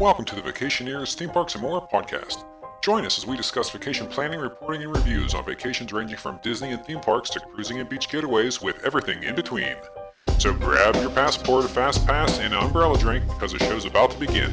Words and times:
Welcome 0.00 0.26
to 0.26 0.34
the 0.34 0.42
Vacationeers 0.42 1.14
Theme 1.14 1.30
Parks 1.30 1.54
and 1.54 1.62
More 1.62 1.88
podcast. 1.88 2.44
Join 2.82 3.06
us 3.06 3.16
as 3.16 3.26
we 3.26 3.34
discuss 3.34 3.70
vacation 3.70 4.06
planning, 4.06 4.38
reporting, 4.38 4.82
and 4.82 4.94
reviews 4.94 5.32
on 5.32 5.42
vacations 5.46 5.90
ranging 5.90 6.18
from 6.18 6.38
Disney 6.42 6.72
and 6.72 6.84
theme 6.84 7.00
parks 7.00 7.30
to 7.30 7.40
cruising 7.40 7.80
and 7.80 7.88
beach 7.88 8.10
getaways 8.10 8.62
with 8.62 8.84
everything 8.84 9.22
in 9.22 9.34
between. 9.34 9.74
So 10.38 10.52
grab 10.52 10.96
your 10.96 11.08
passport, 11.08 11.64
a 11.64 11.68
fast 11.68 12.06
pass, 12.06 12.38
and 12.40 12.52
an 12.52 12.62
umbrella 12.62 12.98
drink 12.98 13.26
because 13.26 13.54
the 13.54 13.58
show's 13.60 13.86
about 13.86 14.10
to 14.10 14.18
begin. 14.18 14.50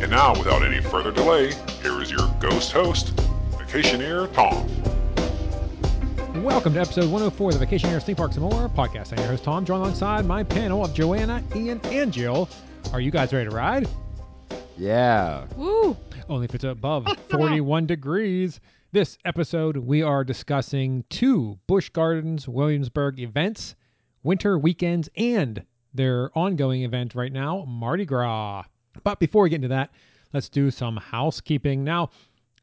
And 0.00 0.12
now, 0.12 0.38
without 0.38 0.62
any 0.62 0.80
further 0.80 1.10
delay, 1.10 1.52
here 1.82 2.00
is 2.00 2.08
your 2.08 2.32
ghost 2.38 2.70
host, 2.70 3.12
Vacationeer 3.54 4.32
Tom. 4.34 4.68
Welcome 6.44 6.74
to 6.74 6.80
episode 6.80 7.10
104 7.10 7.50
of 7.50 7.58
the 7.58 7.66
Vacationeers 7.66 8.04
Theme 8.04 8.14
Parks 8.14 8.36
and 8.36 8.44
More 8.44 8.68
podcast. 8.68 9.10
I'm 9.10 9.18
your 9.18 9.26
host 9.26 9.42
Tom, 9.42 9.64
joined 9.64 9.82
alongside 9.82 10.26
my 10.26 10.44
panel 10.44 10.84
of 10.84 10.94
Joanna, 10.94 11.42
Ian, 11.56 11.80
and 11.86 12.12
Jill. 12.12 12.48
Are 12.92 13.00
you 13.00 13.10
guys 13.10 13.32
ready 13.32 13.50
to 13.50 13.56
ride? 13.56 13.88
Yeah. 14.78 15.46
Woo! 15.56 15.96
Only 16.28 16.44
if 16.44 16.54
it's 16.54 16.64
above 16.64 17.06
41 17.30 17.86
degrees. 17.86 18.60
This 18.92 19.16
episode, 19.24 19.76
we 19.76 20.02
are 20.02 20.22
discussing 20.22 21.04
two 21.08 21.58
Busch 21.66 21.88
Gardens 21.88 22.46
Williamsburg 22.46 23.18
events, 23.18 23.74
winter 24.22 24.58
weekends, 24.58 25.08
and 25.16 25.64
their 25.94 26.30
ongoing 26.36 26.82
event 26.82 27.14
right 27.14 27.32
now, 27.32 27.64
Mardi 27.66 28.04
Gras. 28.04 28.64
But 29.02 29.18
before 29.18 29.44
we 29.44 29.50
get 29.50 29.56
into 29.56 29.68
that, 29.68 29.90
let's 30.32 30.48
do 30.48 30.70
some 30.70 30.96
housekeeping. 30.98 31.82
Now, 31.82 32.10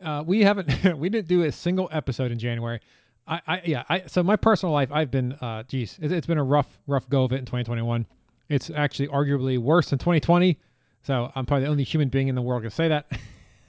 uh, 0.04 0.23
we 0.26 0.44
haven't, 0.44 0.98
we 0.98 1.09
didn't 1.09 1.28
do 1.28 1.44
a 1.44 1.52
single 1.52 1.90
episode 1.92 2.32
in 2.32 2.38
January. 2.38 2.80
I, 3.28 3.42
I 3.48 3.62
yeah, 3.66 3.84
I 3.90 4.04
so 4.08 4.22
my 4.22 4.36
personal 4.36 4.73
life, 4.73 4.90
I've 4.92 5.09
been, 5.09 5.34
uh, 5.34 5.64
geez, 5.64 5.98
it, 6.02 6.12
it's 6.12 6.28
been 6.28 6.38
a 6.38 6.44
rough, 6.44 6.80
rough 6.86 7.09
go 7.09 7.23
of 7.23 7.32
it 7.32 7.38
in 7.38 7.45
2021. 7.45 8.06
It's 8.50 8.70
actually 8.70 9.08
arguably 9.08 9.58
worse 9.58 9.90
than 9.90 10.00
2020. 10.00 10.59
So 11.04 11.32
I'm 11.36 11.46
probably 11.46 11.66
the 11.66 11.72
only 11.72 11.84
human 11.84 12.10
being 12.10 12.28
in 12.28 12.36
the 12.36 12.42
world 12.42 12.64
to 12.64 12.72
say 12.72 12.88
that. 12.90 13.06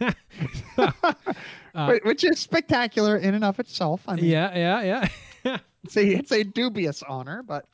Uh, 1.75 1.99
which 2.05 2.23
is 2.23 2.39
spectacular 2.39 3.17
in 3.17 3.35
and 3.35 3.45
of 3.45 3.59
itself. 3.59 4.01
I 4.07 4.15
mean, 4.15 4.27
yeah, 4.27 4.57
yeah, 4.57 5.09
yeah. 5.45 5.59
it's 5.83 5.97
a, 5.97 6.07
it's 6.07 6.31
a 6.31 6.45
dubious 6.45 7.03
honor, 7.03 7.43
but 7.43 7.67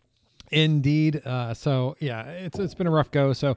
Indeed. 0.50 1.22
Uh, 1.24 1.54
so 1.54 1.96
yeah, 2.00 2.24
it's 2.24 2.58
it's 2.58 2.74
been 2.74 2.86
a 2.86 2.90
rough 2.90 3.10
go. 3.10 3.32
So 3.32 3.56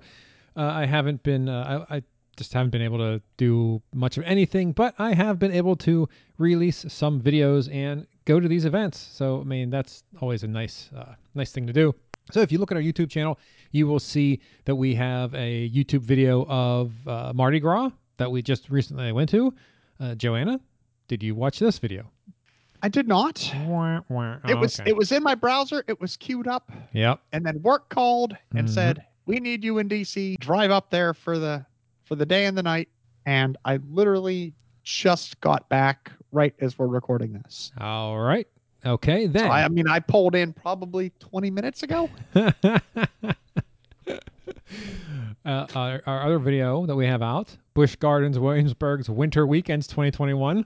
uh, 0.56 0.62
I 0.62 0.86
haven't 0.86 1.24
been 1.24 1.50
uh, 1.50 1.86
I, 1.90 1.98
I 1.98 2.04
just 2.38 2.54
haven't 2.54 2.70
been 2.70 2.82
able 2.82 2.98
to 3.00 3.22
do 3.38 3.82
much 3.94 4.18
of 4.18 4.24
anything, 4.24 4.72
but 4.72 4.94
I 5.00 5.14
have 5.14 5.40
been 5.40 5.52
able 5.52 5.76
to 5.78 6.08
release 6.38 6.86
some 6.88 7.22
videos 7.22 7.74
and 7.74 8.08
go 8.26 8.40
to 8.40 8.48
these 8.48 8.66
events. 8.66 9.00
So 9.00 9.42
I 9.42 9.44
mean 9.44 9.70
that's 9.70 10.04
always 10.22 10.44
a 10.44 10.48
nice 10.48 10.90
uh, 10.96 11.16
nice 11.34 11.52
thing 11.52 11.68
to 11.68 11.74
do. 11.74 11.96
So 12.32 12.42
if 12.42 12.52
you 12.52 12.58
look 12.58 12.72
at 12.72 12.78
our 12.78 12.84
YouTube 12.84 13.10
channel, 13.10 13.40
you 13.72 13.88
will 13.88 14.00
see 14.00 14.40
that 14.66 14.76
we 14.76 14.96
have 14.96 15.34
a 15.36 15.70
YouTube 15.70 16.02
video 16.02 16.46
of 16.48 16.92
uh, 17.08 17.34
Mardi 17.36 17.60
Gras 17.60 17.90
that 18.18 18.32
we 18.32 18.42
just 18.42 18.70
recently 18.70 19.12
went 19.12 19.30
to. 19.32 19.54
Uh, 20.00 20.16
Joanna, 20.16 20.60
did 21.08 21.22
you 21.22 21.36
watch 21.36 21.60
this 21.60 21.80
video? 21.80 22.10
I 22.82 22.90
did 22.90 23.08
not. 23.08 23.50
Wah, 23.66 24.02
wah. 24.10 24.36
It 24.48 24.54
Oh, 24.56 24.58
was 24.58 24.80
okay. 24.80 24.90
it 24.90 24.96
was 24.96 25.12
in 25.12 25.24
my 25.24 25.36
browser. 25.36 25.84
It 25.88 26.00
was 26.02 26.18
queued 26.18 26.48
up, 26.48 26.72
Yep. 26.94 27.20
and 27.32 27.46
then 27.46 27.62
work 27.62 27.90
called 27.90 28.36
and 28.56 28.68
Mhm. 28.68 28.72
said, 28.72 29.06
"We 29.26 29.40
need 29.40 29.64
you 29.64 29.78
in 29.78 29.88
DC. 29.88 30.36
Drive 30.40 30.70
up 30.72 30.90
there 30.90 31.14
for 31.14 31.40
the 31.40 31.66
for 32.04 32.16
the 32.16 32.26
day 32.26 32.46
and 32.46 32.58
the 32.58 32.64
night." 32.64 32.90
And 33.26 33.56
I 33.64 33.78
literally 33.90 34.54
just 34.84 35.40
got 35.40 35.70
back 35.70 36.12
right 36.34 36.54
as 36.60 36.78
we're 36.78 36.88
recording 36.88 37.32
this. 37.34 37.72
All 37.78 38.20
right. 38.20 38.48
Okay. 38.86 39.28
Then 39.28 39.50
I, 39.50 39.64
I 39.64 39.68
mean, 39.70 39.88
I 39.88 40.00
pulled 40.00 40.36
in 40.36 40.54
probably 40.54 41.12
20 41.20 41.52
minutes 41.52 41.84
ago. 41.84 42.10
uh, 42.36 42.52
our, 45.46 46.02
our 46.06 46.26
other 46.26 46.40
video 46.40 46.86
that 46.86 46.96
we 46.96 47.06
have 47.06 47.22
out, 47.22 47.56
Busch 47.74 47.96
Gardens 47.96 48.38
Williamsburg's 48.40 49.10
Winter 49.10 49.48
Weekends 49.48 49.88
2021. 49.88 50.66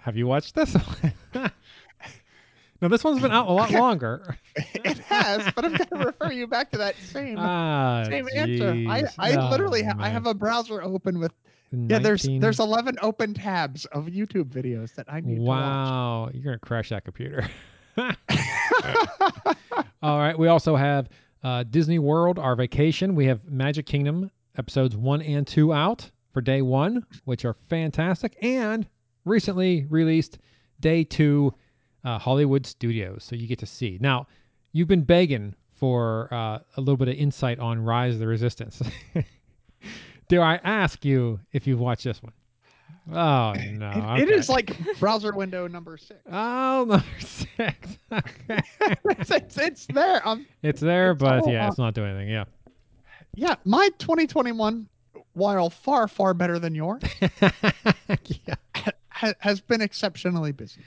Have 0.00 0.16
you 0.16 0.26
watched 0.26 0.54
this? 0.54 0.76
no, 1.34 2.88
this 2.88 3.04
one's 3.04 3.20
been 3.20 3.32
out 3.32 3.48
a 3.48 3.52
lot 3.52 3.70
longer. 3.70 4.38
it 4.56 4.98
has, 4.98 5.50
but 5.54 5.64
I'm 5.64 5.74
going 5.74 5.88
to 5.88 6.06
refer 6.06 6.32
you 6.32 6.46
back 6.46 6.70
to 6.72 6.78
that 6.78 6.96
same 6.96 7.36
ah, 7.38 8.04
same 8.06 8.26
answer. 8.34 8.70
I. 8.88 9.04
I 9.18 9.36
Oh, 9.36 9.50
literally 9.50 9.82
ha- 9.82 9.96
I 9.98 10.08
have 10.08 10.26
a 10.26 10.34
browser 10.34 10.82
open 10.82 11.18
with 11.18 11.32
yeah. 11.72 11.98
There's 11.98 12.24
19 12.24 12.40
there's 12.40 12.60
11 12.60 12.98
open 13.02 13.34
tabs 13.34 13.84
of 13.86 14.06
YouTube 14.06 14.46
videos 14.46 14.94
that 14.94 15.06
I 15.08 15.20
need 15.20 15.36
to. 15.36 15.42
Wow, 15.42 16.30
you're 16.32 16.44
gonna 16.44 16.58
crash 16.58 16.88
that 16.90 17.04
computer. 17.04 17.48
All 20.02 20.18
right. 20.18 20.38
We 20.38 20.48
also 20.48 20.76
have 20.76 21.08
uh, 21.42 21.64
Disney 21.64 21.98
World, 21.98 22.38
our 22.38 22.54
vacation. 22.54 23.14
We 23.14 23.26
have 23.26 23.44
Magic 23.44 23.86
Kingdom 23.86 24.30
episodes 24.56 24.96
one 24.96 25.22
and 25.22 25.46
two 25.46 25.72
out 25.72 26.10
for 26.32 26.40
day 26.40 26.62
one, 26.62 27.04
which 27.24 27.44
are 27.44 27.56
fantastic, 27.68 28.36
and 28.42 28.86
recently 29.24 29.86
released 29.88 30.38
day 30.80 31.04
two, 31.04 31.52
uh, 32.04 32.18
Hollywood 32.18 32.66
Studios. 32.66 33.24
So 33.24 33.36
you 33.36 33.46
get 33.46 33.58
to 33.60 33.66
see. 33.66 33.98
Now, 34.00 34.26
you've 34.72 34.88
been 34.88 35.02
begging 35.02 35.54
for 35.72 36.28
uh, 36.32 36.58
a 36.76 36.80
little 36.80 36.96
bit 36.96 37.08
of 37.08 37.14
insight 37.14 37.58
on 37.58 37.82
Rise 37.82 38.14
of 38.14 38.20
the 38.20 38.26
Resistance. 38.26 38.82
Dare 40.28 40.42
I 40.42 40.56
ask 40.64 41.04
you 41.04 41.40
if 41.52 41.66
you've 41.66 41.80
watched 41.80 42.04
this 42.04 42.22
one? 42.22 42.32
Oh 43.10 43.52
no! 43.72 43.90
It- 43.90 44.22
It 44.22 44.28
okay. 44.28 44.34
is 44.34 44.48
like 44.48 44.76
browser 45.00 45.32
window 45.34 45.66
number 45.66 45.96
six. 45.96 46.20
Oh, 46.30 46.84
number 46.88 47.04
six. 47.20 47.98
Okay. 48.12 48.60
it's, 49.06 49.30
it's, 49.30 49.58
it's 49.58 49.86
there. 49.86 50.26
Um, 50.28 50.46
it's 50.62 50.80
there, 50.80 51.12
It's 51.12 51.18
but 51.20 51.48
yeah, 51.48 51.64
on- 51.64 51.68
it's 51.70 51.78
not 51.78 51.94
doing 51.94 52.10
anything. 52.10 52.28
Yeah. 52.30 52.44
yeah, 53.34 53.54
my 53.64 53.88
2021, 53.98 54.88
while 55.32 55.70
far 55.70 56.06
far 56.08 56.34
better 56.34 56.58
than 56.58 56.74
yours, 56.74 57.02
yeah. 57.40 58.54
ha- 58.74 59.32
has 59.38 59.60
been 59.60 59.80
exceptionally 59.80 60.52
busy. 60.52 60.82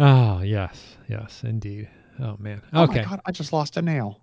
Oh, 0.00 0.40
yes. 0.42 0.96
Yes, 1.08 1.42
indeed. 1.44 1.88
Oh, 2.20 2.36
man. 2.38 2.62
Okay. 2.74 3.00
Oh 3.00 3.02
my 3.02 3.04
god, 3.04 3.20
I 3.26 3.32
just 3.32 3.52
lost 3.52 3.76
a 3.76 3.82
nail. 3.82 4.20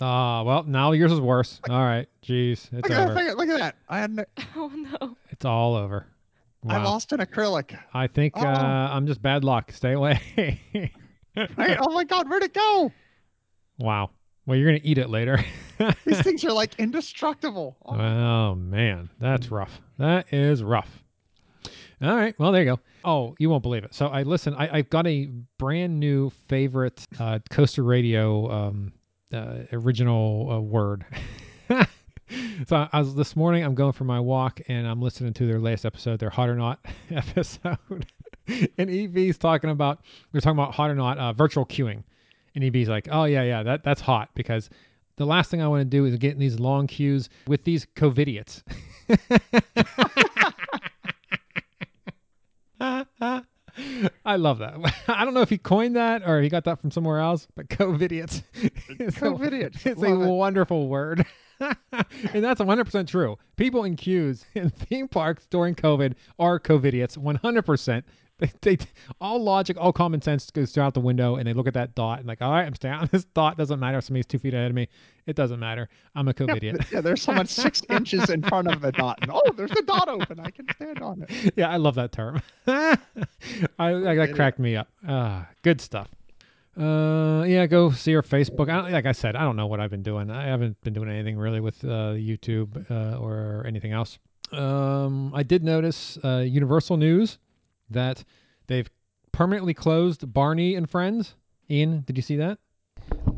Ah, 0.00 0.42
well, 0.42 0.64
now 0.64 0.92
yours 0.92 1.12
is 1.12 1.20
worse. 1.20 1.60
All 1.70 1.78
right. 1.82 2.08
Jeez. 2.22 2.52
It's 2.52 2.72
Look 2.72 2.90
at, 2.90 2.96
that, 2.96 3.10
over. 3.10 3.14
look, 3.14 3.28
at, 3.28 3.36
look 3.38 3.48
at 3.48 3.58
that. 3.58 3.76
I 3.88 3.98
had 4.00 4.10
an, 4.10 4.24
Oh 4.56 4.68
no. 4.68 5.16
It's 5.30 5.44
all 5.44 5.74
over. 5.76 6.06
I 6.68 6.78
Wow. 6.78 6.84
lost 6.84 7.12
an 7.12 7.20
acrylic. 7.20 7.78
I 7.92 8.06
think 8.06 8.32
Oh. 8.36 8.40
uh, 8.46 8.88
I'm 8.92 9.06
just 9.06 9.20
bad 9.22 9.44
luck. 9.44 9.70
Stay 9.72 9.92
away. 9.92 10.20
Right? 11.56 11.76
oh 11.80 11.90
my 11.92 12.04
god, 12.04 12.28
where'd 12.30 12.44
it 12.44 12.54
go? 12.54 12.92
wow. 13.78 14.10
Well, 14.46 14.56
you're 14.56 14.68
going 14.70 14.80
to 14.80 14.86
eat 14.86 14.98
it 14.98 15.10
later. 15.10 15.42
These 16.06 16.20
things 16.22 16.44
are 16.44 16.52
like 16.52 16.78
indestructible. 16.78 17.76
Oh, 17.84 17.94
Oh 17.98 18.54
man, 18.54 19.10
that's 19.18 19.50
rough. 19.50 19.80
That 19.98 20.32
is 20.32 20.62
rough. 20.62 21.02
All 22.02 22.14
right, 22.14 22.38
well 22.38 22.52
there 22.52 22.62
you 22.62 22.76
go. 22.76 22.80
Oh, 23.04 23.34
you 23.40 23.50
won't 23.50 23.62
believe 23.64 23.82
it. 23.82 23.94
So 23.94 24.06
I 24.06 24.22
listen. 24.22 24.54
I, 24.54 24.78
I've 24.78 24.90
got 24.90 25.06
a 25.08 25.28
brand 25.58 25.98
new 25.98 26.30
favorite 26.48 27.02
uh, 27.18 27.40
Coaster 27.50 27.82
Radio 27.82 28.48
um, 28.50 28.92
uh, 29.34 29.64
original 29.72 30.50
uh, 30.50 30.60
word. 30.60 31.04
so 31.68 32.76
I, 32.76 32.88
I 32.92 32.98
was 33.00 33.14
this 33.14 33.36
morning. 33.36 33.64
I'm 33.64 33.74
going 33.74 33.92
for 33.92 34.04
my 34.04 34.20
walk 34.20 34.60
and 34.68 34.86
I'm 34.86 35.02
listening 35.02 35.32
to 35.34 35.46
their 35.46 35.58
latest 35.58 35.84
episode, 35.84 36.20
their 36.20 36.30
Hot 36.30 36.48
or 36.48 36.56
Not 36.56 36.84
episode. 37.10 38.06
and 38.78 38.90
EV's 38.90 39.38
talking 39.38 39.70
about 39.70 40.00
they're 40.32 40.40
talking 40.40 40.58
about 40.58 40.74
hot 40.74 40.90
or 40.90 40.94
not 40.94 41.18
uh, 41.18 41.32
virtual 41.32 41.64
queuing, 41.64 42.02
and 42.54 42.64
EV's 42.64 42.88
like, 42.88 43.08
oh 43.10 43.24
yeah, 43.24 43.42
yeah, 43.42 43.62
that 43.62 43.84
that's 43.84 44.00
hot 44.00 44.30
because 44.34 44.70
the 45.16 45.24
last 45.24 45.50
thing 45.50 45.62
I 45.62 45.68
want 45.68 45.80
to 45.80 45.84
do 45.84 46.04
is 46.04 46.16
get 46.16 46.32
in 46.32 46.38
these 46.38 46.58
long 46.58 46.86
queues 46.86 47.28
with 47.46 47.64
these 47.64 47.86
COVIDiots. 47.96 48.62
I 54.24 54.36
love 54.36 54.58
that. 54.58 54.74
I 55.08 55.24
don't 55.24 55.34
know 55.34 55.40
if 55.42 55.50
he 55.50 55.58
coined 55.58 55.96
that 55.96 56.22
or 56.26 56.40
he 56.40 56.48
got 56.48 56.64
that 56.64 56.80
from 56.80 56.90
somewhere 56.90 57.18
else, 57.20 57.46
but 57.54 57.68
COVIDiots. 57.68 58.42
is 59.00 59.16
a- 59.16 59.20
COVIDiots. 59.20 59.86
It's 59.86 60.02
a 60.02 60.06
it. 60.06 60.16
wonderful 60.16 60.88
word. 60.88 61.24
and 61.60 62.44
that's 62.44 62.60
100% 62.60 63.06
true. 63.06 63.38
People 63.56 63.84
in 63.84 63.96
queues 63.96 64.44
in 64.54 64.70
theme 64.70 65.08
parks 65.08 65.46
during 65.46 65.74
COVID 65.74 66.14
are 66.38 66.58
COVIDiots, 66.58 67.16
100%. 67.16 68.02
They, 68.40 68.50
they, 68.62 68.78
all 69.20 69.40
logic, 69.40 69.76
all 69.78 69.92
common 69.92 70.20
sense 70.20 70.50
goes 70.50 70.72
throughout 70.72 70.92
the 70.94 71.00
window, 71.00 71.36
and 71.36 71.46
they 71.46 71.52
look 71.52 71.68
at 71.68 71.74
that 71.74 71.94
dot 71.94 72.18
and 72.18 72.26
like, 72.26 72.42
all 72.42 72.50
right, 72.50 72.66
I'm 72.66 72.74
staying 72.74 72.94
on 72.94 73.08
this 73.12 73.24
dot. 73.34 73.56
Doesn't 73.56 73.78
matter 73.78 73.98
if 73.98 74.04
somebody's 74.04 74.26
two 74.26 74.40
feet 74.40 74.54
ahead 74.54 74.70
of 74.70 74.74
me. 74.74 74.88
It 75.26 75.36
doesn't 75.36 75.60
matter. 75.60 75.88
I'm 76.16 76.26
a 76.26 76.32
Yeah, 76.36 76.46
COVIDiot. 76.46 76.60
th- 76.80 76.92
yeah, 76.92 77.00
there's 77.00 77.22
someone 77.22 77.46
six 77.46 77.80
inches 77.90 78.30
in 78.30 78.42
front 78.42 78.66
of 78.66 78.80
the 78.80 78.90
dot. 78.90 79.20
And, 79.22 79.30
oh, 79.32 79.52
there's 79.56 79.70
the 79.70 79.82
dot 79.86 80.08
open. 80.08 80.40
I 80.40 80.50
can 80.50 80.66
stand 80.74 80.98
on 81.00 81.24
it. 81.28 81.54
yeah, 81.56 81.68
I 81.70 81.76
love 81.76 81.94
that 81.94 82.10
term. 82.10 82.42
I, 82.66 82.98
I 83.78 83.92
that 83.92 84.18
Idiot. 84.18 84.34
cracked 84.34 84.58
me 84.58 84.74
up. 84.76 84.88
Ah, 85.06 85.48
good 85.62 85.80
stuff. 85.80 86.08
Uh, 86.76 87.44
yeah, 87.46 87.66
go 87.66 87.92
see 87.92 88.12
her 88.14 88.22
Facebook. 88.22 88.68
I, 88.68 88.90
like 88.90 89.06
I 89.06 89.12
said, 89.12 89.36
I 89.36 89.42
don't 89.42 89.54
know 89.56 89.68
what 89.68 89.78
I've 89.78 89.90
been 89.90 90.02
doing. 90.02 90.28
I 90.30 90.46
haven't 90.46 90.80
been 90.82 90.92
doing 90.92 91.08
anything 91.08 91.36
really 91.38 91.60
with 91.60 91.82
uh, 91.84 92.14
YouTube 92.18 92.90
uh, 92.90 93.16
or 93.18 93.64
anything 93.66 93.92
else. 93.92 94.18
Um, 94.50 95.32
I 95.34 95.44
did 95.44 95.62
notice 95.62 96.18
uh, 96.24 96.38
Universal 96.38 96.96
News 96.96 97.38
that 97.90 98.24
they've 98.66 98.88
permanently 99.32 99.74
closed 99.74 100.32
Barney 100.32 100.74
and 100.74 100.88
Friends. 100.88 101.34
Ian, 101.70 102.02
did 102.06 102.16
you 102.16 102.22
see 102.22 102.36
that? 102.36 102.58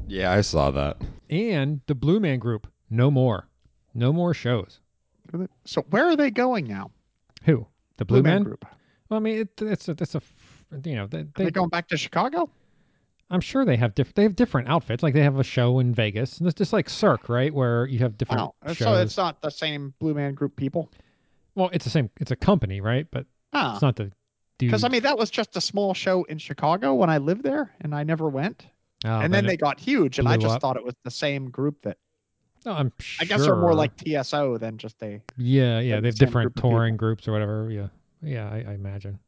Yeah, 0.08 0.30
I 0.32 0.40
saw 0.40 0.70
that. 0.72 0.96
And 1.30 1.80
the 1.86 1.94
Blue 1.94 2.20
Man 2.20 2.38
Group, 2.38 2.66
no 2.90 3.10
more, 3.10 3.48
no 3.94 4.12
more 4.12 4.34
shows. 4.34 4.80
So 5.64 5.82
where 5.90 6.06
are 6.06 6.16
they 6.16 6.30
going 6.30 6.66
now? 6.66 6.90
Who? 7.44 7.66
The 7.96 8.04
Blue, 8.04 8.22
Man? 8.22 8.42
Group. 8.44 8.64
Well, 9.08 9.18
I 9.18 9.20
mean, 9.20 9.38
it, 9.40 9.62
it's 9.62 9.88
a, 9.88 9.92
it's 9.92 10.14
a, 10.14 10.18
f- 10.18 10.64
you 10.84 10.94
know, 10.96 11.06
they, 11.06 11.22
they 11.34 11.44
they, 11.44 11.50
going 11.50 11.68
back 11.70 11.88
to 11.88 11.96
Chicago? 11.96 12.50
I'm 13.30 13.40
sure 13.40 13.64
they 13.64 13.76
have 13.76 13.94
different, 13.94 14.14
they 14.16 14.22
have 14.22 14.36
different 14.36 14.68
outfits. 14.68 15.02
Like 15.02 15.14
they 15.14 15.22
have 15.22 15.38
a 15.38 15.44
show 15.44 15.78
in 15.80 15.92
Vegas, 15.94 16.38
and 16.38 16.46
it's 16.46 16.56
just 16.56 16.72
like 16.72 16.88
Cirque, 16.88 17.28
right, 17.28 17.52
where 17.52 17.86
you 17.86 17.98
have 18.00 18.16
different 18.18 18.42
Oh, 18.42 18.54
shows. 18.72 18.78
so 18.78 18.94
it's 18.94 19.16
not 19.16 19.40
the 19.42 19.50
same 19.50 19.94
Blue 19.98 20.14
Man 20.14 20.34
Group 20.34 20.54
people. 20.56 20.90
well, 21.54 21.70
it's 21.72 21.84
the 21.84 21.90
same. 21.90 22.10
It's 22.20 22.30
a 22.30 22.36
company, 22.36 22.80
right? 22.80 23.06
But 23.10 23.26
Ah, 23.52 23.72
it's 23.72 23.82
not 23.82 23.96
the 23.96 24.04
dude. 24.04 24.12
Because 24.58 24.84
I 24.84 24.88
mean 24.88 25.02
that 25.02 25.18
was 25.18 25.30
just 25.30 25.56
a 25.56 25.60
small 25.60 25.94
show 25.94 26.24
in 26.24 26.38
Chicago 26.38 26.94
when 26.94 27.10
I 27.10 27.18
lived 27.18 27.42
there, 27.42 27.74
and 27.80 27.94
I 27.94 28.02
never 28.02 28.28
went. 28.28 28.66
Oh, 29.04 29.20
and 29.20 29.32
then 29.32 29.46
they 29.46 29.56
got 29.56 29.78
huge, 29.78 30.18
and 30.18 30.28
I 30.28 30.36
just 30.36 30.56
up. 30.56 30.60
thought 30.62 30.76
it 30.76 30.84
was 30.84 30.94
the 31.04 31.10
same 31.10 31.50
group 31.50 31.82
that 31.82 31.98
No, 32.64 32.72
I'm 32.72 32.92
Sure. 32.98 33.24
I 33.24 33.26
guess 33.26 33.44
they're 33.44 33.56
more 33.56 33.74
like 33.74 33.92
TSO 33.96 34.58
than 34.58 34.78
just 34.78 35.02
a. 35.02 35.20
Yeah, 35.36 35.80
yeah, 35.80 36.00
they 36.00 36.08
have 36.08 36.16
different 36.16 36.54
group 36.54 36.62
touring 36.62 36.96
groups 36.96 37.28
or 37.28 37.32
whatever. 37.32 37.70
Yeah, 37.70 37.88
yeah, 38.22 38.48
I, 38.48 38.64
I 38.70 38.74
imagine. 38.74 39.18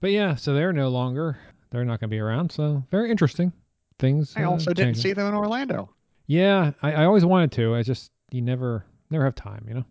But 0.00 0.10
yeah, 0.10 0.34
so 0.34 0.54
they're 0.54 0.72
no 0.72 0.88
longer. 0.88 1.38
They're 1.70 1.84
not 1.84 2.00
going 2.00 2.10
to 2.10 2.14
be 2.14 2.20
around. 2.20 2.52
So 2.52 2.84
very 2.90 3.10
interesting 3.10 3.52
things. 3.98 4.34
I 4.36 4.44
uh, 4.44 4.50
also 4.50 4.72
didn't 4.72 4.96
see 4.96 5.12
them 5.12 5.28
in 5.28 5.34
Orlando. 5.34 5.90
Yeah, 6.26 6.72
I, 6.82 6.92
I 6.92 7.04
always 7.04 7.24
wanted 7.24 7.52
to. 7.52 7.74
I 7.74 7.82
just 7.82 8.10
you 8.30 8.42
never 8.42 8.84
never 9.10 9.24
have 9.24 9.34
time. 9.34 9.64
You 9.68 9.74
know. 9.74 9.84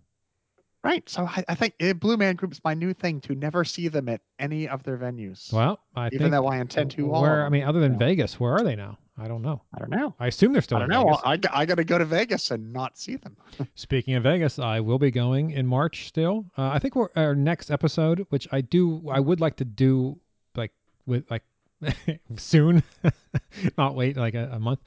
Right, 0.83 1.07
so 1.07 1.25
I, 1.25 1.45
I 1.47 1.55
think 1.55 1.75
uh, 1.81 1.93
Blue 1.93 2.17
Man 2.17 2.35
Group 2.35 2.51
is 2.51 2.59
my 2.65 2.73
new 2.73 2.93
thing 2.93 3.21
to 3.21 3.35
never 3.35 3.63
see 3.63 3.87
them 3.87 4.09
at 4.09 4.19
any 4.37 4.67
of 4.67 4.83
their 4.83 4.97
venues. 4.97 5.51
Well, 5.53 5.79
I 5.95 6.07
even 6.07 6.19
think 6.19 6.31
though 6.31 6.47
I 6.47 6.57
intend 6.57 6.91
to. 6.91 7.09
all 7.13 7.21
where 7.21 7.45
I 7.45 7.49
mean, 7.49 7.63
other 7.63 7.79
than. 7.79 7.97
Vegas, 7.97 8.37
where 8.37 8.51
are 8.51 8.63
they 8.63 8.75
now? 8.75 8.97
I 9.17 9.27
don't 9.27 9.41
know. 9.41 9.61
I 9.73 9.79
don't 9.79 9.91
know. 9.91 10.13
I 10.19 10.27
assume 10.27 10.51
they're 10.51 10.61
still 10.61 10.77
I 10.77 10.81
don't 10.81 10.91
in 10.91 10.99
know. 10.99 11.19
Vegas. 11.23 11.49
I, 11.53 11.61
I 11.61 11.65
got 11.65 11.75
to 11.75 11.83
go 11.85 11.97
to 11.97 12.05
Vegas 12.05 12.51
and 12.51 12.73
not 12.73 12.97
see 12.97 13.15
them. 13.15 13.37
Speaking 13.75 14.15
of 14.15 14.23
Vegas, 14.23 14.59
I 14.59 14.81
will 14.81 14.99
be 14.99 15.11
going 15.11 15.51
in 15.51 15.65
March 15.67 16.07
still. 16.07 16.45
Uh, 16.57 16.69
I 16.69 16.79
think 16.79 16.95
we're, 16.95 17.09
our 17.15 17.35
next 17.35 17.71
episode, 17.71 18.25
which 18.29 18.47
I 18.51 18.61
do, 18.61 19.07
I 19.09 19.19
would 19.19 19.39
like 19.39 19.55
to 19.57 19.65
do 19.65 20.19
like 20.55 20.71
with 21.05 21.29
like 21.29 21.43
soon, 22.37 22.83
not 23.77 23.95
wait 23.95 24.17
like 24.17 24.33
a, 24.33 24.49
a 24.53 24.59
month. 24.59 24.79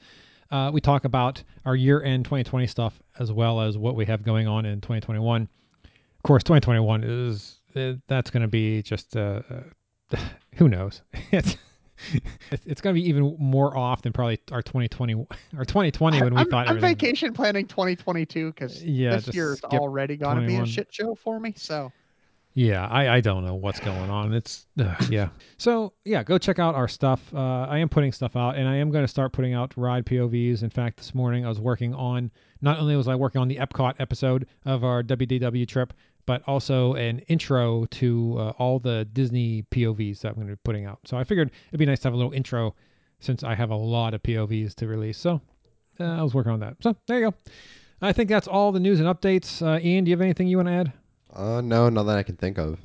Uh, 0.51 0.69
we 0.73 0.79
talk 0.79 1.05
about 1.05 1.41
our 1.65 1.75
year 1.75 2.03
end 2.03 2.25
2020 2.25 2.67
stuff 2.67 3.01
as 3.17 3.31
well 3.31 3.61
as 3.61 3.77
what 3.77 3.95
we 3.95 4.05
have 4.05 4.23
going 4.23 4.47
on 4.47 4.65
in 4.65 4.79
2021. 4.81 5.47
Of 6.17 6.23
course, 6.23 6.43
2021 6.43 7.03
is 7.03 7.59
uh, 7.75 7.93
that's 8.07 8.29
going 8.29 8.41
to 8.41 8.47
be 8.47 8.81
just 8.81 9.15
uh, 9.15 9.41
uh, 10.11 10.17
who 10.55 10.67
knows. 10.67 11.01
it's 11.31 11.57
it's, 12.51 12.65
it's 12.65 12.81
going 12.81 12.95
to 12.95 13.01
be 13.01 13.07
even 13.07 13.35
more 13.39 13.75
off 13.75 14.01
than 14.03 14.13
probably 14.13 14.39
our 14.51 14.61
2020 14.61 15.13
our 15.57 15.65
2020 15.65 16.21
when 16.21 16.33
we 16.33 16.41
I'm, 16.41 16.49
thought 16.49 16.67
I'm 16.67 16.77
everything. 16.77 16.95
vacation 16.95 17.33
planning 17.33 17.65
2022 17.65 18.51
because 18.51 18.83
Yeah, 18.83 19.15
this 19.17 19.33
year's 19.33 19.63
already 19.63 20.15
going 20.17 20.39
to 20.39 20.45
be 20.47 20.57
a 20.57 20.65
shit 20.65 20.93
show 20.93 21.15
for 21.15 21.39
me. 21.39 21.53
So 21.55 21.91
Yeah, 22.57 22.87
I, 22.87 23.17
I 23.17 23.21
don't 23.21 23.45
know 23.45 23.53
what's 23.53 23.79
going 23.79 24.09
on. 24.09 24.33
It's 24.33 24.65
ugh, 24.79 25.11
yeah. 25.11 25.29
So 25.59 25.93
yeah, 26.05 26.23
go 26.23 26.39
check 26.39 26.57
out 26.57 26.73
our 26.73 26.87
stuff. 26.87 27.21
Uh, 27.31 27.67
I 27.69 27.77
am 27.77 27.87
putting 27.87 28.11
stuff 28.11 28.35
out, 28.35 28.55
and 28.55 28.67
I 28.67 28.77
am 28.77 28.89
going 28.89 29.03
to 29.03 29.07
start 29.07 29.31
putting 29.31 29.53
out 29.53 29.75
ride 29.77 30.07
POVs. 30.07 30.63
In 30.63 30.71
fact, 30.71 30.97
this 30.97 31.13
morning 31.13 31.45
I 31.45 31.49
was 31.49 31.59
working 31.59 31.93
on. 31.93 32.31
Not 32.61 32.79
only 32.79 32.95
was 32.95 33.07
I 33.07 33.13
working 33.13 33.41
on 33.41 33.47
the 33.47 33.57
Epcot 33.57 33.93
episode 33.99 34.47
of 34.65 34.83
our 34.83 35.03
WDW 35.03 35.67
trip, 35.67 35.93
but 36.25 36.41
also 36.47 36.95
an 36.95 37.19
intro 37.27 37.85
to 37.91 38.35
uh, 38.39 38.49
all 38.57 38.79
the 38.79 39.07
Disney 39.13 39.63
POVs 39.69 40.21
that 40.21 40.29
I'm 40.29 40.35
going 40.35 40.47
to 40.47 40.53
be 40.53 40.61
putting 40.63 40.85
out. 40.85 40.97
So 41.05 41.15
I 41.15 41.23
figured 41.25 41.51
it'd 41.69 41.77
be 41.77 41.85
nice 41.85 41.99
to 41.99 42.07
have 42.07 42.15
a 42.15 42.17
little 42.17 42.33
intro, 42.33 42.73
since 43.19 43.43
I 43.43 43.53
have 43.53 43.69
a 43.69 43.75
lot 43.75 44.15
of 44.15 44.23
POVs 44.23 44.73
to 44.77 44.87
release. 44.87 45.19
So 45.19 45.41
uh, 45.99 46.05
I 46.05 46.23
was 46.23 46.33
working 46.33 46.53
on 46.53 46.61
that. 46.61 46.77
So 46.81 46.95
there 47.05 47.19
you 47.19 47.29
go. 47.29 47.37
I 48.01 48.13
think 48.13 48.29
that's 48.29 48.47
all 48.47 48.71
the 48.71 48.79
news 48.79 48.99
and 48.99 49.07
updates. 49.07 49.61
Uh, 49.61 49.79
Ian, 49.79 50.05
do 50.05 50.09
you 50.09 50.17
have 50.17 50.21
anything 50.21 50.47
you 50.47 50.57
want 50.57 50.69
to 50.69 50.73
add? 50.73 50.93
Uh, 51.37 51.61
no, 51.61 51.87
not 51.89 52.03
that 52.03 52.17
I 52.17 52.23
can 52.23 52.35
think 52.35 52.57
of. 52.57 52.79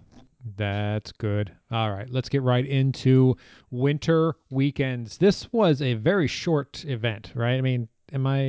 That's 0.57 1.13
good. 1.13 1.53
All 1.71 1.91
right, 1.91 2.09
let's 2.11 2.29
get 2.29 2.43
right 2.43 2.67
into 2.67 3.37
winter 3.71 4.35
weekends. 4.51 5.17
This 5.17 5.51
was 5.53 5.81
a 5.81 5.95
very 5.95 6.27
short 6.27 6.85
event, 6.85 7.33
right? 7.35 7.55
I 7.55 7.61
mean, 7.61 7.89
am 8.13 8.27
I? 8.27 8.41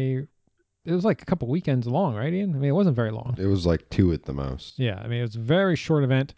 It 0.86 0.92
was 0.92 1.06
like 1.06 1.22
a 1.22 1.26
couple 1.26 1.48
weekends 1.48 1.88
long, 1.88 2.16
right, 2.16 2.34
Ian? 2.34 2.54
I 2.56 2.58
mean, 2.58 2.70
it 2.70 2.74
wasn't 2.74 2.96
very 2.98 3.12
long. 3.12 3.36
It 3.40 3.46
was 3.46 3.66
like 3.66 3.90
two 3.90 4.12
at 4.12 4.24
the 4.24 4.34
most. 4.34 4.78
Yeah, 4.78 5.00
I 5.02 5.08
mean, 5.08 5.20
it 5.20 5.24
was 5.24 5.36
a 5.36 5.40
very 5.40 5.78
short 5.78 6.04
event. 6.04 6.34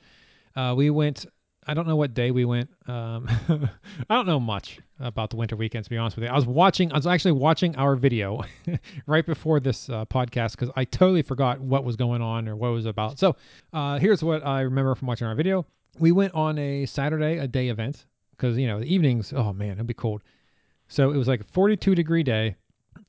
Uh, 0.55 0.75
we 0.77 0.89
went. 0.89 1.25
I 1.67 1.73
don't 1.73 1.87
know 1.87 1.95
what 1.95 2.13
day 2.13 2.31
we 2.31 2.45
went. 2.45 2.69
Um, 2.87 3.27
I 4.09 4.15
don't 4.15 4.27
know 4.27 4.39
much 4.39 4.79
about 4.99 5.31
the 5.31 5.35
winter 5.35 5.55
weekends. 5.55 5.87
To 5.87 5.89
be 5.89 5.97
honest 5.97 6.15
with 6.15 6.25
you, 6.25 6.29
I 6.29 6.35
was 6.35 6.45
watching. 6.45 6.91
I 6.91 6.95
was 6.95 7.07
actually 7.07 7.33
watching 7.33 7.75
our 7.75 7.95
video 7.95 8.43
right 9.07 9.25
before 9.25 9.59
this 9.59 9.89
uh, 9.89 10.05
podcast 10.05 10.51
because 10.51 10.69
I 10.75 10.85
totally 10.85 11.23
forgot 11.23 11.59
what 11.59 11.83
was 11.83 11.95
going 11.95 12.21
on 12.21 12.47
or 12.47 12.55
what 12.55 12.67
it 12.67 12.73
was 12.73 12.85
about. 12.85 13.17
So 13.17 13.35
uh, 13.73 13.97
here's 13.97 14.23
what 14.23 14.45
I 14.45 14.61
remember 14.61 14.93
from 14.95 15.07
watching 15.07 15.27
our 15.27 15.35
video. 15.35 15.65
We 15.97 16.11
went 16.11 16.33
on 16.33 16.57
a 16.59 16.85
Saturday, 16.85 17.37
a 17.37 17.47
day 17.47 17.69
event 17.69 18.05
because 18.31 18.57
you 18.57 18.67
know 18.67 18.79
the 18.79 18.93
evenings. 18.93 19.33
Oh 19.35 19.53
man, 19.53 19.71
it'd 19.71 19.87
be 19.87 19.93
cold. 19.93 20.21
So 20.87 21.11
it 21.11 21.17
was 21.17 21.27
like 21.27 21.41
a 21.41 21.45
42 21.45 21.95
degree 21.95 22.23
day, 22.23 22.55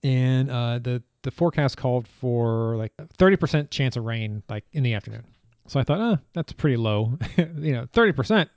and 0.02 0.50
uh, 0.50 0.78
the 0.78 1.02
the 1.22 1.30
forecast 1.30 1.76
called 1.76 2.06
for 2.06 2.76
like 2.76 2.92
30% 3.18 3.68
chance 3.70 3.96
of 3.96 4.04
rain 4.04 4.42
like 4.48 4.64
in 4.72 4.84
the 4.84 4.94
afternoon. 4.94 5.24
So 5.68 5.80
I 5.80 5.84
thought, 5.84 6.00
uh, 6.00 6.16
that's 6.32 6.52
pretty 6.52 6.76
low. 6.76 7.18
you 7.36 7.72
know, 7.72 7.86
30%. 7.92 8.48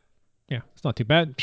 Yeah, 0.49 0.59
it's 0.73 0.83
not 0.83 0.95
too 0.95 1.05
bad. 1.05 1.35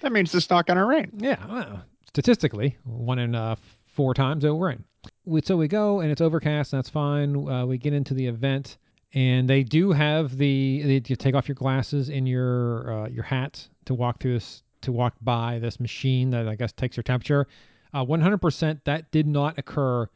that 0.00 0.12
means 0.12 0.34
it's 0.34 0.50
not 0.50 0.66
going 0.66 0.76
to 0.76 0.84
rain. 0.84 1.10
Yeah, 1.16 1.44
well, 1.48 1.82
statistically, 2.06 2.76
one 2.84 3.18
in 3.18 3.34
uh, 3.34 3.56
four 3.86 4.14
times 4.14 4.44
it 4.44 4.50
will 4.50 4.60
rain. 4.60 4.84
We, 5.24 5.40
so 5.42 5.56
we 5.56 5.68
go 5.68 6.00
and 6.00 6.10
it's 6.10 6.20
overcast. 6.20 6.72
And 6.72 6.78
that's 6.78 6.90
fine. 6.90 7.48
Uh, 7.48 7.66
we 7.66 7.78
get 7.78 7.92
into 7.92 8.14
the 8.14 8.26
event 8.26 8.78
and 9.14 9.48
they 9.48 9.62
do 9.62 9.92
have 9.92 10.36
the 10.36 10.82
they, 10.84 11.02
you 11.06 11.16
take 11.16 11.34
off 11.34 11.48
your 11.48 11.54
glasses 11.54 12.10
and 12.10 12.28
your 12.28 12.92
uh, 12.92 13.08
your 13.08 13.22
hat 13.22 13.66
to 13.86 13.94
walk 13.94 14.20
through 14.20 14.34
this 14.34 14.62
to 14.82 14.92
walk 14.92 15.14
by 15.22 15.58
this 15.60 15.80
machine 15.80 16.30
that 16.30 16.48
I 16.48 16.56
guess 16.56 16.72
takes 16.72 16.96
your 16.96 17.04
temperature. 17.04 17.46
Uh, 17.94 18.04
100% 18.04 18.80
that 18.84 19.10
did 19.12 19.26
not 19.26 19.56
occur 19.56 20.08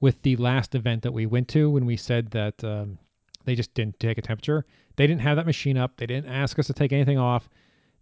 with 0.00 0.20
the 0.22 0.36
last 0.36 0.74
event 0.74 1.02
that 1.02 1.12
we 1.12 1.26
went 1.26 1.48
to 1.48 1.70
when 1.70 1.84
we 1.84 1.96
said 1.96 2.30
that 2.30 2.64
um, 2.64 2.98
they 3.46 3.54
just 3.54 3.72
didn't 3.74 3.98
take 3.98 4.18
a 4.18 4.22
temperature. 4.22 4.66
They 4.96 5.06
didn't 5.06 5.22
have 5.22 5.36
that 5.36 5.46
machine 5.46 5.78
up. 5.78 5.96
They 5.96 6.06
didn't 6.06 6.28
ask 6.30 6.58
us 6.58 6.66
to 6.66 6.74
take 6.74 6.92
anything 6.92 7.16
off. 7.16 7.48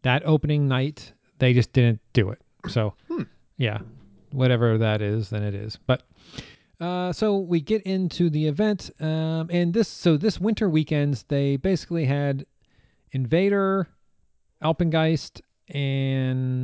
That 0.03 0.23
opening 0.25 0.67
night, 0.67 1.13
they 1.39 1.53
just 1.53 1.73
didn't 1.73 2.01
do 2.13 2.31
it. 2.31 2.41
So, 2.69 2.95
yeah, 3.59 3.79
whatever 4.33 4.79
that 4.79 5.01
is, 5.03 5.31
then 5.31 5.43
it 5.43 5.55
is. 5.55 5.79
But 5.87 6.03
uh, 6.81 7.13
so 7.13 7.39
we 7.39 7.61
get 7.61 7.83
into 7.83 8.31
the 8.31 8.49
event, 8.49 8.91
um, 9.01 9.49
and 9.51 9.73
this 9.73 9.89
so 9.89 10.17
this 10.17 10.41
winter 10.41 10.69
weekends 10.69 11.23
they 11.25 11.57
basically 11.57 12.05
had 12.05 12.45
Invader, 13.13 13.87
Alpengeist, 14.63 15.41
and 15.69 16.57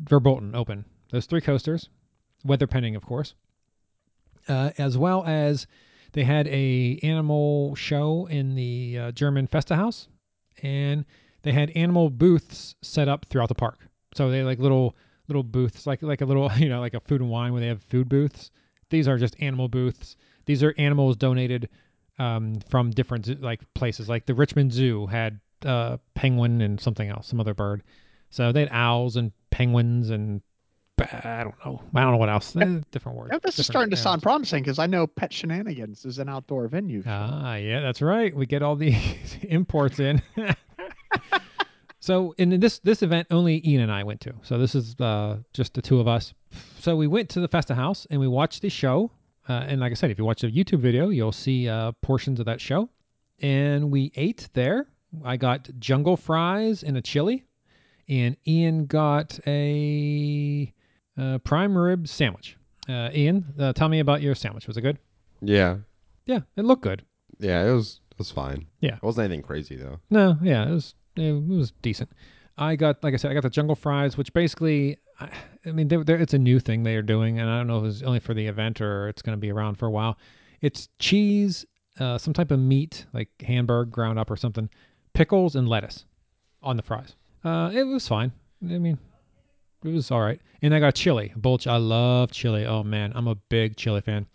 Verboten 0.00 0.54
open. 0.54 0.84
Those 1.10 1.26
three 1.26 1.40
coasters, 1.40 1.88
weather 2.44 2.66
pending, 2.66 2.96
of 2.96 3.04
course, 3.04 3.34
uh, 4.48 4.70
as 4.78 4.96
well 4.96 5.24
as 5.26 5.66
they 6.12 6.24
had 6.24 6.48
a 6.48 6.98
animal 7.02 7.74
show 7.74 8.26
in 8.26 8.54
the 8.54 8.98
uh, 8.98 9.12
German 9.12 9.46
Festhaus, 9.46 10.08
and 10.62 11.04
they 11.42 11.52
had 11.52 11.70
animal 11.70 12.10
booths 12.10 12.74
set 12.82 13.08
up 13.08 13.26
throughout 13.26 13.48
the 13.48 13.54
park. 13.54 13.78
So 14.14 14.30
they 14.30 14.42
like 14.42 14.58
little 14.58 14.96
little 15.28 15.42
booths, 15.42 15.86
like 15.86 16.02
like 16.02 16.20
a 16.20 16.24
little 16.24 16.50
you 16.56 16.68
know 16.68 16.80
like 16.80 16.94
a 16.94 17.00
food 17.00 17.20
and 17.20 17.30
wine 17.30 17.52
where 17.52 17.60
they 17.60 17.68
have 17.68 17.82
food 17.82 18.08
booths. 18.08 18.50
These 18.90 19.06
are 19.08 19.18
just 19.18 19.36
animal 19.40 19.68
booths. 19.68 20.16
These 20.46 20.62
are 20.62 20.74
animals 20.78 21.16
donated 21.16 21.68
um, 22.18 22.60
from 22.68 22.90
different 22.90 23.42
like 23.42 23.60
places. 23.74 24.08
Like 24.08 24.26
the 24.26 24.34
Richmond 24.34 24.72
Zoo 24.72 25.06
had 25.06 25.40
uh, 25.64 25.98
penguin 26.14 26.62
and 26.62 26.80
something 26.80 27.08
else, 27.08 27.26
some 27.26 27.40
other 27.40 27.54
bird. 27.54 27.82
So 28.30 28.52
they 28.52 28.60
had 28.60 28.70
owls 28.72 29.16
and 29.16 29.32
penguins 29.50 30.10
and 30.10 30.42
I 31.00 31.42
don't 31.44 31.54
know. 31.64 31.82
I 31.94 32.00
don't 32.02 32.12
know 32.12 32.16
what 32.18 32.28
else. 32.28 32.54
Eh, 32.56 32.80
Different 32.90 33.18
words. 33.18 33.30
Now, 33.32 33.38
this 33.38 33.58
is 33.58 33.66
different 33.66 33.72
starting 33.72 33.90
to 33.90 33.96
sound 33.96 34.22
promising 34.22 34.62
because 34.62 34.78
I 34.78 34.86
know 34.86 35.06
Pet 35.06 35.32
Shenanigans 35.32 36.04
is 36.04 36.18
an 36.18 36.28
outdoor 36.28 36.66
venue. 36.68 37.02
Ah, 37.06 37.56
yeah, 37.56 37.80
that's 37.80 38.02
right. 38.02 38.34
We 38.34 38.46
get 38.46 38.62
all 38.62 38.76
the 38.76 38.94
imports 39.42 40.00
in. 40.00 40.22
so 42.00 42.34
in 42.38 42.60
this 42.60 42.78
this 42.80 43.02
event, 43.02 43.26
only 43.30 43.66
Ian 43.68 43.82
and 43.82 43.92
I 43.92 44.04
went 44.04 44.20
to. 44.22 44.32
So 44.42 44.58
this 44.58 44.74
is 44.74 44.94
uh, 45.00 45.38
just 45.52 45.74
the 45.74 45.82
two 45.82 46.00
of 46.00 46.08
us. 46.08 46.34
So 46.80 46.96
we 46.96 47.06
went 47.06 47.28
to 47.30 47.40
the 47.40 47.48
Festhaus 47.48 48.06
and 48.10 48.20
we 48.20 48.28
watched 48.28 48.62
the 48.62 48.70
show. 48.70 49.10
Uh, 49.48 49.64
and 49.66 49.80
like 49.80 49.92
I 49.92 49.94
said, 49.94 50.10
if 50.10 50.18
you 50.18 50.24
watch 50.24 50.42
the 50.42 50.50
YouTube 50.50 50.80
video, 50.80 51.08
you'll 51.08 51.32
see 51.32 51.68
uh, 51.68 51.92
portions 52.02 52.38
of 52.38 52.46
that 52.46 52.60
show. 52.60 52.88
And 53.40 53.90
we 53.90 54.12
ate 54.16 54.48
there. 54.52 54.86
I 55.24 55.36
got 55.38 55.70
jungle 55.78 56.16
fries 56.18 56.82
and 56.82 56.96
a 56.98 57.00
chili, 57.00 57.44
and 58.10 58.36
Ian 58.46 58.84
got 58.84 59.38
a 59.46 60.70
uh, 61.18 61.38
prime 61.38 61.76
rib 61.76 62.06
sandwich. 62.08 62.56
Uh, 62.88 63.10
Ian, 63.12 63.44
uh, 63.58 63.72
tell 63.72 63.88
me 63.88 64.00
about 64.00 64.22
your 64.22 64.34
sandwich. 64.34 64.66
Was 64.66 64.76
it 64.76 64.82
good? 64.82 64.98
Yeah, 65.42 65.76
Yeah, 66.26 66.40
it 66.56 66.64
looked 66.64 66.82
good. 66.82 67.02
yeah, 67.38 67.64
it 67.68 67.72
was 67.72 68.00
it 68.10 68.18
was 68.18 68.30
fine. 68.30 68.66
Yeah. 68.80 68.96
it 68.96 69.02
wasn't 69.02 69.26
anything 69.26 69.42
crazy 69.42 69.76
though. 69.76 70.00
No, 70.10 70.36
yeah, 70.42 70.66
it 70.68 70.72
was 70.72 70.94
it 71.16 71.32
was 71.32 71.72
decent. 71.82 72.10
I 72.56 72.74
got 72.76 73.02
like 73.04 73.14
I 73.14 73.16
said, 73.18 73.30
I 73.30 73.34
got 73.34 73.42
the 73.44 73.50
jungle 73.50 73.76
fries, 73.76 74.16
which 74.16 74.32
basically, 74.32 74.96
I, 75.20 75.28
I 75.66 75.70
mean, 75.72 75.86
they're, 75.88 76.02
they're, 76.02 76.16
it's 76.16 76.34
a 76.34 76.38
new 76.38 76.58
thing 76.58 76.82
they 76.82 76.96
are 76.96 77.02
doing, 77.02 77.38
and 77.38 77.48
I 77.48 77.58
don't 77.58 77.66
know 77.68 77.84
if 77.84 77.92
it's 77.92 78.02
only 78.02 78.18
for 78.20 78.34
the 78.34 78.46
event 78.46 78.80
or 78.80 79.08
it's 79.08 79.22
going 79.22 79.36
to 79.36 79.40
be 79.40 79.52
around 79.52 79.76
for 79.76 79.86
a 79.86 79.90
while. 79.90 80.18
It's 80.60 80.88
cheese, 80.98 81.64
uh, 82.00 82.18
some 82.18 82.32
type 82.34 82.50
of 82.50 82.58
meat, 82.58 83.06
like 83.12 83.28
hamburger 83.42 83.88
ground 83.90 84.18
up 84.18 84.28
or 84.30 84.36
something, 84.36 84.68
pickles 85.12 85.54
and 85.54 85.68
lettuce 85.68 86.04
on 86.62 86.76
the 86.76 86.82
fries. 86.82 87.14
Uh, 87.44 87.70
it 87.72 87.84
was 87.84 88.08
fine. 88.08 88.32
I 88.64 88.78
mean, 88.78 88.98
it 89.84 89.88
was 89.92 90.10
all 90.10 90.20
right. 90.20 90.40
And 90.62 90.74
I 90.74 90.80
got 90.80 90.94
chili, 90.94 91.32
a 91.34 91.38
bowl. 91.38 91.54
of 91.56 91.60
ch- 91.60 91.66
I 91.68 91.76
love 91.76 92.30
chili. 92.32 92.66
Oh 92.66 92.82
man, 92.82 93.12
I'm 93.14 93.28
a 93.28 93.34
big 93.34 93.76
chili 93.76 94.00
fan. 94.00 94.26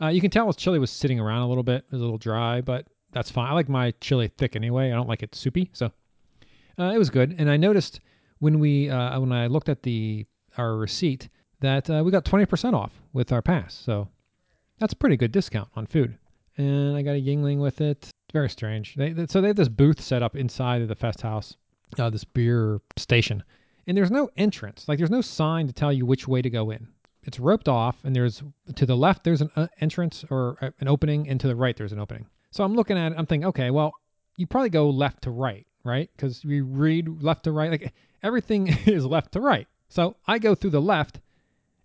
Uh, 0.00 0.08
you 0.08 0.20
can 0.20 0.30
tell 0.30 0.46
his 0.46 0.56
chili 0.56 0.78
was 0.78 0.90
sitting 0.90 1.18
around 1.20 1.42
a 1.42 1.48
little 1.48 1.62
bit. 1.62 1.84
It 1.86 1.92
was 1.92 2.00
a 2.00 2.04
little 2.04 2.18
dry, 2.18 2.60
but 2.60 2.86
that's 3.12 3.30
fine. 3.30 3.48
I 3.48 3.54
like 3.54 3.68
my 3.68 3.92
chili 4.00 4.28
thick 4.36 4.56
anyway. 4.56 4.90
I 4.90 4.94
don't 4.94 5.08
like 5.08 5.22
it 5.22 5.34
soupy, 5.34 5.70
so 5.72 5.90
uh, 6.78 6.92
it 6.94 6.98
was 6.98 7.10
good. 7.10 7.34
And 7.38 7.50
I 7.50 7.56
noticed 7.56 8.00
when 8.40 8.58
we 8.58 8.90
uh, 8.90 9.18
when 9.20 9.32
I 9.32 9.46
looked 9.46 9.68
at 9.68 9.82
the 9.82 10.26
our 10.58 10.76
receipt 10.76 11.28
that 11.60 11.88
uh, 11.90 12.02
we 12.04 12.10
got 12.10 12.24
20% 12.24 12.74
off 12.74 12.92
with 13.12 13.32
our 13.32 13.40
pass. 13.42 13.72
So 13.74 14.08
that's 14.78 14.92
a 14.92 14.96
pretty 14.96 15.16
good 15.16 15.32
discount 15.32 15.68
on 15.76 15.86
food. 15.86 16.16
And 16.56 16.96
I 16.96 17.02
got 17.02 17.12
a 17.16 17.20
Yuengling 17.22 17.58
with 17.58 17.80
it. 17.80 18.08
Very 18.32 18.48
strange. 18.50 18.94
They, 18.96 19.12
they- 19.12 19.26
so 19.26 19.40
they 19.40 19.48
have 19.48 19.56
this 19.56 19.68
booth 19.68 20.00
set 20.00 20.22
up 20.22 20.36
inside 20.36 20.82
of 20.82 20.88
the 20.88 20.94
fest 20.94 21.22
house, 21.22 21.56
uh, 21.98 22.10
this 22.10 22.24
beer 22.24 22.80
station, 22.96 23.42
and 23.86 23.96
there's 23.96 24.10
no 24.10 24.30
entrance. 24.36 24.88
Like 24.88 24.98
there's 24.98 25.10
no 25.10 25.20
sign 25.20 25.66
to 25.66 25.72
tell 25.72 25.92
you 25.92 26.06
which 26.06 26.28
way 26.28 26.42
to 26.42 26.50
go 26.50 26.70
in. 26.70 26.88
It's 27.24 27.40
roped 27.40 27.68
off, 27.68 27.96
and 28.04 28.14
there's 28.14 28.42
to 28.74 28.86
the 28.86 28.96
left 28.96 29.24
there's 29.24 29.40
an 29.40 29.50
uh, 29.56 29.66
entrance 29.80 30.24
or 30.30 30.56
uh, 30.60 30.70
an 30.80 30.88
opening, 30.88 31.28
and 31.28 31.40
to 31.40 31.48
the 31.48 31.56
right 31.56 31.76
there's 31.76 31.92
an 31.92 31.98
opening. 31.98 32.26
So 32.50 32.64
I'm 32.64 32.74
looking 32.74 32.98
at 32.98 33.12
it. 33.12 33.18
I'm 33.18 33.26
thinking, 33.26 33.48
okay, 33.48 33.70
well, 33.70 33.92
you 34.36 34.46
probably 34.46 34.70
go 34.70 34.90
left 34.90 35.22
to 35.22 35.30
right, 35.30 35.66
right? 35.84 36.10
Because 36.14 36.44
we 36.44 36.60
read 36.60 37.22
left 37.22 37.44
to 37.44 37.52
right. 37.52 37.70
Like 37.70 37.94
everything 38.22 38.68
is 38.86 39.06
left 39.06 39.32
to 39.32 39.40
right. 39.40 39.66
So 39.88 40.16
I 40.26 40.38
go 40.38 40.54
through 40.54 40.70
the 40.70 40.80
left, 40.80 41.20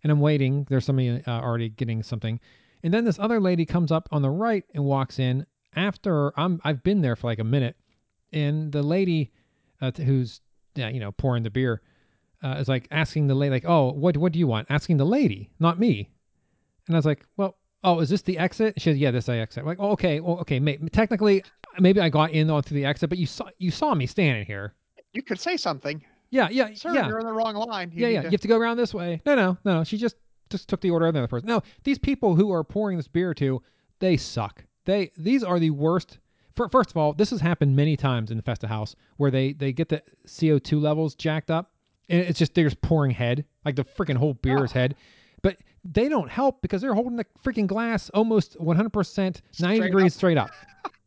and 0.04 0.12
I'm 0.12 0.20
waiting. 0.20 0.66
There's 0.70 0.86
somebody 0.86 1.24
uh, 1.26 1.32
already 1.32 1.70
getting 1.70 2.04
something, 2.04 2.40
and 2.84 2.94
then 2.94 3.06
this 3.06 3.20
other 3.20 3.40
lady 3.40 3.66
comes 3.66 3.92
up 3.92 4.10
on 4.12 4.22
the 4.22 4.30
right 4.30 4.66
and 4.74 4.84
walks 4.84 5.20
in 5.20 5.46
after 5.76 6.38
I'm 6.38 6.60
I've 6.64 6.84
been 6.84 7.02
there 7.02 7.16
for 7.16 7.28
like 7.28 7.40
a 7.40 7.44
minute, 7.44 7.78
and 8.34 8.72
the 8.72 8.84
lady 8.84 9.32
uh, 9.82 9.92
who's 9.92 10.42
you 10.76 11.00
know 11.00 11.12
pouring 11.12 11.44
the 11.44 11.50
beer 11.50 11.82
uh, 12.44 12.56
is 12.60 12.68
like 12.68 12.88
asking 12.92 13.28
the 13.28 13.36
lady 13.36 13.52
like, 13.52 13.66
oh, 13.68 13.92
what 13.92 14.18
what 14.18 14.32
do 14.32 14.40
you 14.40 14.48
want? 14.48 14.68
Asking 14.70 14.98
the 14.98 15.06
lady, 15.06 15.50
not 15.60 15.80
me. 15.80 16.10
And 16.88 16.96
I 16.96 16.98
was 16.98 17.06
like, 17.06 17.26
well, 17.38 17.58
oh, 17.84 18.00
is 18.00 18.10
this 18.10 18.22
the 18.24 18.38
exit? 18.38 18.74
She 18.78 18.90
said, 18.90 18.98
yeah, 18.98 19.12
this 19.12 19.24
is 19.24 19.28
the 19.28 19.34
exit. 19.34 19.62
I'm 19.62 19.68
like, 19.68 19.80
oh, 19.80 19.92
okay, 19.92 20.20
well, 20.20 20.40
okay, 20.40 20.60
may- 20.60 20.78
technically, 20.92 21.44
maybe 21.80 22.00
I 22.02 22.10
got 22.10 22.32
in 22.32 22.50
onto 22.50 22.74
the 22.74 22.86
exit, 22.86 23.10
but 23.10 23.18
you 23.20 23.26
saw 23.28 23.46
you 23.58 23.72
saw 23.72 23.94
me 23.94 24.06
standing 24.08 24.46
here. 24.46 24.74
You 25.14 25.22
could 25.22 25.40
say 25.40 25.58
something. 25.58 26.04
Yeah, 26.32 26.48
yeah, 26.52 26.74
Sir, 26.76 26.94
yeah. 26.94 27.08
you're 27.08 27.20
in 27.20 27.26
the 27.26 27.34
wrong 27.34 27.56
line. 27.56 27.92
You 27.94 28.02
yeah, 28.04 28.08
yeah. 28.08 28.22
to- 28.22 28.28
You 28.28 28.32
have 28.32 28.42
to 28.42 28.48
go 28.48 28.58
around 28.58 28.78
this 28.78 28.94
way. 28.94 29.22
No, 29.26 29.36
no, 29.36 29.58
no, 29.66 29.78
no. 29.80 29.84
She 29.84 29.98
just 29.98 30.16
just 30.50 30.68
took 30.68 30.82
the 30.82 30.92
order 30.92 31.08
of 31.08 31.14
the 31.14 31.20
other 31.20 31.28
person. 31.28 31.48
No, 31.48 31.62
these 31.84 31.98
people 32.00 32.36
who 32.36 32.52
are 32.52 32.64
pouring 32.64 32.98
this 32.98 33.08
beer 33.08 33.34
to, 33.36 33.62
they 34.00 34.18
suck. 34.18 34.64
They 34.86 35.12
these 35.18 35.44
are 35.44 35.60
the 35.60 35.72
worst. 35.72 36.20
First 36.68 36.90
of 36.90 36.98
all, 36.98 37.14
this 37.14 37.30
has 37.30 37.40
happened 37.40 37.76
many 37.76 37.96
times 37.96 38.32
in 38.32 38.38
the 38.38 38.44
Festhaus 38.44 38.96
where 39.18 39.32
they 39.32 39.54
they 39.54 39.72
get 39.72 39.90
the 39.90 40.02
CO 40.28 40.60
two 40.60 40.80
levels 40.80 41.16
jacked 41.16 41.52
up, 41.52 41.72
and 42.10 42.20
it's 42.22 42.40
just 42.40 42.54
they're 42.54 42.66
just 42.66 42.82
pouring 42.82 43.12
head 43.12 43.46
like 43.64 43.76
the 43.76 43.86
freaking 43.86 44.18
whole 44.18 44.34
beer 44.34 44.66
is 44.66 44.72
head. 44.72 44.96
But 45.42 45.58
they 45.86 46.10
don't 46.10 46.30
help 46.30 46.62
because 46.62 46.82
they're 46.82 46.94
holding 46.94 47.16
the 47.16 47.26
freaking 47.44 47.68
glass 47.68 48.10
almost 48.10 48.58
100% 48.60 49.18
90 49.18 49.42
Straight 49.52 49.82
degrees 49.82 50.14
up. 50.14 50.18
straight 50.18 50.38
up. 50.38 50.50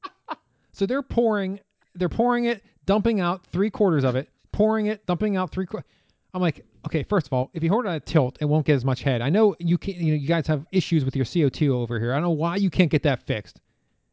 so 0.73 0.87
they're 0.87 1.03
pouring, 1.03 1.61
they're 1.95 2.09
pouring 2.09 2.47
it, 2.47 2.63
dumping 2.87 3.21
out 3.21 3.47
three 3.47 3.71
quarters 3.71 4.05
of 4.05 4.17
it, 4.17 4.29
pouring 4.51 4.87
it, 4.87 5.05
dumping 5.07 5.37
out 5.37 5.51
three 5.51 5.67
quarters. 5.67 5.89
I'm 6.35 6.41
like, 6.41 6.65
okay, 6.87 7.03
first 7.03 7.27
of 7.27 7.33
all, 7.35 7.51
if 7.53 7.63
you 7.63 7.69
hold 7.69 7.85
it 7.85 7.91
at 7.91 7.97
a 7.97 8.01
tilt, 8.01 8.39
it 8.41 8.47
won't 8.47 8.65
get 8.65 8.75
as 8.75 8.85
much 8.85 9.03
head. 9.03 9.21
I 9.21 9.29
know 9.29 9.55
you 9.59 9.77
can 9.77 9.95
not 9.95 10.03
you 10.03 10.13
know, 10.13 10.19
you 10.19 10.29
guys 10.29 10.47
have 10.47 10.65
issues 10.73 11.05
with 11.05 11.15
your 11.15 11.27
CO2 11.27 11.71
over 11.71 12.01
here. 12.01 12.13
I 12.13 12.17
don't 12.17 12.23
know 12.23 12.31
why 12.31 12.57
you 12.57 12.71
can't 12.71 12.91
get 12.91 13.03
that 13.03 13.27
fixed. 13.27 13.61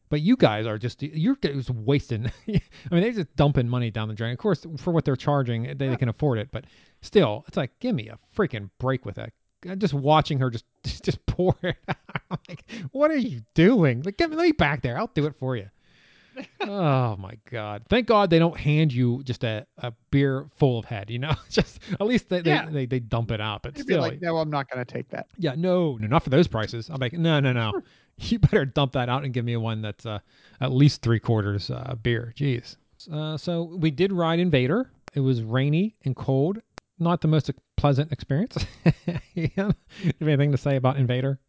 But 0.10 0.22
you 0.22 0.36
guys 0.36 0.66
are 0.66 0.78
just 0.78 1.04
you're 1.04 1.36
just 1.36 1.70
wasting. 1.70 2.25
I 2.48 2.51
mean, 2.92 3.01
they're 3.01 3.12
just 3.12 3.36
dumping 3.36 3.70
money 3.70 3.92
down 3.92 4.08
the 4.08 4.16
drain. 4.16 4.32
Of 4.32 4.39
course, 4.39 4.66
for 4.78 4.92
what 4.92 5.06
they're 5.06 5.16
charging, 5.16 5.63
they, 5.78 5.88
they 5.89 5.96
can 5.96 6.10
afford 6.10 6.39
it. 6.39 6.50
But 6.51 6.66
still, 7.01 7.44
it's 7.48 7.58
like, 7.58 7.78
give 7.80 7.94
me 7.96 8.10
a 8.10 8.18
freaking 8.36 8.70
break 8.80 9.06
with 9.06 9.16
that. 9.16 9.32
Just 9.78 9.94
watching 9.94 10.39
her 10.39 10.50
just 10.50 10.66
just 11.04 11.24
pour 11.25 11.56
it. 11.62 11.75
out. 11.89 11.96
I'm 12.32 12.38
like, 12.48 12.63
what 12.92 13.12
are 13.12 13.18
you 13.18 13.42
doing? 13.54 14.01
Like, 14.04 14.18
get 14.18 14.30
me, 14.30 14.36
let 14.36 14.46
me 14.46 14.51
back 14.51 14.82
there. 14.82 14.98
I'll 14.98 15.12
do 15.13 15.25
it 15.25 15.36
for 15.38 15.56
you. 15.56 15.68
oh 16.62 17.18
my 17.18 17.34
god! 17.51 17.84
Thank 17.89 18.08
God 18.08 18.30
they 18.30 18.39
don't 18.39 18.58
hand 18.58 18.94
you 18.94 19.22
just 19.24 19.44
a, 19.44 19.68
a 19.80 19.92
beer 20.10 20.46
full 20.56 20.80
of 20.80 20.86
head. 20.86 21.10
You 21.10 21.20
know, 21.20 21.34
just 21.50 21.80
at 21.92 22.01
least 22.08 22.30
they, 22.30 22.42
Yeah. 22.42 22.66
they, 22.68 22.72
they, 22.72 22.86
they 22.86 23.00
dump 23.00 23.32
it 23.32 23.42
out. 23.42 23.63
But 23.63 23.78
You'd 23.78 23.88
still, 23.88 24.00
like, 24.01 24.22
no, 24.22 24.38
I'm 24.38 24.50
not 24.50 24.70
going 24.70 24.84
to 24.86 24.92
take 24.92 25.10
that. 25.10 25.28
yeah, 25.38 25.56
no, 25.58 25.98
no, 25.98 26.08
not 26.08 26.24
for 26.24 26.30
those 26.30 26.48
prices. 26.48 26.89
I'm 26.89 27.00
like, 27.00 27.13
no, 27.13 27.39
no, 27.42 27.51
no. 27.51 27.82
You 28.29 28.39
better 28.39 28.65
dump 28.65 28.93
that 28.93 29.09
out 29.09 29.23
and 29.23 29.33
give 29.33 29.45
me 29.45 29.55
one 29.57 29.81
that's 29.81 30.05
uh, 30.05 30.19
at 30.61 30.71
least 30.71 31.01
three 31.01 31.19
quarters 31.19 31.69
uh, 31.69 31.95
beer. 32.01 32.33
Jeez. 32.38 32.75
Uh, 33.11 33.38
so 33.38 33.63
we 33.77 33.91
did 33.91 34.11
ride 34.11 34.39
Invader. 34.39 34.91
It 35.13 35.21
was 35.21 35.41
rainy 35.41 35.95
and 36.05 36.15
cold. 36.15 36.59
Not 36.99 37.21
the 37.21 37.29
most 37.29 37.49
pleasant 37.77 38.11
experience. 38.11 38.57
you 39.33 39.49
have 39.55 39.75
anything 40.21 40.51
to 40.51 40.57
say 40.57 40.75
about 40.75 40.97
Invader? 40.97 41.39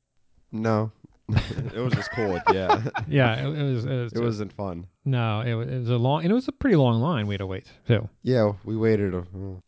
No, 0.52 0.92
it 1.28 1.76
was 1.80 1.92
just 1.92 2.10
cold. 2.12 2.40
Yeah, 2.52 2.82
Yeah, 3.08 3.46
it, 3.46 3.58
it 3.58 3.62
was. 3.62 3.84
It 3.84 3.90
was. 3.90 4.12
it 4.12 4.20
wasn't 4.20 4.52
fun. 4.52 4.86
no, 5.04 5.40
it 5.40 5.54
was, 5.54 5.68
it 5.68 5.78
was 5.78 5.90
a 5.90 5.96
long, 5.96 6.22
and 6.22 6.30
it 6.30 6.34
was 6.34 6.48
a 6.48 6.52
pretty 6.52 6.76
long 6.76 7.00
line 7.00 7.26
we 7.26 7.34
had 7.34 7.40
to 7.40 7.46
wait 7.46 7.66
too. 7.86 8.08
Yeah, 8.22 8.52
we 8.64 8.76
waited. 8.76 9.14
A, 9.14 9.24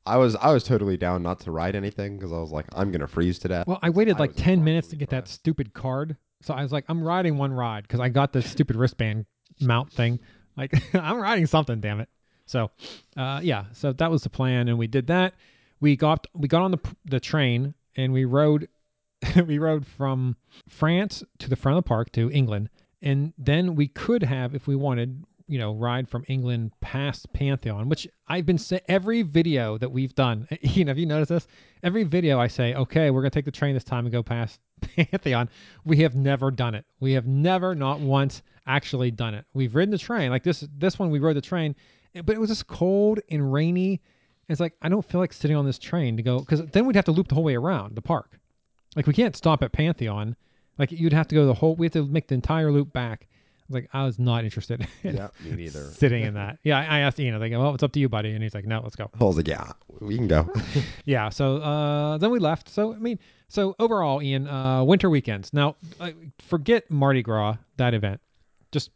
I 0.06 0.16
was 0.16 0.36
I 0.36 0.52
was 0.52 0.64
totally 0.64 0.96
down 0.96 1.22
not 1.22 1.40
to 1.40 1.50
ride 1.50 1.74
anything 1.74 2.16
because 2.16 2.32
I 2.32 2.38
was 2.38 2.52
like, 2.52 2.66
I'm 2.72 2.90
gonna 2.92 3.08
freeze 3.08 3.38
to 3.40 3.48
death. 3.48 3.66
Well, 3.66 3.78
I 3.82 3.90
waited 3.90 4.16
I 4.16 4.20
like 4.20 4.34
was 4.34 4.42
10 4.42 4.62
minutes 4.64 4.88
to 4.88 4.94
impossibly 4.94 4.98
get 4.98 5.10
that 5.10 5.28
stupid 5.28 5.74
card. 5.74 6.16
So 6.42 6.54
I 6.54 6.62
was 6.62 6.72
like, 6.72 6.84
I'm 6.88 7.02
riding 7.02 7.38
one 7.38 7.52
ride 7.52 7.82
because 7.82 8.00
I 8.00 8.08
got 8.08 8.32
this 8.32 8.50
stupid 8.50 8.76
wristband 8.76 9.26
mount 9.60 9.92
thing. 9.92 10.20
Like, 10.56 10.74
I'm 10.94 11.18
riding 11.20 11.46
something, 11.46 11.80
damn 11.80 12.00
it. 12.00 12.08
So, 12.46 12.70
uh, 13.16 13.40
yeah, 13.42 13.66
so 13.72 13.92
that 13.92 14.10
was 14.10 14.22
the 14.22 14.30
plan. 14.30 14.68
And 14.68 14.78
we 14.78 14.86
did 14.86 15.06
that. 15.06 15.34
We 15.80 15.96
got, 15.96 16.26
we 16.34 16.48
got 16.48 16.62
on 16.62 16.72
the, 16.72 16.80
the 17.04 17.20
train 17.20 17.74
and 17.96 18.12
we 18.12 18.24
rode, 18.24 18.68
we 19.46 19.58
rode 19.58 19.86
from 19.86 20.36
France 20.68 21.22
to 21.38 21.48
the 21.48 21.56
front 21.56 21.78
of 21.78 21.84
the 21.84 21.88
park 21.88 22.12
to 22.12 22.30
England. 22.30 22.68
And 23.00 23.32
then 23.36 23.74
we 23.74 23.88
could 23.88 24.22
have, 24.22 24.54
if 24.54 24.66
we 24.66 24.76
wanted, 24.76 25.24
you 25.48 25.58
know, 25.58 25.74
ride 25.74 26.08
from 26.08 26.24
England 26.28 26.72
past 26.80 27.32
Pantheon, 27.32 27.88
which 27.88 28.08
I've 28.28 28.46
been 28.46 28.58
say 28.58 28.80
every 28.88 29.22
video 29.22 29.78
that 29.78 29.90
we've 29.90 30.14
done. 30.14 30.48
You 30.62 30.84
know, 30.84 30.90
have 30.90 30.98
you 30.98 31.06
noticed 31.06 31.30
this? 31.30 31.46
Every 31.82 32.04
video 32.04 32.40
I 32.40 32.46
say, 32.46 32.74
okay, 32.74 33.10
we're 33.10 33.22
gonna 33.22 33.30
take 33.30 33.44
the 33.44 33.50
train 33.50 33.74
this 33.74 33.84
time 33.84 34.06
and 34.06 34.12
go 34.12 34.22
past 34.22 34.60
Pantheon. 34.80 35.48
We 35.84 35.98
have 35.98 36.14
never 36.14 36.50
done 36.50 36.74
it. 36.74 36.84
We 37.00 37.12
have 37.12 37.26
never, 37.26 37.74
not 37.74 38.00
once, 38.00 38.42
actually 38.66 39.10
done 39.10 39.34
it. 39.34 39.44
We've 39.54 39.74
ridden 39.74 39.90
the 39.90 39.98
train 39.98 40.30
like 40.30 40.42
this. 40.42 40.66
This 40.78 40.98
one 40.98 41.10
we 41.10 41.18
rode 41.18 41.36
the 41.36 41.40
train, 41.40 41.74
but 42.24 42.34
it 42.34 42.40
was 42.40 42.50
just 42.50 42.66
cold 42.66 43.20
and 43.30 43.52
rainy. 43.52 44.00
It's 44.48 44.60
like 44.60 44.74
I 44.82 44.88
don't 44.88 45.04
feel 45.04 45.20
like 45.20 45.32
sitting 45.32 45.56
on 45.56 45.66
this 45.66 45.78
train 45.78 46.16
to 46.16 46.22
go 46.22 46.38
because 46.40 46.64
then 46.66 46.86
we'd 46.86 46.96
have 46.96 47.04
to 47.06 47.12
loop 47.12 47.28
the 47.28 47.34
whole 47.34 47.44
way 47.44 47.56
around 47.56 47.94
the 47.94 48.02
park. 48.02 48.38
Like 48.96 49.06
we 49.06 49.14
can't 49.14 49.36
stop 49.36 49.62
at 49.62 49.72
Pantheon. 49.72 50.36
Like 50.78 50.92
you'd 50.92 51.12
have 51.12 51.28
to 51.28 51.34
go 51.34 51.46
the 51.46 51.54
whole. 51.54 51.76
We 51.76 51.86
have 51.86 51.92
to 51.92 52.06
make 52.06 52.28
the 52.28 52.34
entire 52.34 52.70
loop 52.70 52.92
back. 52.92 53.28
Was 53.72 53.82
like, 53.82 53.90
I 53.92 54.04
was 54.04 54.18
not 54.18 54.44
interested 54.44 54.86
in 55.02 55.16
yeah, 55.16 55.28
me 55.44 55.52
neither. 55.56 55.84
sitting 55.92 56.24
in 56.24 56.34
that. 56.34 56.58
Yeah, 56.62 56.78
I 56.78 57.00
asked 57.00 57.18
Ian. 57.18 57.40
I 57.40 57.48
go, 57.48 57.60
well, 57.60 57.74
it's 57.74 57.82
up 57.82 57.92
to 57.92 58.00
you, 58.00 58.08
buddy. 58.08 58.32
And 58.32 58.42
he's 58.42 58.54
like, 58.54 58.66
no, 58.66 58.80
let's 58.82 58.96
go. 58.96 59.10
I 59.18 59.24
was 59.24 59.36
like, 59.36 59.48
yeah, 59.48 59.72
we 60.00 60.16
can 60.16 60.28
go. 60.28 60.48
Yeah. 61.04 61.30
So 61.30 61.56
uh, 61.56 62.18
then 62.18 62.30
we 62.30 62.38
left. 62.38 62.68
So 62.68 62.92
I 62.94 62.98
mean, 62.98 63.18
so 63.48 63.74
overall, 63.78 64.22
Ian, 64.22 64.46
uh, 64.46 64.84
winter 64.84 65.10
weekends. 65.10 65.52
Now, 65.52 65.76
uh, 66.00 66.10
forget 66.38 66.90
Mardi 66.90 67.22
Gras 67.22 67.56
that 67.76 67.94
event. 67.94 68.20
Just 68.70 68.90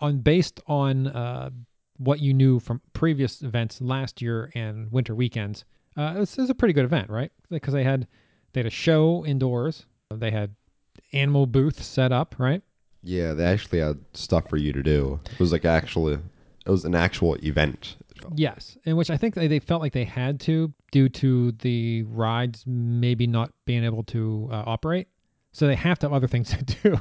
on 0.00 0.18
based 0.18 0.60
on 0.66 1.08
uh, 1.08 1.50
what 1.98 2.20
you 2.20 2.32
knew 2.32 2.60
from 2.60 2.80
previous 2.92 3.42
events 3.42 3.80
last 3.80 4.22
year 4.22 4.50
and 4.54 4.90
winter 4.90 5.14
weekends, 5.14 5.64
uh, 5.96 6.14
it, 6.16 6.20
was, 6.20 6.38
it 6.38 6.40
was 6.42 6.50
a 6.50 6.54
pretty 6.54 6.72
good 6.72 6.84
event, 6.84 7.10
right? 7.10 7.30
Because 7.50 7.74
they 7.74 7.84
had 7.84 8.06
they 8.52 8.60
had 8.60 8.66
a 8.66 8.70
show 8.70 9.24
indoors. 9.26 9.86
They 10.12 10.30
had 10.30 10.54
animal 11.12 11.46
booths 11.46 11.86
set 11.86 12.12
up, 12.12 12.34
right? 12.38 12.62
Yeah, 13.02 13.32
they 13.32 13.44
actually 13.44 13.80
had 13.80 13.98
stuff 14.14 14.48
for 14.48 14.56
you 14.56 14.72
to 14.72 14.82
do. 14.82 15.20
It 15.32 15.40
was 15.40 15.52
like 15.52 15.64
actually, 15.64 16.14
it 16.14 16.70
was 16.70 16.84
an 16.84 16.94
actual 16.94 17.34
event. 17.44 17.96
Yes, 18.34 18.76
in 18.84 18.96
which 18.96 19.10
I 19.10 19.16
think 19.16 19.34
they, 19.34 19.46
they 19.46 19.60
felt 19.60 19.80
like 19.80 19.92
they 19.92 20.04
had 20.04 20.40
to 20.40 20.72
due 20.92 21.08
to 21.08 21.52
the 21.52 22.02
rides 22.02 22.64
maybe 22.66 23.26
not 23.26 23.50
being 23.64 23.84
able 23.84 24.02
to 24.04 24.48
uh, 24.52 24.64
operate. 24.66 25.08
So 25.52 25.66
they 25.66 25.74
have 25.74 25.98
to 26.00 26.06
have 26.06 26.12
other 26.12 26.26
things 26.26 26.50
to 26.50 26.62
do 26.82 27.00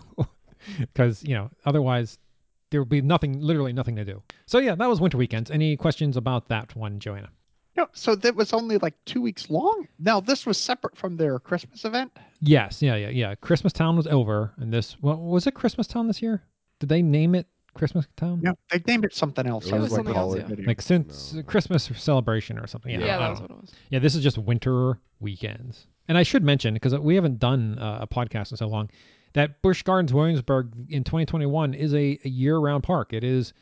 because, 0.80 1.24
you 1.24 1.36
know, 1.36 1.50
otherwise 1.66 2.18
there 2.72 2.82
would 2.82 2.90
be 2.90 3.02
nothing, 3.02 3.42
literally 3.42 3.74
nothing 3.74 3.96
to 3.98 4.06
do. 4.06 4.24
So 4.46 4.60
yeah, 4.60 4.76
that 4.76 4.88
was 4.88 5.02
winter 5.02 5.18
weekends. 5.18 5.52
Any 5.52 5.76
questions 5.76 6.16
about 6.16 6.48
that 6.48 6.76
one, 6.76 7.00
Joanna? 7.00 7.30
No, 7.80 7.88
so 7.94 8.14
that 8.14 8.36
was 8.36 8.52
only 8.52 8.78
like 8.78 8.94
two 9.06 9.22
weeks 9.22 9.50
long. 9.50 9.88
Now 10.00 10.20
this 10.20 10.46
was 10.46 10.58
separate 10.58 10.98
from 10.98 11.16
their 11.16 11.40
Christmas 11.40 11.86
event. 11.86 12.12
Yes, 12.42 12.82
yeah, 12.82 12.96
yeah, 12.96 13.08
yeah. 13.10 13.36
Christmas 13.36 13.72
Town 13.72 13.96
was 13.96 14.06
over, 14.06 14.52
and 14.58 14.74
this 14.74 14.98
what 15.00 15.20
was 15.20 15.48
it? 15.48 15.54
Christmas 15.54 15.88
Town 15.88 16.06
this 16.08 16.22
year? 16.22 16.44
Did 16.80 16.90
they 16.90 17.02
name 17.02 17.36
it 17.36 17.48
Christmas 17.76 18.06
Town? 18.18 18.42
No, 18.42 18.54
they 18.70 18.82
named 18.86 19.06
it 19.06 19.16
something 19.16 19.48
else. 19.48 19.68
It 19.68 19.74
was 19.74 19.84
was 19.84 19.92
like 19.94 20.06
like, 20.08 20.16
something 20.16 20.42
else, 20.44 20.60
yeah. 20.60 20.68
Like 20.68 20.82
since 20.82 21.34
No. 21.34 21.44
Christmas 21.44 21.90
celebration 21.96 22.60
or 22.60 22.68
something. 22.68 22.92
Yeah, 22.92 23.06
Yeah, 23.06 23.16
I 23.16 23.20
that 23.20 23.30
was 23.30 23.42
what 23.42 23.52
it 23.52 23.58
was. 23.62 23.72
Yeah, 23.92 24.00
this 24.00 24.14
is 24.14 24.24
just 24.24 24.38
winter 24.38 25.00
weekends. 25.22 25.88
And 26.10 26.18
I 26.18 26.24
should 26.24 26.44
mention 26.44 26.74
because 26.74 26.94
we 26.98 27.16
haven't 27.16 27.40
done 27.40 27.80
uh, 27.80 28.00
a 28.02 28.08
podcast 28.08 28.52
in 28.52 28.58
so 28.58 28.68
long. 28.68 28.90
that 29.34 29.62
Busch 29.62 29.84
Gardens 29.84 30.14
Williamsburg 30.14 30.74
in 30.90 31.06
2021 31.06 31.74
is 31.76 31.94
a, 31.94 32.20
a 32.26 32.30
year-round 32.30 32.84
park. 32.84 33.14
It 33.14 33.24
is 33.24 33.54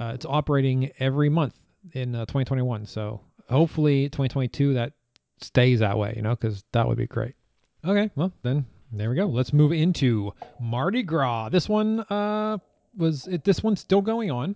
uh, 0.00 0.12
it's 0.14 0.26
operating 0.26 0.90
every 0.98 1.28
month 1.28 1.54
in 1.92 2.14
uh, 2.14 2.20
2021. 2.26 2.86
So 2.86 3.20
hopefully 3.52 4.04
2022 4.08 4.74
that 4.74 4.92
stays 5.40 5.80
that 5.80 5.98
way, 5.98 6.14
you 6.16 6.22
know, 6.22 6.34
because 6.34 6.64
that 6.72 6.86
would 6.86 6.98
be 6.98 7.06
great. 7.06 7.34
Okay, 7.84 8.10
well 8.16 8.32
then 8.42 8.66
there 8.92 9.10
we 9.10 9.16
go. 9.16 9.26
Let's 9.26 9.52
move 9.52 9.72
into 9.72 10.32
Mardi 10.60 11.02
Gras. 11.02 11.48
This 11.48 11.68
one 11.68 12.00
uh 12.00 12.58
was 12.96 13.26
it, 13.26 13.44
this 13.44 13.62
one's 13.62 13.80
still 13.80 14.02
going 14.02 14.30
on. 14.30 14.54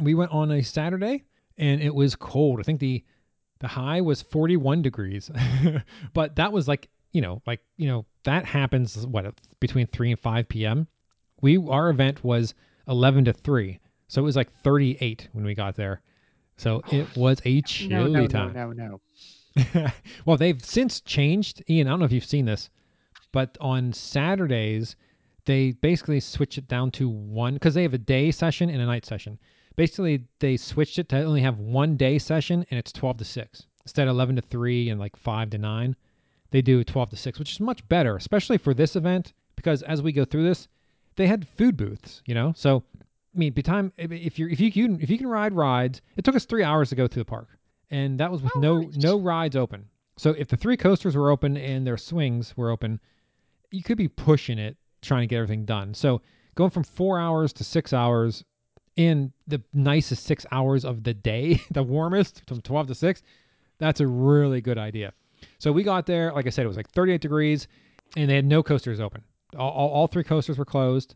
We 0.00 0.14
went 0.14 0.32
on 0.32 0.50
a 0.50 0.62
Saturday 0.62 1.24
and 1.56 1.80
it 1.80 1.94
was 1.94 2.14
cold. 2.14 2.60
I 2.60 2.62
think 2.62 2.80
the 2.80 3.04
the 3.60 3.68
high 3.68 4.00
was 4.00 4.22
41 4.22 4.82
degrees. 4.82 5.30
but 6.12 6.36
that 6.36 6.52
was 6.52 6.68
like, 6.68 6.88
you 7.12 7.20
know, 7.20 7.42
like, 7.46 7.60
you 7.76 7.88
know, 7.88 8.06
that 8.24 8.44
happens 8.44 9.06
what 9.06 9.34
between 9.58 9.86
3 9.88 10.12
and 10.12 10.20
5 10.20 10.48
p.m. 10.48 10.86
We 11.40 11.56
our 11.56 11.90
event 11.90 12.22
was 12.22 12.54
11 12.86 13.24
to 13.26 13.32
3. 13.32 13.80
So 14.08 14.22
it 14.22 14.24
was 14.24 14.36
like 14.36 14.52
38 14.62 15.28
when 15.32 15.44
we 15.44 15.54
got 15.54 15.74
there. 15.74 16.00
So 16.58 16.82
it 16.90 17.16
was 17.16 17.40
a 17.44 17.62
chilly 17.62 18.12
no, 18.12 18.20
no, 18.20 18.26
time. 18.26 18.52
No, 18.52 18.72
no, 18.72 19.00
no. 19.56 19.90
well, 20.26 20.36
they've 20.36 20.62
since 20.62 21.00
changed. 21.00 21.62
Ian, 21.70 21.86
I 21.86 21.90
don't 21.90 22.00
know 22.00 22.04
if 22.04 22.12
you've 22.12 22.24
seen 22.24 22.44
this, 22.44 22.68
but 23.32 23.56
on 23.60 23.92
Saturdays, 23.92 24.96
they 25.44 25.72
basically 25.72 26.20
switch 26.20 26.58
it 26.58 26.68
down 26.68 26.90
to 26.92 27.08
one 27.08 27.54
because 27.54 27.74
they 27.74 27.82
have 27.82 27.94
a 27.94 27.98
day 27.98 28.30
session 28.30 28.68
and 28.68 28.82
a 28.82 28.86
night 28.86 29.06
session. 29.06 29.38
Basically, 29.76 30.24
they 30.40 30.56
switched 30.56 30.98
it 30.98 31.08
to 31.10 31.22
only 31.22 31.40
have 31.40 31.58
one 31.58 31.96
day 31.96 32.18
session 32.18 32.66
and 32.70 32.78
it's 32.78 32.92
12 32.92 33.18
to 33.18 33.24
6 33.24 33.66
instead 33.84 34.08
of 34.08 34.14
11 34.14 34.36
to 34.36 34.42
3 34.42 34.90
and 34.90 35.00
like 35.00 35.16
5 35.16 35.50
to 35.50 35.58
9. 35.58 35.96
They 36.50 36.62
do 36.62 36.82
12 36.82 37.10
to 37.10 37.16
6, 37.16 37.38
which 37.38 37.52
is 37.52 37.60
much 37.60 37.88
better, 37.88 38.16
especially 38.16 38.58
for 38.58 38.74
this 38.74 38.96
event 38.96 39.32
because 39.54 39.82
as 39.82 40.02
we 40.02 40.12
go 40.12 40.24
through 40.24 40.44
this, 40.44 40.68
they 41.16 41.26
had 41.26 41.46
food 41.46 41.76
booths, 41.76 42.22
you 42.26 42.34
know? 42.34 42.52
So, 42.56 42.82
mean, 43.38 43.52
by 43.52 43.62
time 43.62 43.92
if 43.96 44.38
you're 44.38 44.48
if 44.48 44.60
you 44.60 44.70
can 44.72 45.00
if 45.00 45.08
you 45.10 45.18
can 45.18 45.26
ride 45.26 45.52
rides, 45.52 46.02
it 46.16 46.24
took 46.24 46.36
us 46.36 46.44
3 46.44 46.62
hours 46.62 46.88
to 46.90 46.94
go 46.96 47.06
through 47.06 47.22
the 47.22 47.26
park. 47.30 47.48
And 47.90 48.20
that 48.20 48.30
was 48.30 48.42
with 48.42 48.52
Oh, 48.56 48.60
no 48.60 48.80
nice. 48.80 48.96
no 48.96 49.18
rides 49.18 49.56
open. 49.56 49.86
So 50.18 50.30
if 50.30 50.48
the 50.48 50.56
three 50.56 50.76
coasters 50.76 51.16
were 51.16 51.30
open 51.30 51.56
and 51.56 51.86
their 51.86 51.96
swings 51.96 52.56
were 52.56 52.70
open, 52.70 53.00
you 53.70 53.82
could 53.82 53.96
be 53.96 54.08
pushing 54.08 54.58
it 54.58 54.76
trying 55.00 55.22
to 55.22 55.26
get 55.26 55.36
everything 55.36 55.64
done. 55.64 55.94
So 55.94 56.20
going 56.56 56.70
from 56.70 56.82
four 56.82 57.20
hours 57.20 57.52
to 57.54 57.64
six 57.64 57.92
hours 57.92 58.44
in 58.96 59.32
the 59.46 59.62
nicest 59.72 60.24
six 60.24 60.44
hours 60.50 60.84
of 60.84 61.04
the 61.04 61.14
day, 61.14 61.60
the 61.70 61.84
warmest 61.84 62.42
from 62.48 62.60
12 62.60 62.88
to 62.88 62.94
6, 62.96 63.22
that's 63.78 64.00
a 64.00 64.06
really 64.08 64.60
good 64.60 64.76
idea. 64.76 65.12
So 65.60 65.70
we 65.70 65.84
got 65.84 66.04
there, 66.04 66.32
like 66.32 66.46
I 66.46 66.50
said, 66.50 66.64
it 66.64 66.68
was 66.68 66.76
like 66.76 66.90
38 66.90 67.20
degrees 67.20 67.68
and 68.16 68.28
they 68.28 68.34
had 68.34 68.44
no 68.44 68.60
coasters 68.62 68.98
open. 68.98 69.22
All, 69.56 69.70
all, 69.70 69.88
all 69.90 70.06
three 70.08 70.24
coasters 70.24 70.58
were 70.58 70.64
closed. 70.64 71.14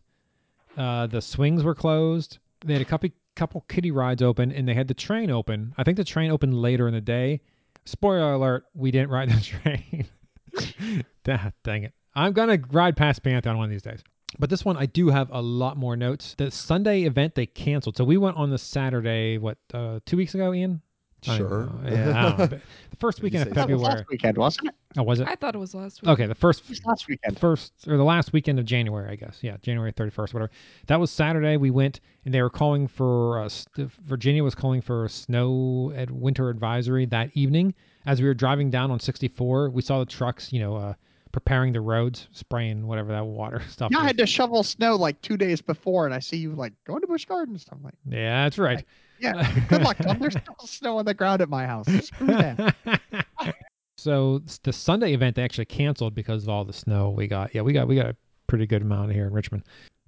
Uh, 0.77 1.07
the 1.07 1.21
swings 1.21 1.63
were 1.63 1.75
closed. 1.75 2.39
They 2.65 2.73
had 2.73 2.81
a 2.81 2.85
couple, 2.85 3.09
couple 3.35 3.61
kiddie 3.67 3.91
rides 3.91 4.21
open 4.21 4.51
and 4.51 4.67
they 4.67 4.73
had 4.73 4.87
the 4.87 4.93
train 4.93 5.29
open. 5.29 5.73
I 5.77 5.83
think 5.83 5.97
the 5.97 6.03
train 6.03 6.31
opened 6.31 6.59
later 6.59 6.87
in 6.87 6.93
the 6.93 7.01
day. 7.01 7.41
Spoiler 7.85 8.33
alert, 8.33 8.65
we 8.73 8.91
didn't 8.91 9.09
ride 9.09 9.29
the 9.29 9.41
train. 9.41 11.03
Dang 11.63 11.83
it. 11.83 11.93
I'm 12.15 12.33
to 12.33 12.61
ride 12.71 12.95
past 12.95 13.23
Pantheon 13.23 13.57
one 13.57 13.65
of 13.65 13.71
these 13.71 13.81
days. 13.81 14.03
But 14.39 14.49
this 14.49 14.65
one, 14.65 14.77
I 14.77 14.85
do 14.85 15.09
have 15.09 15.29
a 15.31 15.41
lot 15.41 15.77
more 15.77 15.95
notes. 15.95 16.35
The 16.37 16.49
Sunday 16.49 17.03
event 17.03 17.35
they 17.35 17.45
canceled. 17.45 17.97
So 17.97 18.03
we 18.03 18.17
went 18.17 18.37
on 18.37 18.49
the 18.49 18.57
Saturday, 18.57 19.37
what, 19.37 19.57
uh, 19.73 19.99
two 20.05 20.17
weeks 20.17 20.33
ago, 20.33 20.53
Ian? 20.53 20.81
I 21.27 21.37
Sure. 21.37 21.65
know. 21.65 21.79
Yeah, 21.91 22.35
I. 22.37 22.45
The 22.47 22.61
first 22.99 23.21
weekend 23.21 23.43
of 23.43 23.47
say 23.49 23.53
That 23.55 23.69
was 23.69 23.81
February. 23.81 23.95
last 23.97 24.09
weekend, 24.09 24.37
wasn't 24.37 24.67
it? 24.69 24.75
Oh, 24.97 25.03
was 25.03 25.19
it? 25.19 25.27
I 25.27 25.35
thought 25.35 25.55
it 25.55 25.57
was 25.57 25.73
last 25.73 26.01
week. 26.01 26.09
Okay, 26.09 26.25
the 26.27 26.35
first 26.35 26.63
last 26.85 27.07
weekend. 27.07 27.39
first 27.39 27.73
or 27.87 27.97
the 27.97 28.03
last 28.03 28.31
weekend 28.33 28.59
of 28.59 28.65
January, 28.65 29.09
I 29.11 29.15
guess. 29.15 29.39
Yeah, 29.41 29.57
January 29.61 29.91
31st, 29.91 30.33
whatever. 30.33 30.51
That 30.87 30.99
was 30.99 31.09
Saturday. 31.11 31.57
We 31.57 31.71
went 31.71 31.99
and 32.25 32.33
they 32.33 32.41
were 32.41 32.49
calling 32.51 32.87
for 32.87 33.41
uh, 33.41 33.49
st- 33.49 33.91
Virginia 34.05 34.43
was 34.43 34.55
calling 34.55 34.81
for 34.81 35.05
a 35.05 35.09
snow 35.09 35.91
at 35.95 36.11
winter 36.11 36.49
advisory 36.49 37.05
that 37.07 37.31
evening. 37.33 37.73
As 38.05 38.21
we 38.21 38.27
were 38.27 38.33
driving 38.35 38.69
down 38.69 38.91
on 38.91 38.99
64, 38.99 39.69
we 39.71 39.81
saw 39.81 39.99
the 39.99 40.05
trucks, 40.05 40.53
you 40.53 40.59
know, 40.59 40.75
uh, 40.75 40.93
preparing 41.31 41.73
the 41.73 41.81
roads, 41.81 42.27
spraying 42.31 42.85
whatever 42.85 43.11
that 43.11 43.25
water 43.25 43.61
stuff. 43.69 43.89
Yeah, 43.91 43.99
I 43.99 44.03
had 44.05 44.17
to 44.19 44.27
shovel 44.27 44.61
snow 44.63 44.95
like 44.95 45.19
two 45.21 45.35
days 45.37 45.61
before, 45.61 46.05
and 46.05 46.13
I 46.13 46.19
see 46.19 46.37
you 46.37 46.51
like 46.51 46.73
going 46.85 47.01
to 47.01 47.07
Busch 47.07 47.25
Gardens. 47.25 47.65
I'm 47.71 47.81
like, 47.81 47.95
yeah, 48.07 48.43
that's 48.43 48.59
right. 48.59 48.85
Yeah, 49.23 49.59
good 49.69 49.81
luck, 49.81 49.97
Tom. 49.97 50.19
There's 50.19 50.33
still 50.33 50.55
snow 50.65 50.97
on 50.97 51.05
the 51.05 51.13
ground 51.13 51.41
at 51.41 51.49
my 51.49 51.65
house. 51.65 51.87
Screw 51.87 52.27
that. 52.27 52.75
so 53.97 54.41
the 54.63 54.73
Sunday 54.73 55.13
event 55.13 55.35
they 55.35 55.43
actually 55.43 55.65
canceled 55.65 56.13
because 56.13 56.43
of 56.43 56.49
all 56.49 56.65
the 56.65 56.73
snow 56.73 57.09
we 57.09 57.27
got. 57.27 57.55
Yeah, 57.55 57.61
we 57.61 57.73
got 57.73 57.87
we 57.87 57.95
got 57.95 58.07
a 58.07 58.15
pretty 58.47 58.67
good 58.67 58.81
amount 58.81 59.11
here 59.11 59.25
in 59.25 59.33
Richmond. 59.33 59.63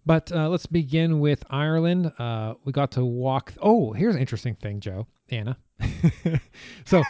But 0.06 0.32
uh, 0.32 0.50
let's 0.50 0.68
begin 0.68 1.20
with 1.20 1.44
Ireland. 1.50 2.12
Uh, 2.20 2.54
we 2.64 2.72
got 2.72 2.92
to 2.92 3.04
walk. 3.04 3.54
Oh, 3.62 3.92
here's 3.92 4.14
an 4.14 4.22
interesting 4.22 4.54
thing, 4.56 4.80
Joe, 4.80 5.08
Anna. 5.30 5.58
so, 6.86 7.02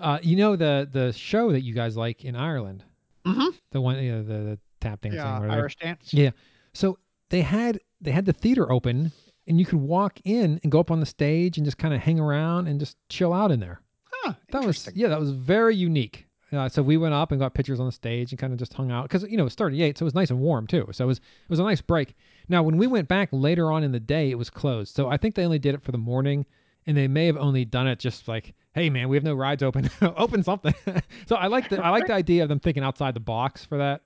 uh, 0.00 0.18
you 0.22 0.36
know 0.36 0.56
the 0.56 0.88
the 0.90 1.12
show 1.12 1.52
that 1.52 1.60
you 1.62 1.74
guys 1.74 1.96
like 1.96 2.24
in 2.24 2.34
Ireland, 2.34 2.84
Mhm. 3.26 3.52
the 3.70 3.80
one, 3.80 4.02
you 4.02 4.12
know, 4.12 4.22
the, 4.22 4.32
the 4.32 4.58
tap 4.80 5.02
dancing. 5.02 5.20
Yeah, 5.20 5.40
Irish 5.40 5.76
dance. 5.76 6.14
Yeah. 6.14 6.30
So 6.72 6.98
they 7.28 7.42
had 7.42 7.80
they 8.00 8.12
had 8.12 8.24
the 8.24 8.32
theater 8.32 8.70
open, 8.72 9.12
and 9.46 9.58
you 9.58 9.66
could 9.66 9.78
walk 9.80 10.18
in 10.24 10.60
and 10.62 10.72
go 10.72 10.80
up 10.80 10.90
on 10.90 11.00
the 11.00 11.06
stage 11.06 11.56
and 11.58 11.64
just 11.64 11.78
kind 11.78 11.94
of 11.94 12.00
hang 12.00 12.18
around 12.20 12.68
and 12.68 12.78
just 12.80 12.96
chill 13.08 13.32
out 13.32 13.50
in 13.50 13.60
there. 13.60 13.80
Huh, 14.10 14.34
That 14.52 14.64
was 14.64 14.88
yeah, 14.94 15.08
that 15.08 15.20
was 15.20 15.30
very 15.30 15.76
unique. 15.76 16.26
Uh, 16.52 16.68
so 16.68 16.80
we 16.80 16.96
went 16.96 17.12
up 17.12 17.32
and 17.32 17.40
got 17.40 17.54
pictures 17.54 17.80
on 17.80 17.86
the 17.86 17.92
stage 17.92 18.30
and 18.30 18.38
kind 18.38 18.52
of 18.52 18.58
just 18.58 18.72
hung 18.72 18.90
out 18.92 19.02
because 19.02 19.24
you 19.24 19.36
know 19.36 19.46
it's 19.46 19.56
38, 19.56 19.98
so 19.98 20.04
it 20.04 20.06
was 20.06 20.14
nice 20.14 20.30
and 20.30 20.38
warm 20.40 20.66
too. 20.66 20.88
So 20.92 21.04
it 21.04 21.08
was 21.08 21.18
it 21.18 21.48
was 21.50 21.58
a 21.58 21.64
nice 21.64 21.80
break. 21.80 22.14
Now 22.48 22.62
when 22.62 22.76
we 22.76 22.86
went 22.86 23.08
back 23.08 23.28
later 23.32 23.72
on 23.72 23.82
in 23.82 23.92
the 23.92 24.00
day, 24.00 24.30
it 24.30 24.38
was 24.38 24.48
closed. 24.50 24.94
So 24.94 25.08
I 25.08 25.16
think 25.16 25.34
they 25.34 25.44
only 25.44 25.58
did 25.58 25.74
it 25.74 25.82
for 25.82 25.90
the 25.92 25.98
morning, 25.98 26.46
and 26.86 26.96
they 26.96 27.08
may 27.08 27.26
have 27.26 27.36
only 27.36 27.64
done 27.64 27.88
it 27.88 27.98
just 27.98 28.28
like, 28.28 28.54
hey 28.74 28.88
man, 28.90 29.08
we 29.08 29.16
have 29.16 29.24
no 29.24 29.34
rides 29.34 29.62
open, 29.64 29.90
open 30.02 30.42
something. 30.44 30.74
so 31.26 31.34
I 31.36 31.48
like 31.48 31.68
the 31.68 31.84
I 31.84 31.90
like 31.90 32.06
the 32.06 32.14
idea 32.14 32.44
of 32.44 32.48
them 32.48 32.60
thinking 32.60 32.84
outside 32.84 33.14
the 33.14 33.20
box 33.20 33.64
for 33.64 33.78
that. 33.78 34.02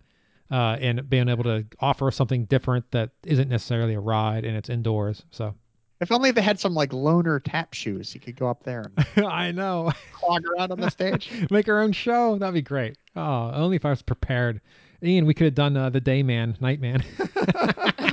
Uh, 0.50 0.76
and 0.80 1.08
being 1.08 1.28
able 1.28 1.44
to 1.44 1.64
offer 1.78 2.10
something 2.10 2.44
different 2.46 2.84
that 2.90 3.10
isn't 3.24 3.48
necessarily 3.48 3.94
a 3.94 4.00
ride 4.00 4.44
and 4.44 4.56
it's 4.56 4.68
indoors. 4.68 5.22
So 5.30 5.54
If 6.00 6.10
only 6.10 6.32
they 6.32 6.42
had 6.42 6.58
some 6.58 6.74
like 6.74 6.92
loner 6.92 7.38
tap 7.38 7.72
shoes, 7.72 8.12
you 8.14 8.20
could 8.20 8.34
go 8.36 8.48
up 8.48 8.64
there 8.64 8.90
and 9.16 9.26
I 9.26 9.52
know. 9.52 9.92
clog 10.12 10.42
around 10.46 10.72
on 10.72 10.80
the 10.80 10.90
stage. 10.90 11.30
make 11.52 11.68
our 11.68 11.80
own 11.80 11.92
show. 11.92 12.36
That'd 12.36 12.54
be 12.54 12.62
great. 12.62 12.96
Oh, 13.14 13.50
only 13.54 13.76
if 13.76 13.84
I 13.84 13.90
was 13.90 14.02
prepared. 14.02 14.60
Ian, 15.04 15.24
we 15.24 15.34
could 15.34 15.44
have 15.44 15.54
done 15.54 15.76
uh, 15.76 15.88
the 15.88 16.00
day 16.00 16.22
man, 16.22 16.56
night 16.60 16.80
man. 16.80 17.04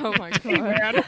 Oh 0.00 0.14
my 0.16 0.30
god. 0.30 1.04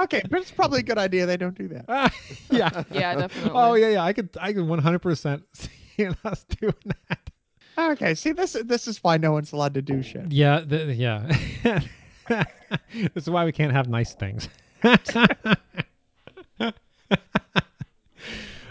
Okay, 0.00 0.22
but 0.30 0.40
it's 0.40 0.50
probably 0.50 0.80
a 0.80 0.82
good 0.82 0.96
idea 0.96 1.26
they 1.26 1.36
don't 1.36 1.56
do 1.56 1.68
that. 1.68 2.12
yeah. 2.50 2.82
Yeah, 2.90 3.14
definitely. 3.16 3.52
Oh 3.54 3.74
yeah, 3.74 3.88
yeah. 3.90 4.02
I 4.02 4.14
could, 4.14 4.30
I 4.40 4.54
could 4.54 4.64
100% 4.64 5.42
see 5.52 6.06
us 6.24 6.44
doing 6.60 6.74
that. 7.08 7.30
Okay, 7.76 8.14
see 8.14 8.32
this 8.32 8.56
this 8.64 8.86
is 8.86 9.02
why 9.02 9.16
no 9.16 9.32
one's 9.32 9.52
allowed 9.52 9.74
to 9.74 9.82
do 9.82 10.02
shit. 10.02 10.30
Yeah, 10.30 10.60
the, 10.60 10.92
yeah. 10.92 11.32
this 12.28 13.24
is 13.24 13.30
why 13.30 13.44
we 13.44 13.52
can't 13.52 13.72
have 13.72 13.88
nice 13.88 14.14
things. 14.14 14.48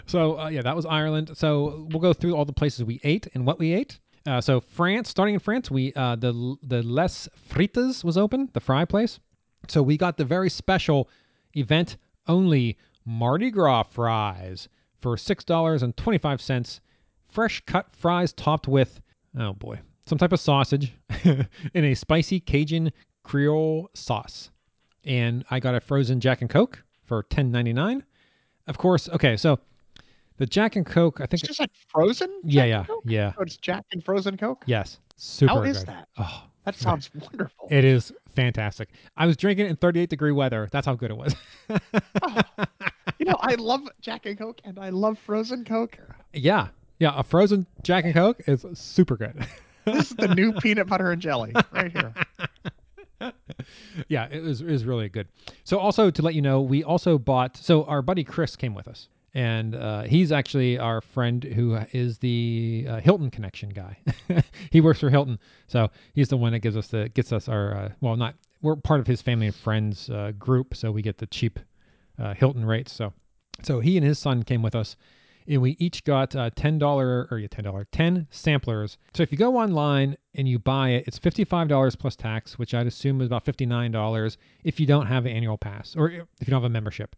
so 0.06 0.38
uh, 0.38 0.48
yeah, 0.48 0.62
that 0.62 0.76
was 0.76 0.86
Ireland. 0.86 1.32
So 1.34 1.86
we'll 1.90 2.00
go 2.00 2.12
through 2.12 2.36
all 2.36 2.44
the 2.44 2.52
places 2.52 2.84
we 2.84 3.00
ate 3.02 3.26
and 3.34 3.46
what 3.46 3.58
we 3.58 3.72
ate. 3.72 3.98
Uh, 4.24 4.40
so 4.40 4.60
France, 4.60 5.08
starting 5.08 5.34
in 5.34 5.40
France, 5.40 5.70
we 5.70 5.92
uh, 5.94 6.16
the 6.16 6.56
the 6.62 6.82
Les 6.82 7.28
Frites 7.50 8.04
was 8.04 8.16
open, 8.16 8.48
the 8.52 8.60
fry 8.60 8.84
place. 8.84 9.18
So 9.68 9.82
we 9.82 9.96
got 9.96 10.16
the 10.16 10.24
very 10.24 10.50
special 10.50 11.08
event 11.54 11.96
only 12.28 12.76
Mardi 13.04 13.50
Gras 13.50 13.84
fries 13.84 14.68
for 15.00 15.16
six 15.16 15.44
dollars 15.44 15.82
and 15.82 15.96
twenty 15.96 16.18
five 16.18 16.40
cents. 16.40 16.80
Fresh 17.32 17.62
cut 17.66 17.86
fries 17.96 18.32
topped 18.32 18.68
with 18.68 19.00
oh 19.38 19.54
boy, 19.54 19.80
some 20.06 20.18
type 20.18 20.32
of 20.32 20.38
sausage 20.40 20.92
in 21.24 21.84
a 21.84 21.94
spicy 21.94 22.38
Cajun 22.40 22.92
Creole 23.24 23.90
sauce. 23.94 24.50
And 25.04 25.44
I 25.50 25.58
got 25.58 25.74
a 25.74 25.80
frozen 25.80 26.20
Jack 26.20 26.42
and 26.42 26.50
Coke 26.50 26.82
for 27.04 27.22
ten 27.24 27.50
ninety 27.50 27.72
nine. 27.72 28.04
Of 28.68 28.78
course, 28.78 29.08
okay, 29.08 29.36
so 29.36 29.58
the 30.36 30.46
Jack 30.46 30.76
and 30.76 30.86
Coke, 30.86 31.20
I 31.20 31.24
It's 31.24 31.30
think 31.30 31.42
just 31.44 31.58
like 31.58 31.70
frozen. 31.88 32.30
yeah, 32.44 32.66
Jack 32.82 32.88
yeah, 32.88 32.96
yeah. 33.06 33.32
Oh, 33.38 33.42
it's 33.42 33.56
Jack 33.56 33.84
and 33.92 34.04
frozen 34.04 34.36
Coke. 34.36 34.62
Yes. 34.66 34.98
Super 35.16 35.54
How 35.54 35.62
is 35.62 35.78
good. 35.78 35.86
that? 35.88 36.08
Oh, 36.18 36.44
That 36.64 36.74
sounds 36.76 37.10
wonderful. 37.14 37.68
it 37.70 37.84
is 37.84 38.12
fantastic. 38.34 38.90
I 39.16 39.26
was 39.26 39.36
drinking 39.36 39.66
it 39.66 39.70
in 39.70 39.76
38 39.76 40.08
degree 40.10 40.32
weather. 40.32 40.68
That's 40.72 40.86
how 40.86 40.94
good 40.94 41.10
it 41.10 41.16
was. 41.16 41.34
Oh, 42.22 42.40
you 43.18 43.26
know, 43.26 43.36
I 43.40 43.54
love 43.56 43.82
Jack 44.00 44.26
and 44.26 44.36
Coke 44.38 44.60
and 44.64 44.78
I 44.78 44.90
love 44.90 45.18
frozen 45.18 45.64
Coke. 45.64 45.98
yeah. 46.32 46.68
Yeah. 47.02 47.14
A 47.16 47.24
frozen 47.24 47.66
Jack 47.82 48.04
and 48.04 48.14
Coke 48.14 48.42
is 48.46 48.64
super 48.74 49.16
good. 49.16 49.44
This 49.84 50.12
is 50.12 50.16
the 50.16 50.32
new 50.32 50.52
peanut 50.60 50.86
butter 50.86 51.10
and 51.10 51.20
jelly 51.20 51.52
right 51.72 51.90
here. 51.90 52.14
yeah, 54.08 54.28
it 54.30 54.40
was, 54.40 54.60
it 54.60 54.70
was 54.70 54.84
really 54.84 55.08
good. 55.08 55.26
So, 55.64 55.78
also 55.80 56.08
to 56.08 56.22
let 56.22 56.34
you 56.34 56.40
know, 56.42 56.60
we 56.60 56.84
also 56.84 57.18
bought, 57.18 57.56
so 57.56 57.82
our 57.86 58.00
buddy 58.00 58.22
Chris 58.22 58.54
came 58.54 58.74
with 58.76 58.86
us. 58.86 59.08
and 59.34 59.74
uh, 59.74 60.02
he's 60.02 60.30
actually 60.30 60.78
our 60.78 61.00
friend 61.00 61.42
who 61.42 61.76
is 61.92 62.18
the 62.18 62.86
uh, 62.88 63.00
Hilton 63.00 63.28
connection 63.30 63.70
guy. 63.70 63.98
he 64.70 64.80
works 64.80 65.00
for 65.00 65.10
Hilton, 65.10 65.40
so 65.66 65.90
he's 66.14 66.28
the 66.28 66.36
one 66.36 66.52
that 66.52 66.60
gives 66.60 66.76
us 66.76 66.86
the 66.86 67.08
gets 67.08 67.32
us 67.32 67.48
our 67.48 67.74
uh, 67.74 67.88
well, 68.00 68.14
not 68.16 68.36
we're 68.60 68.76
part 68.76 69.00
of 69.00 69.08
his 69.08 69.20
family 69.20 69.46
and 69.46 69.56
friends 69.56 70.08
uh, 70.10 70.30
group, 70.38 70.76
so 70.76 70.92
we 70.92 71.02
get 71.02 71.18
the 71.18 71.26
cheap 71.26 71.58
uh, 72.20 72.34
Hilton 72.34 72.64
rates. 72.64 72.92
So, 72.92 73.12
so 73.62 73.80
he 73.80 73.96
and 73.96 74.06
his 74.06 74.20
son 74.20 74.44
came 74.44 74.62
with 74.62 74.76
us, 74.76 74.94
and 75.48 75.60
we 75.60 75.76
each 75.78 76.04
got 76.04 76.34
uh, 76.34 76.50
ten 76.54 76.78
dollar 76.78 77.28
or 77.30 77.38
yeah, 77.38 77.48
ten 77.48 77.64
dollar 77.64 77.86
ten 77.92 78.26
samplers. 78.30 78.98
So 79.14 79.22
if 79.22 79.32
you 79.32 79.38
go 79.38 79.56
online 79.56 80.16
and 80.34 80.48
you 80.48 80.58
buy 80.58 80.90
it, 80.90 81.04
it's 81.06 81.18
fifty 81.18 81.44
five 81.44 81.68
dollars 81.68 81.96
plus 81.96 82.16
tax, 82.16 82.58
which 82.58 82.74
I'd 82.74 82.86
assume 82.86 83.20
is 83.20 83.26
about 83.26 83.44
fifty 83.44 83.66
nine 83.66 83.92
dollars 83.92 84.38
if 84.64 84.80
you 84.80 84.86
don't 84.86 85.06
have 85.06 85.26
an 85.26 85.32
annual 85.32 85.58
pass 85.58 85.94
or 85.96 86.10
if 86.10 86.26
you 86.40 86.50
don't 86.50 86.62
have 86.62 86.64
a 86.64 86.68
membership. 86.70 87.16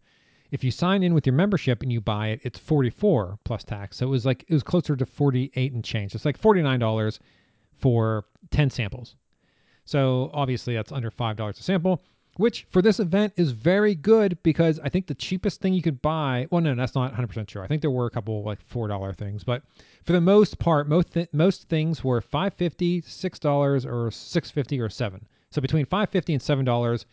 If 0.51 0.63
you 0.63 0.71
sign 0.71 1.03
in 1.03 1.13
with 1.13 1.25
your 1.25 1.35
membership 1.35 1.81
and 1.81 1.91
you 1.91 1.99
buy 1.99 2.27
it, 2.27 2.39
it's 2.43 2.59
44 2.59 3.39
plus 3.43 3.63
tax. 3.63 3.97
So 3.97 4.05
it 4.05 4.09
was 4.09 4.25
like 4.25 4.45
it 4.47 4.53
was 4.53 4.63
closer 4.63 4.95
to 4.95 5.05
48 5.05 5.73
and 5.73 5.83
change. 5.83 6.13
It's 6.13 6.23
like 6.23 6.39
$49 6.39 7.19
for 7.79 8.25
10 8.51 8.69
samples. 8.69 9.15
So 9.85 10.29
obviously 10.33 10.75
that's 10.75 10.91
under 10.91 11.11
$5 11.11 11.49
a 11.49 11.53
sample, 11.63 12.01
which 12.37 12.65
for 12.69 12.81
this 12.81 12.99
event 12.99 13.33
is 13.37 13.51
very 13.51 13.95
good 13.95 14.37
because 14.43 14.79
I 14.79 14.89
think 14.89 15.07
the 15.07 15.15
cheapest 15.15 15.61
thing 15.61 15.73
you 15.73 15.81
could 15.81 16.01
buy, 16.01 16.47
well 16.51 16.61
no, 16.61 16.75
that's 16.75 16.95
not 16.95 17.13
100% 17.13 17.47
true. 17.47 17.61
I 17.61 17.67
think 17.67 17.81
there 17.81 17.91
were 17.91 18.07
a 18.07 18.11
couple 18.11 18.43
like 18.43 18.67
$4 18.67 19.15
things, 19.15 19.43
but 19.43 19.63
for 20.03 20.13
the 20.13 20.21
most 20.21 20.59
part 20.59 20.87
most 20.87 21.13
th- 21.13 21.29
most 21.31 21.69
things 21.69 22.03
were 22.03 22.21
550, 22.21 23.01
$6 23.01 23.85
or 23.85 24.11
650 24.11 24.81
or 24.81 24.89
7. 24.89 25.25
So 25.51 25.61
between 25.61 25.85
550 25.85 26.33
and 26.33 26.41
$7 26.41 27.05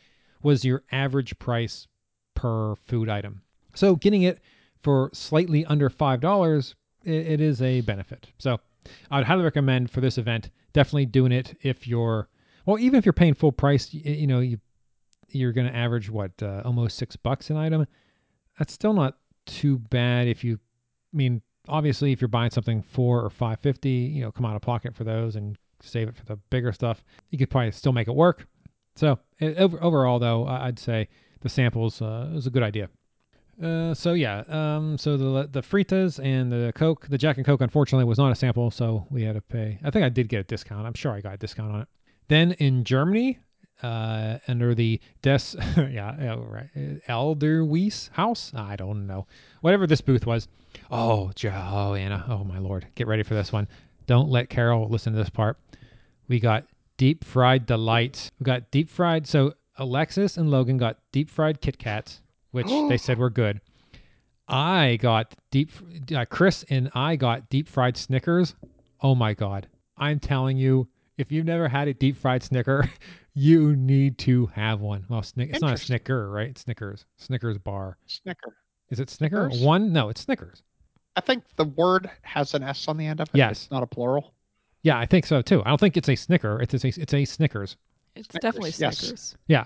was 0.43 0.65
your 0.65 0.83
average 0.91 1.39
price 1.39 1.87
per 2.35 2.75
food 2.75 3.09
item. 3.09 3.43
So 3.75 3.97
getting 3.97 4.23
it 4.23 4.41
for 4.83 5.11
slightly 5.13 5.65
under 5.67 5.89
five 5.89 6.21
dollars, 6.21 6.75
it, 7.05 7.27
it 7.27 7.41
is 7.41 7.63
a 7.63 7.81
benefit. 7.83 8.27
So 8.39 8.59
I 9.11 9.19
would 9.19 9.27
highly 9.27 9.45
recommend 9.45 9.91
for 9.91 10.01
this 10.01 10.19
event. 10.19 10.51
Definitely 10.73 11.07
doing 11.07 11.33
it 11.33 11.57
if 11.63 11.87
you're 11.87 12.29
well, 12.67 12.79
even 12.79 12.99
if 12.99 13.07
you're 13.07 13.13
paying 13.13 13.35
full 13.35 13.53
price. 13.53 13.93
You, 13.95 14.01
you 14.13 14.27
know 14.27 14.41
you 14.41 14.59
you're 15.35 15.53
going 15.53 15.67
to 15.67 15.75
average 15.75 16.11
what 16.11 16.31
uh, 16.43 16.63
almost 16.65 16.97
six 16.97 17.17
bucks 17.17 17.51
an 17.51 17.57
item. 17.57 17.87
That's 18.59 18.73
still 18.73 18.93
not 18.93 19.19
too 19.47 19.79
bad 19.79 20.29
if 20.29 20.45
you. 20.45 20.59
I 21.13 21.17
mean, 21.17 21.43
obviously, 21.69 22.13
if 22.13 22.21
you're 22.21 22.29
buying 22.29 22.51
something 22.51 22.83
four 22.83 23.25
or 23.25 23.31
five 23.31 23.61
fifty, 23.61 23.91
you 23.91 24.23
know, 24.23 24.33
come 24.33 24.47
out 24.47 24.57
of 24.57 24.63
pocket 24.63 24.95
for 24.95 25.05
those 25.05 25.37
and 25.37 25.57
save 25.81 26.09
it 26.09 26.17
for 26.17 26.25
the 26.25 26.37
bigger 26.51 26.73
stuff. 26.73 27.03
You 27.31 27.39
could 27.39 27.51
probably 27.51 27.73
still 27.73 27.93
make 27.93 28.09
it 28.09 28.15
work. 28.15 28.47
So 28.95 29.19
over, 29.41 29.83
overall, 29.83 30.19
though, 30.19 30.47
I'd 30.47 30.79
say 30.79 31.09
the 31.41 31.49
samples 31.49 32.01
uh, 32.03 32.31
is 32.35 32.47
a 32.47 32.51
good 32.51 32.63
idea. 32.63 32.89
Uh, 33.63 33.95
so 33.95 34.15
yeah, 34.15 34.45
um, 34.49 34.97
so 34.97 35.17
the 35.17 35.49
the 35.51 35.61
fritas 35.61 36.23
and 36.25 36.51
the 36.51 36.73
Coke, 36.75 37.07
the 37.09 37.19
Jack 37.19 37.37
and 37.37 37.47
Coke, 37.47 37.61
unfortunately 37.61 38.05
was 38.05 38.19
not 38.19 38.33
a 38.33 38.35
sample, 38.35 38.71
so 38.71 39.07
we 39.11 39.23
had 39.23 39.35
to 39.35 39.41
pay. 39.41 39.79
I 39.85 39.91
think 39.91 40.05
I 40.05 40.09
did 40.09 40.29
get 40.29 40.41
a 40.41 40.45
discount. 40.45 40.87
I'm 40.87 40.95
sure 40.95 41.13
I 41.13 41.21
got 41.21 41.35
a 41.35 41.37
discount 41.37 41.73
on 41.73 41.81
it. 41.83 41.89
Then 42.29 42.53
in 42.53 42.85
Germany, 42.85 43.39
uh, 43.83 44.39
under 44.49 44.75
the 44.75 45.01
Des, 45.23 45.41
yeah, 45.77 46.17
yeah, 46.21 46.37
right, 46.39 46.69
Elderwies 47.09 48.11
house. 48.11 48.53
I 48.55 48.77
don't 48.77 49.07
know, 49.07 49.27
whatever 49.61 49.87
this 49.87 50.01
booth 50.01 50.27
was. 50.27 50.49
Oh, 50.91 51.31
oh, 51.45 51.95
Anna. 51.95 52.25
Oh 52.29 52.45
my 52.45 52.59
lord, 52.59 52.87
get 52.95 53.07
ready 53.07 53.23
for 53.23 53.35
this 53.35 53.53
one. 53.53 53.69
Don't 54.07 54.31
let 54.31 54.49
Carol 54.49 54.89
listen 54.89 55.13
to 55.13 55.19
this 55.19 55.31
part. 55.31 55.59
We 56.29 56.41
got 56.41 56.67
deep 56.97 57.25
fried 57.25 57.67
delights. 57.67 58.31
We 58.39 58.45
got 58.45 58.71
deep 58.71 58.89
fried. 58.89 59.27
So 59.27 59.55
Alexis 59.77 60.37
and 60.37 60.51
Logan 60.51 60.77
got 60.77 60.99
deep 61.13 61.31
fried 61.31 61.61
Kit 61.61 61.79
Kats, 61.79 62.21
which 62.51 62.67
they 62.89 62.99
said 62.99 63.19
were 63.19 63.31
good. 63.31 63.61
I 64.49 64.99
got 65.01 65.35
deep. 65.51 65.71
Uh, 66.15 66.25
Chris 66.25 66.65
and 66.69 66.91
I 66.95 67.17
got 67.17 67.49
deep 67.49 67.69
fried 67.69 67.97
Snickers. 67.97 68.55
Oh 69.01 69.15
my 69.15 69.35
god! 69.35 69.67
I'm 69.97 70.21
telling 70.21 70.57
you, 70.59 70.89
if 71.17 71.33
you've 71.33 71.47
never 71.47 71.69
had 71.69 71.89
a 71.89 71.95
deep 71.95 72.17
fried 72.17 72.43
Snicker, 72.43 72.91
you 73.35 73.77
need 73.77 74.19
to 74.19 74.47
have 74.47 74.81
one. 74.81 75.05
Well, 75.09 75.23
Snick, 75.23 75.51
it's 75.51 75.61
not 75.61 75.75
a 75.75 75.79
Snicker, 75.79 76.31
right? 76.31 76.49
It's 76.49 76.63
Snickers. 76.63 77.07
Snickers 77.17 77.59
bar. 77.59 77.97
Snicker. 78.07 78.57
Is 78.91 79.01
it 79.01 79.11
Snicker? 79.11 79.49
Snickers? 79.51 79.65
One? 79.65 79.93
No, 79.93 80.09
it's 80.09 80.21
Snickers. 80.21 80.63
I 81.17 81.21
think 81.21 81.45
the 81.57 81.65
word 81.65 82.11
has 82.23 82.55
an 82.55 82.63
S 82.63 82.89
on 82.89 82.97
the 82.97 83.07
end 83.07 83.21
of 83.21 83.29
it. 83.29 83.37
Yes. 83.37 83.65
It's 83.65 83.71
not 83.71 83.83
a 83.83 83.87
plural. 83.87 84.35
Yeah, 84.83 84.99
I 84.99 85.07
think 85.07 85.27
so 85.27 85.43
too. 85.43 85.63
I 85.65 85.69
don't 85.69 85.79
think 85.79 85.97
it's 85.97 86.09
a 86.09 86.17
Snicker. 86.17 86.61
It's 86.61 86.85
a 86.85 86.89
it's 86.89 87.15
a 87.15 87.25
Snickers. 87.25 87.77
It's 88.15 88.29
Snickers, 88.29 88.41
definitely 88.41 88.73
yes. 88.77 88.99
Snickers. 88.99 89.37
Yeah, 89.47 89.65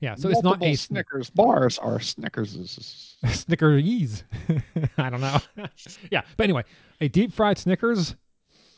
yeah. 0.00 0.14
So 0.14 0.28
it's 0.28 0.42
not 0.42 0.62
a 0.62 0.74
Snickers 0.76 1.28
bars 1.30 1.78
are 1.78 1.98
Snickers. 2.00 3.16
Snickeries. 3.26 4.22
I 4.98 5.10
don't 5.10 5.20
know. 5.20 5.38
yeah, 6.10 6.22
but 6.36 6.44
anyway, 6.44 6.62
a 7.00 7.08
deep 7.08 7.32
fried 7.32 7.58
Snickers. 7.58 8.14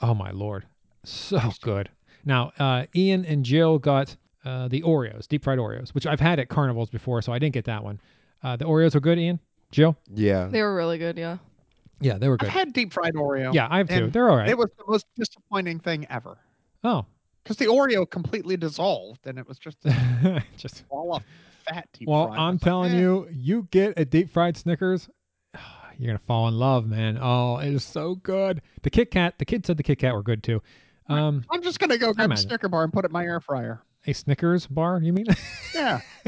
Oh 0.00 0.14
my 0.14 0.30
lord, 0.30 0.64
so 1.04 1.40
good. 1.60 1.90
Now, 2.26 2.52
uh, 2.58 2.84
Ian 2.94 3.24
and 3.24 3.44
Jill 3.44 3.78
got 3.78 4.14
uh, 4.44 4.68
the 4.68 4.82
Oreos, 4.82 5.26
deep 5.26 5.44
fried 5.44 5.58
Oreos, 5.58 5.94
which 5.94 6.06
I've 6.06 6.20
had 6.20 6.38
at 6.38 6.48
carnivals 6.48 6.90
before, 6.90 7.22
so 7.22 7.32
I 7.32 7.38
didn't 7.38 7.54
get 7.54 7.64
that 7.64 7.82
one. 7.82 8.00
Uh, 8.42 8.56
the 8.56 8.66
Oreos 8.66 8.94
were 8.94 9.00
good, 9.00 9.18
Ian. 9.18 9.40
Jill. 9.70 9.96
Yeah. 10.12 10.46
They 10.46 10.60
were 10.60 10.74
really 10.74 10.98
good, 10.98 11.16
yeah. 11.16 11.38
Yeah, 12.00 12.18
they 12.18 12.28
were 12.28 12.34
I've 12.34 12.40
good. 12.40 12.50
had 12.50 12.72
deep 12.72 12.92
fried 12.92 13.14
Oreo. 13.14 13.54
Yeah, 13.54 13.68
I 13.70 13.78
have 13.78 13.88
too. 13.88 14.10
They're 14.10 14.28
all 14.28 14.36
right. 14.36 14.48
It 14.48 14.58
was 14.58 14.68
the 14.76 14.84
most 14.86 15.06
disappointing 15.16 15.80
thing 15.80 16.06
ever 16.10 16.36
oh, 16.84 17.06
because 17.42 17.56
the 17.56 17.66
Oreo 17.66 18.08
completely 18.08 18.56
dissolved 18.56 19.26
and 19.26 19.38
it 19.38 19.46
was 19.46 19.58
just 19.58 19.78
just 20.56 20.84
all 20.90 21.16
of 21.16 21.22
fat 21.66 21.88
deep 21.92 22.08
well, 22.08 22.28
fried. 22.28 22.38
I 22.38 22.42
I'm 22.42 22.54
was 22.54 22.62
like, 22.62 22.68
telling 22.68 22.92
eh. 22.92 23.00
you, 23.00 23.28
you 23.32 23.68
get 23.70 23.98
a 23.98 24.04
deep 24.04 24.30
fried 24.30 24.56
Snickers, 24.56 25.08
you're 25.98 26.08
gonna 26.08 26.18
fall 26.26 26.48
in 26.48 26.58
love, 26.58 26.86
man. 26.86 27.18
Oh, 27.20 27.58
it 27.58 27.72
is 27.72 27.84
so 27.84 28.16
good. 28.16 28.62
The 28.82 28.90
Kit 28.90 29.10
Kat, 29.10 29.38
the 29.38 29.44
kid 29.44 29.64
said 29.64 29.76
the 29.76 29.82
Kit 29.82 29.98
Kat 29.98 30.14
were 30.14 30.22
good 30.22 30.42
too. 30.42 30.62
Um, 31.08 31.44
I'm 31.50 31.62
just 31.62 31.78
gonna 31.78 31.98
go 31.98 32.12
grab 32.12 32.32
a. 32.32 32.36
Snicker 32.36 32.68
bar 32.68 32.84
and 32.84 32.92
put 32.92 33.04
it 33.04 33.08
in 33.08 33.12
my 33.12 33.24
air 33.24 33.40
fryer. 33.40 33.82
a 34.06 34.12
Snickers 34.12 34.66
bar, 34.66 35.00
you 35.02 35.12
mean? 35.12 35.26
Yeah, 35.74 36.00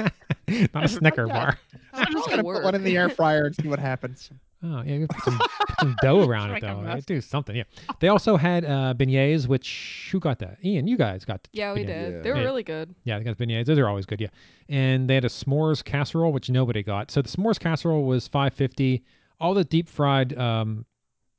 Not 0.75 0.85
a 0.85 0.89
Snicker 0.89 1.27
Yeah. 1.27 1.33
bar. 1.33 1.59
I'm 1.93 2.13
just 2.13 2.29
gonna 2.29 2.43
put 2.45 2.63
one 2.63 2.75
in 2.75 2.85
the 2.85 2.97
air 2.97 3.09
fryer 3.09 3.47
and 3.47 3.55
see 3.57 3.69
what 3.69 3.79
happens. 3.79 4.31
Oh 4.61 4.83
yeah, 4.85 4.95
you 4.97 5.07
put 5.07 5.23
some, 5.23 5.39
put 5.39 5.79
some 5.79 5.97
dough 6.03 6.25
around 6.29 6.51
it 6.51 6.55
Make 6.55 6.63
a 6.65 6.67
though. 6.67 6.81
mess. 6.81 7.05
Do 7.05 7.21
something. 7.21 7.55
Yeah. 7.55 7.63
They 8.01 8.09
also 8.09 8.37
had 8.37 8.65
uh, 8.65 8.93
beignets, 8.93 9.47
which 9.47 10.09
who 10.11 10.19
got 10.19 10.41
that? 10.41 10.59
Ian, 10.65 10.89
you 10.89 10.97
guys 10.97 11.25
got. 11.25 11.45
The 11.45 11.51
Yeah, 11.53 11.75
we 11.75 11.85
did. 11.85 12.13
Yeah. 12.15 12.21
They 12.23 12.31
were 12.33 12.39
Yeah. 12.39 12.43
really 12.43 12.65
good. 12.65 12.93
Yeah, 13.05 13.19
they 13.19 13.25
got 13.25 13.39
beignets. 13.39 13.67
Those 13.67 13.79
are 13.79 13.87
always 13.89 14.05
good. 14.05 14.21
Yeah, 14.21 14.31
and 14.69 15.09
they 15.09 15.15
had 15.15 15.25
a 15.25 15.29
s'mores 15.29 15.85
casserole, 15.85 16.33
which 16.33 16.51
nobody 16.51 16.83
got. 16.83 17.13
So 17.13 17.23
the 17.23 17.29
s'mores 17.29 17.61
casserole 17.61 18.03
was 18.03 18.27
five 18.27 18.53
fifty. 18.53 19.05
All 19.39 19.55
the 19.55 19.63
deep 19.63 19.89
fried 19.89 20.37
um, 20.37 20.85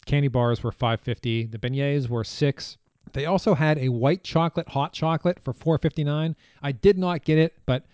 candy 0.06 0.30
bars 0.30 0.64
were 0.64 0.72
five 0.72 1.02
fifty. 1.02 1.46
The 1.46 1.58
beignets 1.58 2.08
were 2.08 2.24
six. 2.24 2.78
They 3.14 3.26
also 3.26 3.54
had 3.54 3.78
a 3.78 3.90
white 3.90 4.24
chocolate 4.24 4.68
hot 4.68 4.94
chocolate 4.94 5.40
for 5.44 5.54
four 5.54 5.78
fifty 5.78 6.04
nine. 6.04 6.36
I 6.62 6.72
did 6.72 6.98
not 6.98 7.24
get 7.24 7.38
it, 7.38 7.56
but 7.66 7.86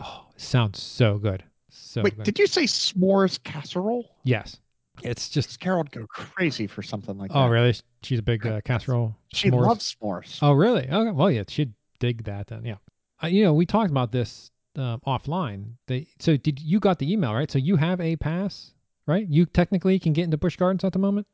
oh, 0.00 0.26
it 0.34 0.40
sounds 0.40 0.80
so 0.80 1.18
good. 1.18 1.42
So 1.70 2.02
Wait, 2.02 2.16
good. 2.16 2.24
did 2.24 2.38
you 2.38 2.46
say 2.46 2.64
s'mores 2.64 3.42
casserole? 3.42 4.16
yes, 4.22 4.58
it's 5.02 5.28
just. 5.28 5.60
Carol 5.60 5.78
would 5.78 5.90
go 5.90 6.06
crazy 6.06 6.66
for 6.66 6.82
something 6.82 7.18
like 7.18 7.30
Oh 7.32 7.40
that. 7.40 7.46
Oh, 7.46 7.48
really? 7.48 7.74
She's 8.02 8.18
a 8.18 8.22
big 8.22 8.46
uh, 8.46 8.60
casserole. 8.62 9.16
She 9.32 9.50
s'mores. 9.50 9.66
loves 9.66 9.96
s'mores. 9.96 10.38
Oh, 10.42 10.52
really? 10.52 10.88
Okay. 10.88 11.10
Well, 11.10 11.30
yeah, 11.30 11.44
she'd 11.48 11.72
dig 11.98 12.24
that 12.24 12.48
then. 12.48 12.64
Yeah. 12.64 12.76
Uh, 13.22 13.28
you 13.28 13.44
know, 13.44 13.54
we 13.54 13.66
talked 13.66 13.90
about 13.90 14.12
this 14.12 14.50
um, 14.76 15.00
offline. 15.06 15.72
They, 15.86 16.08
so 16.18 16.36
did 16.36 16.60
you 16.60 16.80
got 16.80 16.98
the 16.98 17.12
email 17.12 17.32
right? 17.34 17.50
So 17.50 17.58
you 17.58 17.76
have 17.76 18.00
a 18.00 18.16
pass, 18.16 18.72
right? 19.06 19.26
You 19.28 19.46
technically 19.46 19.98
can 19.98 20.12
get 20.12 20.24
into 20.24 20.36
Busch 20.36 20.56
Gardens 20.56 20.84
at 20.84 20.92
the 20.92 20.98
moment. 20.98 21.26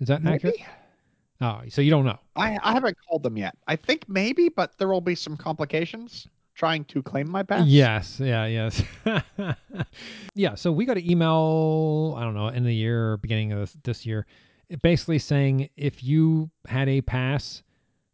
Is 0.00 0.08
that 0.08 0.24
accurate? 0.24 0.56
Oh, 1.40 1.60
so 1.68 1.82
you 1.82 1.90
don't 1.90 2.04
know. 2.04 2.18
I, 2.34 2.58
I 2.62 2.72
haven't 2.72 2.96
called 3.08 3.22
them 3.22 3.36
yet. 3.36 3.56
I 3.66 3.76
think 3.76 4.08
maybe, 4.08 4.48
but 4.48 4.76
there 4.78 4.88
will 4.88 5.00
be 5.00 5.14
some 5.14 5.36
complications 5.36 6.26
trying 6.54 6.84
to 6.86 7.00
claim 7.02 7.30
my 7.30 7.44
pass. 7.44 7.66
Yes. 7.66 8.18
Yeah. 8.18 8.46
Yes. 8.46 8.82
yeah. 10.34 10.56
So 10.56 10.72
we 10.72 10.84
got 10.84 10.96
an 10.96 11.08
email. 11.08 12.16
I 12.18 12.24
don't 12.24 12.34
know, 12.34 12.48
end 12.48 12.58
of 12.58 12.64
the 12.64 12.74
year 12.74 13.12
or 13.12 13.16
beginning 13.18 13.52
of 13.52 13.60
this, 13.60 13.76
this 13.84 14.06
year, 14.06 14.26
basically 14.82 15.20
saying 15.20 15.70
if 15.76 16.02
you 16.02 16.50
had 16.66 16.88
a 16.88 17.00
pass 17.00 17.62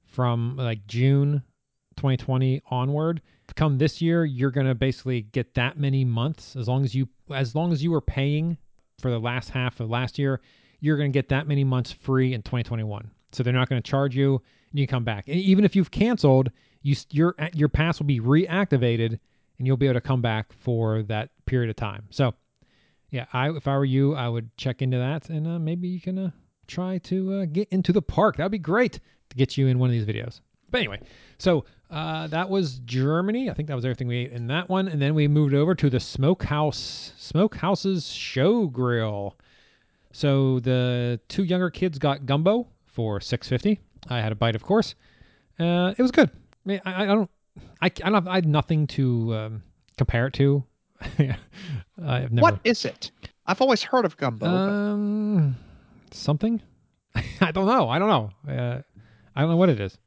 from 0.06 0.56
like 0.56 0.86
June 0.86 1.42
2020 1.96 2.60
onward, 2.70 3.22
come 3.56 3.78
this 3.78 4.02
year, 4.02 4.24
you're 4.24 4.50
gonna 4.50 4.74
basically 4.74 5.22
get 5.22 5.54
that 5.54 5.78
many 5.78 6.04
months 6.04 6.56
as 6.56 6.68
long 6.68 6.84
as 6.84 6.94
you 6.94 7.08
as 7.30 7.54
long 7.54 7.72
as 7.72 7.82
you 7.82 7.90
were 7.90 8.00
paying 8.00 8.58
for 9.00 9.10
the 9.10 9.18
last 9.18 9.50
half 9.50 9.80
of 9.80 9.88
last 9.88 10.18
year, 10.18 10.40
you're 10.80 10.96
gonna 10.96 11.08
get 11.08 11.28
that 11.28 11.46
many 11.46 11.64
months 11.64 11.92
free 11.92 12.34
in 12.34 12.42
2021. 12.42 13.10
So 13.34 13.42
they're 13.42 13.52
not 13.52 13.68
gonna 13.68 13.80
charge 13.80 14.16
you, 14.16 14.34
and 14.70 14.80
you 14.80 14.86
can 14.86 14.96
come 14.96 15.04
back. 15.04 15.28
And 15.28 15.36
even 15.36 15.64
if 15.64 15.76
you've 15.76 15.90
canceled, 15.90 16.50
you 16.82 16.96
your 17.10 17.34
your 17.54 17.68
pass 17.68 17.98
will 17.98 18.06
be 18.06 18.20
reactivated, 18.20 19.18
and 19.58 19.66
you'll 19.66 19.76
be 19.76 19.86
able 19.86 19.94
to 19.94 20.00
come 20.00 20.22
back 20.22 20.52
for 20.52 21.02
that 21.04 21.30
period 21.46 21.70
of 21.70 21.76
time. 21.76 22.04
So, 22.10 22.34
yeah, 23.10 23.26
I 23.32 23.50
if 23.50 23.66
I 23.66 23.76
were 23.76 23.84
you, 23.84 24.14
I 24.14 24.28
would 24.28 24.54
check 24.56 24.82
into 24.82 24.98
that, 24.98 25.28
and 25.30 25.46
uh, 25.46 25.58
maybe 25.58 25.88
you 25.88 26.00
can 26.00 26.18
uh, 26.18 26.30
try 26.66 26.98
to 26.98 27.32
uh, 27.32 27.44
get 27.46 27.68
into 27.70 27.92
the 27.92 28.02
park. 28.02 28.36
That'd 28.36 28.52
be 28.52 28.58
great 28.58 29.00
to 29.30 29.36
get 29.36 29.56
you 29.56 29.66
in 29.66 29.78
one 29.78 29.90
of 29.90 29.92
these 29.92 30.06
videos. 30.06 30.40
But 30.70 30.78
anyway, 30.78 31.00
so 31.38 31.64
uh, 31.90 32.26
that 32.28 32.50
was 32.50 32.80
Germany. 32.80 33.48
I 33.48 33.54
think 33.54 33.68
that 33.68 33.76
was 33.76 33.84
everything 33.84 34.08
we 34.08 34.16
ate 34.16 34.32
in 34.32 34.48
that 34.48 34.68
one, 34.68 34.88
and 34.88 35.00
then 35.00 35.14
we 35.14 35.28
moved 35.28 35.54
over 35.54 35.74
to 35.74 35.88
the 35.88 36.00
Smokehouse 36.00 37.12
Smokehouse's 37.16 38.08
Show 38.08 38.66
Grill. 38.66 39.36
So 40.12 40.60
the 40.60 41.20
two 41.28 41.44
younger 41.44 41.70
kids 41.70 41.98
got 41.98 42.26
gumbo 42.26 42.68
for 42.94 43.20
six 43.20 43.48
fifty. 43.48 43.80
I 44.08 44.20
had 44.20 44.32
a 44.32 44.34
bite, 44.34 44.54
of 44.56 44.62
course. 44.62 44.94
Uh, 45.58 45.94
it 45.98 46.02
was 46.02 46.10
good. 46.10 46.30
I 46.30 46.68
mean, 46.68 46.80
I, 46.84 47.02
I 47.02 47.06
don't, 47.06 47.30
I, 47.80 47.86
I 47.86 47.88
don't, 47.88 48.14
have, 48.14 48.28
I 48.28 48.34
had 48.36 48.46
nothing 48.46 48.86
to 48.88 49.34
um, 49.34 49.62
compare 49.98 50.26
it 50.28 50.32
to. 50.34 50.64
I've 51.18 52.32
never. 52.32 52.42
What 52.42 52.60
is 52.64 52.84
it? 52.84 53.10
I've 53.46 53.60
always 53.60 53.82
heard 53.82 54.04
of 54.04 54.16
gumbo. 54.16 54.46
but 54.46 54.52
Um, 54.52 55.56
something. 56.10 56.60
I 57.40 57.50
don't 57.52 57.66
know. 57.66 57.88
I 57.88 57.98
don't 57.98 58.08
know. 58.08 58.30
Uh, 58.52 58.80
I 59.36 59.40
don't 59.42 59.50
know 59.50 59.56
what 59.56 59.68
it 59.68 59.80
is. 59.80 59.98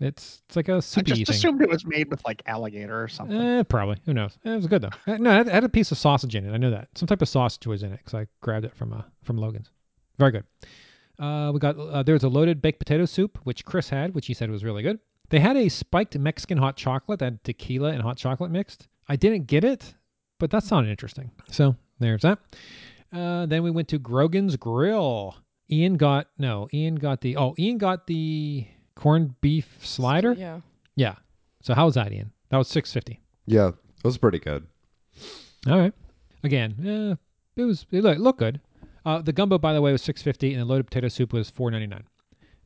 It's 0.00 0.42
it's 0.48 0.56
like 0.56 0.68
a 0.68 0.82
soupy 0.82 1.12
I 1.12 1.14
just 1.14 1.26
thing. 1.28 1.36
assumed 1.36 1.62
it 1.62 1.68
was 1.68 1.86
made 1.86 2.10
with 2.10 2.24
like 2.24 2.42
alligator 2.46 3.00
or 3.00 3.06
something. 3.06 3.40
Eh, 3.40 3.62
probably. 3.62 3.98
Who 4.04 4.12
knows? 4.12 4.36
Eh, 4.44 4.52
It 4.52 4.56
was 4.56 4.66
good 4.66 4.82
though. 4.82 4.90
Eh, 5.06 5.16
No, 5.18 5.30
it 5.30 5.34
had, 5.34 5.46
it 5.48 5.52
had 5.54 5.64
a 5.64 5.68
piece 5.68 5.92
of 5.92 5.98
sausage 5.98 6.34
in 6.34 6.44
it. 6.48 6.52
I 6.52 6.56
know 6.56 6.70
that. 6.72 6.88
Some 6.96 7.06
type 7.06 7.22
of 7.22 7.28
sausage 7.28 7.66
was 7.68 7.84
in 7.84 7.92
it 7.92 7.98
because 7.98 8.14
I 8.14 8.26
grabbed 8.40 8.64
it 8.64 8.74
from 8.76 8.92
uh, 8.92 9.02
from 9.22 9.36
Logan's. 9.38 9.70
Very 10.18 10.32
good. 10.32 10.44
Uh, 11.22 11.52
we 11.52 11.60
got 11.60 11.78
uh, 11.78 12.02
there 12.02 12.14
was 12.14 12.24
a 12.24 12.28
loaded 12.28 12.60
baked 12.60 12.80
potato 12.80 13.04
soup 13.04 13.38
which 13.44 13.64
Chris 13.64 13.88
had, 13.88 14.12
which 14.12 14.26
he 14.26 14.34
said 14.34 14.50
was 14.50 14.64
really 14.64 14.82
good. 14.82 14.98
They 15.30 15.38
had 15.38 15.56
a 15.56 15.68
spiked 15.68 16.18
Mexican 16.18 16.58
hot 16.58 16.76
chocolate 16.76 17.20
that 17.20 17.24
had 17.24 17.44
tequila 17.44 17.92
and 17.92 18.02
hot 18.02 18.16
chocolate 18.16 18.50
mixed. 18.50 18.88
I 19.08 19.14
didn't 19.14 19.46
get 19.46 19.62
it, 19.62 19.94
but 20.40 20.50
that 20.50 20.64
sounded 20.64 20.90
interesting. 20.90 21.30
So 21.48 21.76
there's 22.00 22.22
that. 22.22 22.40
Uh, 23.12 23.46
then 23.46 23.62
we 23.62 23.70
went 23.70 23.86
to 23.88 23.98
Grogan's 23.98 24.56
Grill. 24.56 25.36
Ian 25.70 25.96
got 25.96 26.26
no. 26.38 26.68
Ian 26.74 26.96
got 26.96 27.20
the 27.20 27.36
oh. 27.36 27.54
Ian 27.56 27.78
got 27.78 28.08
the 28.08 28.66
corned 28.96 29.40
beef 29.40 29.78
slider. 29.80 30.32
Yeah. 30.32 30.60
Yeah. 30.96 31.14
So 31.62 31.72
how 31.72 31.86
was 31.86 31.94
that, 31.94 32.12
Ian? 32.12 32.32
That 32.48 32.56
was 32.56 32.66
six 32.66 32.92
fifty. 32.92 33.20
Yeah, 33.46 33.68
it 33.68 34.04
was 34.04 34.18
pretty 34.18 34.40
good. 34.40 34.66
All 35.68 35.78
right. 35.78 35.94
Again, 36.42 36.74
eh, 36.84 37.62
it 37.62 37.64
was 37.64 37.86
it 37.92 38.02
looked, 38.02 38.20
looked 38.20 38.38
good. 38.40 38.60
Uh, 39.04 39.20
the 39.20 39.32
gumbo, 39.32 39.58
by 39.58 39.72
the 39.72 39.80
way, 39.80 39.92
was 39.92 40.02
six 40.02 40.22
fifty, 40.22 40.52
and 40.52 40.60
the 40.60 40.64
loaded 40.64 40.86
potato 40.86 41.08
soup 41.08 41.32
was 41.32 41.50
four 41.50 41.70
ninety 41.70 41.86
nine. 41.86 42.04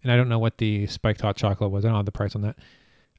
And 0.03 0.13
I 0.13 0.17
don't 0.17 0.29
know 0.29 0.39
what 0.39 0.59
the 0.59 0.87
spiked 0.87 1.21
hot 1.21 1.37
chocolate 1.37 1.71
was. 1.71 1.85
I 1.85 1.89
don't 1.89 1.97
have 1.97 2.05
the 2.05 2.13
price 2.13 2.37
on 2.37 2.43
that. 2.43 2.57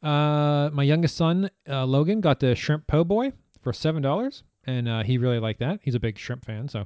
Uh, 0.07 0.69
my 0.71 0.83
youngest 0.83 1.17
son, 1.17 1.49
uh, 1.67 1.85
Logan, 1.85 2.21
got 2.21 2.39
the 2.39 2.55
shrimp 2.55 2.85
po' 2.87 3.03
boy 3.03 3.31
for 3.61 3.73
seven 3.73 4.01
dollars, 4.01 4.43
and 4.65 4.87
uh, 4.87 5.03
he 5.03 5.17
really 5.17 5.39
liked 5.39 5.59
that. 5.59 5.79
He's 5.81 5.95
a 5.95 5.99
big 5.99 6.17
shrimp 6.17 6.45
fan, 6.45 6.69
so 6.69 6.85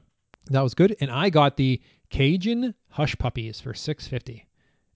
that 0.49 0.61
was 0.61 0.73
good. 0.73 0.95
And 1.01 1.11
I 1.11 1.29
got 1.29 1.57
the 1.57 1.81
Cajun 2.09 2.73
hush 2.89 3.17
puppies 3.17 3.59
for 3.59 3.73
six 3.73 4.07
fifty. 4.07 4.47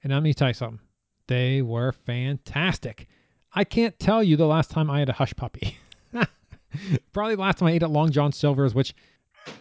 And 0.04 0.14
let 0.14 0.24
me 0.24 0.34
tell 0.34 0.50
you 0.50 0.54
something, 0.54 0.80
they 1.28 1.62
were 1.62 1.92
fantastic. 1.92 3.08
I 3.54 3.64
can't 3.64 3.98
tell 4.00 4.24
you 4.24 4.38
the 4.38 4.46
last 4.46 4.70
time 4.70 4.90
I 4.90 5.00
had 5.00 5.10
a 5.10 5.14
hush 5.14 5.36
puppy. 5.36 5.78
Probably 7.14 7.36
the 7.36 7.42
last 7.42 7.58
time 7.58 7.70
I 7.70 7.72
ate 7.72 7.84
at 7.84 7.90
Long 7.90 8.12
John 8.12 8.32
Silver's, 8.32 8.76
which 8.76 8.94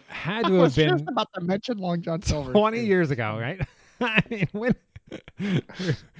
had 0.08 0.42
to 0.46 0.54
have 0.54 0.74
been 0.74 0.90
just 0.98 1.04
about 1.08 1.32
to 1.34 1.40
mention 1.40 1.78
Long 1.78 2.02
John 2.02 2.22
Silver. 2.22 2.52
20 2.52 2.84
years 2.84 3.10
ago, 3.10 3.38
right? 3.40 3.60
I 4.00 4.22
mean, 4.30 4.48
when. 4.52 4.74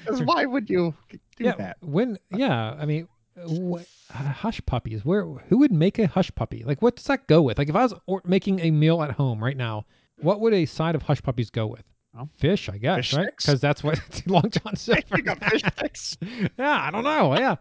'Cause 0.07 0.23
why 0.23 0.45
would 0.45 0.69
you 0.71 0.95
do 1.11 1.19
yeah, 1.39 1.57
that? 1.57 1.79
when 1.81 2.19
yeah, 2.31 2.77
I 2.79 2.85
mean, 2.87 3.09
what, 3.47 3.87
hush 4.11 4.61
puppies. 4.67 5.05
Where 5.05 5.25
who 5.25 5.59
would 5.59 5.73
make 5.73 5.99
a 5.99 6.07
hush 6.07 6.31
puppy? 6.35 6.63
Like, 6.65 6.83
what 6.83 6.97
does 6.97 7.07
that 7.07 7.27
go 7.27 7.43
with? 7.43 7.59
Like, 7.59 7.69
if 7.69 7.75
I 7.75 7.83
was 7.83 7.95
or- 8.07 8.23
making 8.25 8.61
a 8.61 8.71
meal 8.71 9.03
at 9.03 9.11
home 9.13 9.43
right 9.43 9.57
now, 9.57 9.85
what 10.21 10.41
would 10.41 10.53
a 10.55 10.67
side 10.67 10.95
of 10.95 11.03
hush 11.03 11.23
puppies 11.23 11.51
go 11.51 11.67
with? 11.67 11.83
Well, 12.15 12.29
fish, 12.39 12.69
I 12.69 12.79
guess, 12.79 12.99
fish 12.99 13.15
right? 13.15 13.31
Because 13.37 13.61
that's 13.61 13.83
what 13.83 13.99
Long 14.27 14.49
John 14.51 14.77
Silver. 14.77 15.21
Got 15.23 15.43
fish 15.43 15.63
sticks. 15.77 16.17
yeah, 16.59 16.83
I 16.87 16.91
don't 16.93 17.03
know. 17.05 17.35
Yeah, 17.37 17.57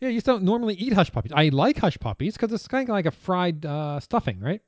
yeah. 0.00 0.08
You 0.08 0.14
just 0.14 0.26
don't 0.26 0.44
normally 0.44 0.74
eat 0.76 0.92
hush 0.94 1.12
puppies. 1.12 1.32
I 1.34 1.48
like 1.50 1.76
hush 1.78 1.98
puppies 1.98 2.34
because 2.34 2.52
it's 2.52 2.66
kind 2.68 2.88
of 2.88 2.92
like 2.94 3.06
a 3.06 3.10
fried 3.10 3.66
uh, 3.66 4.00
stuffing, 4.00 4.40
right? 4.40 4.62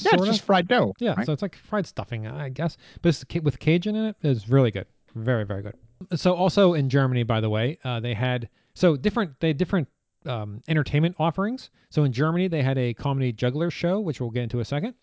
Yeah, 0.00 0.14
it's 0.14 0.24
just 0.24 0.42
fried 0.42 0.68
dough. 0.68 0.94
Yeah, 0.98 1.14
right? 1.14 1.26
so 1.26 1.32
it's 1.32 1.42
like 1.42 1.56
fried 1.56 1.86
stuffing, 1.86 2.26
I 2.26 2.48
guess. 2.48 2.76
But 3.02 3.10
it's 3.10 3.24
with 3.42 3.58
Cajun 3.58 3.94
in 3.96 4.04
it, 4.06 4.16
it 4.22 4.30
is 4.30 4.48
really 4.48 4.70
good. 4.70 4.86
Very, 5.14 5.44
very 5.44 5.62
good. 5.62 5.74
So 6.14 6.34
also 6.34 6.74
in 6.74 6.88
Germany, 6.88 7.22
by 7.22 7.40
the 7.40 7.50
way, 7.50 7.78
uh, 7.84 8.00
they 8.00 8.14
had 8.14 8.48
so 8.74 8.96
different 8.96 9.38
they 9.40 9.48
had 9.48 9.58
different 9.58 9.88
um, 10.26 10.62
entertainment 10.68 11.16
offerings. 11.18 11.70
So 11.90 12.04
in 12.04 12.12
Germany, 12.12 12.48
they 12.48 12.62
had 12.62 12.78
a 12.78 12.94
comedy 12.94 13.32
juggler 13.32 13.70
show, 13.70 14.00
which 14.00 14.20
we'll 14.20 14.30
get 14.30 14.44
into 14.44 14.58
in 14.58 14.62
a 14.62 14.64
second. 14.64 14.94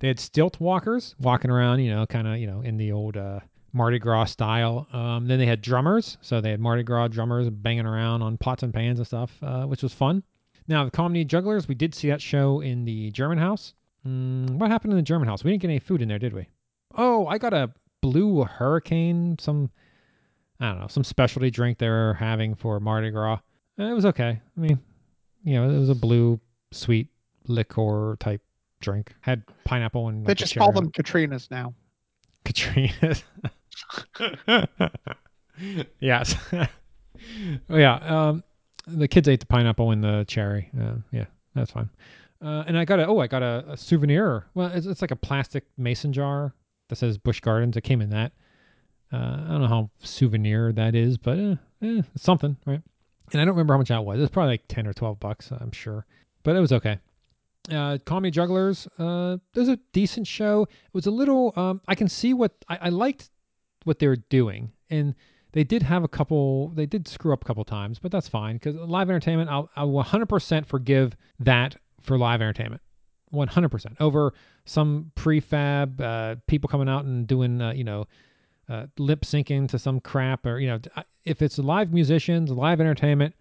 They 0.00 0.08
had 0.08 0.20
stilt 0.20 0.60
walkers 0.60 1.14
walking 1.18 1.50
around, 1.50 1.80
you 1.80 1.90
know, 1.90 2.06
kind 2.06 2.28
of 2.28 2.38
you 2.38 2.46
know 2.46 2.60
in 2.60 2.76
the 2.76 2.92
old 2.92 3.16
uh, 3.16 3.40
Mardi 3.72 3.98
Gras 3.98 4.26
style. 4.26 4.86
Um, 4.92 5.26
then 5.26 5.38
they 5.38 5.46
had 5.46 5.60
drummers, 5.60 6.18
so 6.20 6.40
they 6.40 6.50
had 6.50 6.60
Mardi 6.60 6.82
Gras 6.82 7.08
drummers 7.08 7.50
banging 7.50 7.86
around 7.86 8.22
on 8.22 8.36
pots 8.36 8.62
and 8.62 8.72
pans 8.72 8.98
and 8.98 9.06
stuff, 9.06 9.32
uh, 9.42 9.64
which 9.64 9.82
was 9.82 9.92
fun. 9.92 10.22
Now 10.66 10.84
the 10.84 10.90
comedy 10.90 11.24
jugglers, 11.24 11.66
we 11.66 11.74
did 11.74 11.94
see 11.94 12.08
that 12.08 12.20
show 12.20 12.60
in 12.60 12.84
the 12.84 13.10
German 13.10 13.38
house. 13.38 13.74
Mm, 14.08 14.50
what 14.52 14.70
happened 14.70 14.92
in 14.92 14.96
the 14.96 15.02
German 15.02 15.28
house? 15.28 15.44
We 15.44 15.50
didn't 15.50 15.62
get 15.62 15.68
any 15.68 15.78
food 15.78 16.02
in 16.02 16.08
there, 16.08 16.18
did 16.18 16.32
we? 16.32 16.48
Oh, 16.96 17.26
I 17.26 17.38
got 17.38 17.52
a 17.52 17.70
blue 18.00 18.44
hurricane, 18.44 19.36
some 19.38 19.70
I 20.60 20.70
don't 20.70 20.80
know, 20.80 20.86
some 20.88 21.04
specialty 21.04 21.50
drink 21.50 21.78
they 21.78 21.88
were 21.88 22.14
having 22.14 22.54
for 22.54 22.80
Mardi 22.80 23.10
Gras. 23.10 23.38
It 23.76 23.94
was 23.94 24.06
okay. 24.06 24.40
I 24.56 24.60
mean, 24.60 24.80
you 25.44 25.54
know, 25.54 25.70
it 25.70 25.78
was 25.78 25.88
a 25.88 25.94
blue 25.94 26.40
sweet 26.72 27.08
liquor 27.46 28.16
type 28.18 28.42
drink. 28.80 29.14
Had 29.20 29.44
pineapple 29.64 30.08
and 30.08 30.24
they 30.24 30.30
like, 30.30 30.36
just 30.36 30.56
call 30.56 30.72
them. 30.72 30.90
Katrinas 30.90 31.48
now. 31.50 31.74
Katrinas. 32.44 33.22
yes. 36.00 36.34
oh, 36.52 37.76
yeah. 37.76 38.28
Um, 38.28 38.42
the 38.88 39.06
kids 39.06 39.28
ate 39.28 39.40
the 39.40 39.46
pineapple 39.46 39.92
and 39.92 40.02
the 40.02 40.24
cherry. 40.26 40.70
Uh, 40.80 40.94
yeah, 41.12 41.26
that's 41.54 41.70
fine. 41.70 41.88
Uh, 42.40 42.64
and 42.66 42.78
I 42.78 42.84
got 42.84 43.00
a 43.00 43.06
oh, 43.06 43.18
I 43.18 43.26
got 43.26 43.42
a, 43.42 43.64
a 43.68 43.76
souvenir. 43.76 44.46
Well, 44.54 44.68
it's, 44.68 44.86
it's 44.86 45.00
like 45.00 45.10
a 45.10 45.16
plastic 45.16 45.64
mason 45.76 46.12
jar 46.12 46.54
that 46.88 46.96
says 46.96 47.18
Busch 47.18 47.40
Gardens. 47.40 47.76
It 47.76 47.82
came 47.82 48.00
in 48.00 48.10
that. 48.10 48.32
Uh, 49.12 49.16
I 49.16 49.48
don't 49.48 49.62
know 49.62 49.68
how 49.68 49.90
souvenir 50.00 50.72
that 50.72 50.94
is, 50.94 51.16
but 51.18 51.38
uh, 51.38 51.56
eh, 51.82 52.02
it's 52.14 52.22
something, 52.22 52.56
right? 52.66 52.80
And 53.32 53.40
I 53.40 53.44
don't 53.44 53.54
remember 53.54 53.74
how 53.74 53.78
much 53.78 53.88
that 53.88 54.04
was. 54.04 54.20
It's 54.20 54.30
probably 54.30 54.52
like 54.52 54.68
ten 54.68 54.86
or 54.86 54.92
twelve 54.92 55.18
bucks, 55.18 55.50
I'm 55.50 55.72
sure, 55.72 56.06
but 56.44 56.54
it 56.54 56.60
was 56.60 56.72
okay. 56.72 56.98
Uh, 57.70 57.98
Comedy 58.06 58.30
Jugglers. 58.30 58.86
Uh, 58.98 59.38
was 59.54 59.68
a 59.68 59.78
decent 59.92 60.26
show. 60.26 60.62
It 60.62 60.94
was 60.94 61.06
a 61.06 61.10
little. 61.10 61.52
Um, 61.56 61.80
I 61.88 61.94
can 61.94 62.08
see 62.08 62.34
what 62.34 62.52
I, 62.68 62.78
I 62.82 62.88
liked 62.90 63.30
what 63.84 63.98
they 63.98 64.06
were 64.06 64.16
doing, 64.16 64.70
and 64.90 65.14
they 65.52 65.64
did 65.64 65.82
have 65.82 66.04
a 66.04 66.08
couple. 66.08 66.68
They 66.68 66.86
did 66.86 67.08
screw 67.08 67.32
up 67.32 67.42
a 67.42 67.46
couple 67.46 67.64
times, 67.64 67.98
but 67.98 68.12
that's 68.12 68.28
fine 68.28 68.56
because 68.56 68.76
live 68.76 69.10
entertainment. 69.10 69.50
I'll, 69.50 69.68
I'll 69.74 69.88
100% 69.88 70.66
forgive 70.66 71.16
that 71.40 71.76
for 72.02 72.18
live 72.18 72.40
entertainment. 72.40 72.82
100% 73.32 73.96
over 74.00 74.32
some 74.64 75.10
prefab 75.14 76.00
uh, 76.00 76.36
people 76.46 76.68
coming 76.68 76.88
out 76.88 77.04
and 77.04 77.26
doing 77.26 77.60
uh, 77.60 77.72
you 77.72 77.84
know 77.84 78.06
uh, 78.68 78.86
lip 78.98 79.22
syncing 79.22 79.68
to 79.68 79.78
some 79.78 80.00
crap 80.00 80.46
or 80.46 80.58
you 80.58 80.66
know 80.66 80.78
if 81.24 81.42
it's 81.42 81.58
live 81.58 81.92
musicians 81.92 82.50
live 82.50 82.80
entertainment 82.80 83.34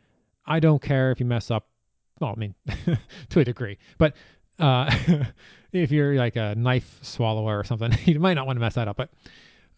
i 0.46 0.60
don't 0.60 0.82
care 0.82 1.12
if 1.12 1.20
you 1.20 1.26
mess 1.26 1.52
up. 1.52 1.67
Well 2.20 2.34
i 2.36 2.39
mean 2.39 2.56
to 3.30 3.39
a 3.39 3.46
degree. 3.46 3.78
But 3.98 4.15
uh, 4.60 4.93
if 5.72 5.91
you're 5.91 6.15
like 6.15 6.36
a 6.36 6.56
knife 6.56 7.00
swallower 7.02 7.60
or 7.60 7.63
something 7.63 7.93
you 8.06 8.20
might 8.20 8.34
not 8.34 8.48
want 8.48 8.58
to 8.58 8.62
mess 8.62 8.76
that 8.76 8.88
up 8.88 8.98
but 8.98 9.10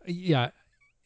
yeah 0.05 0.49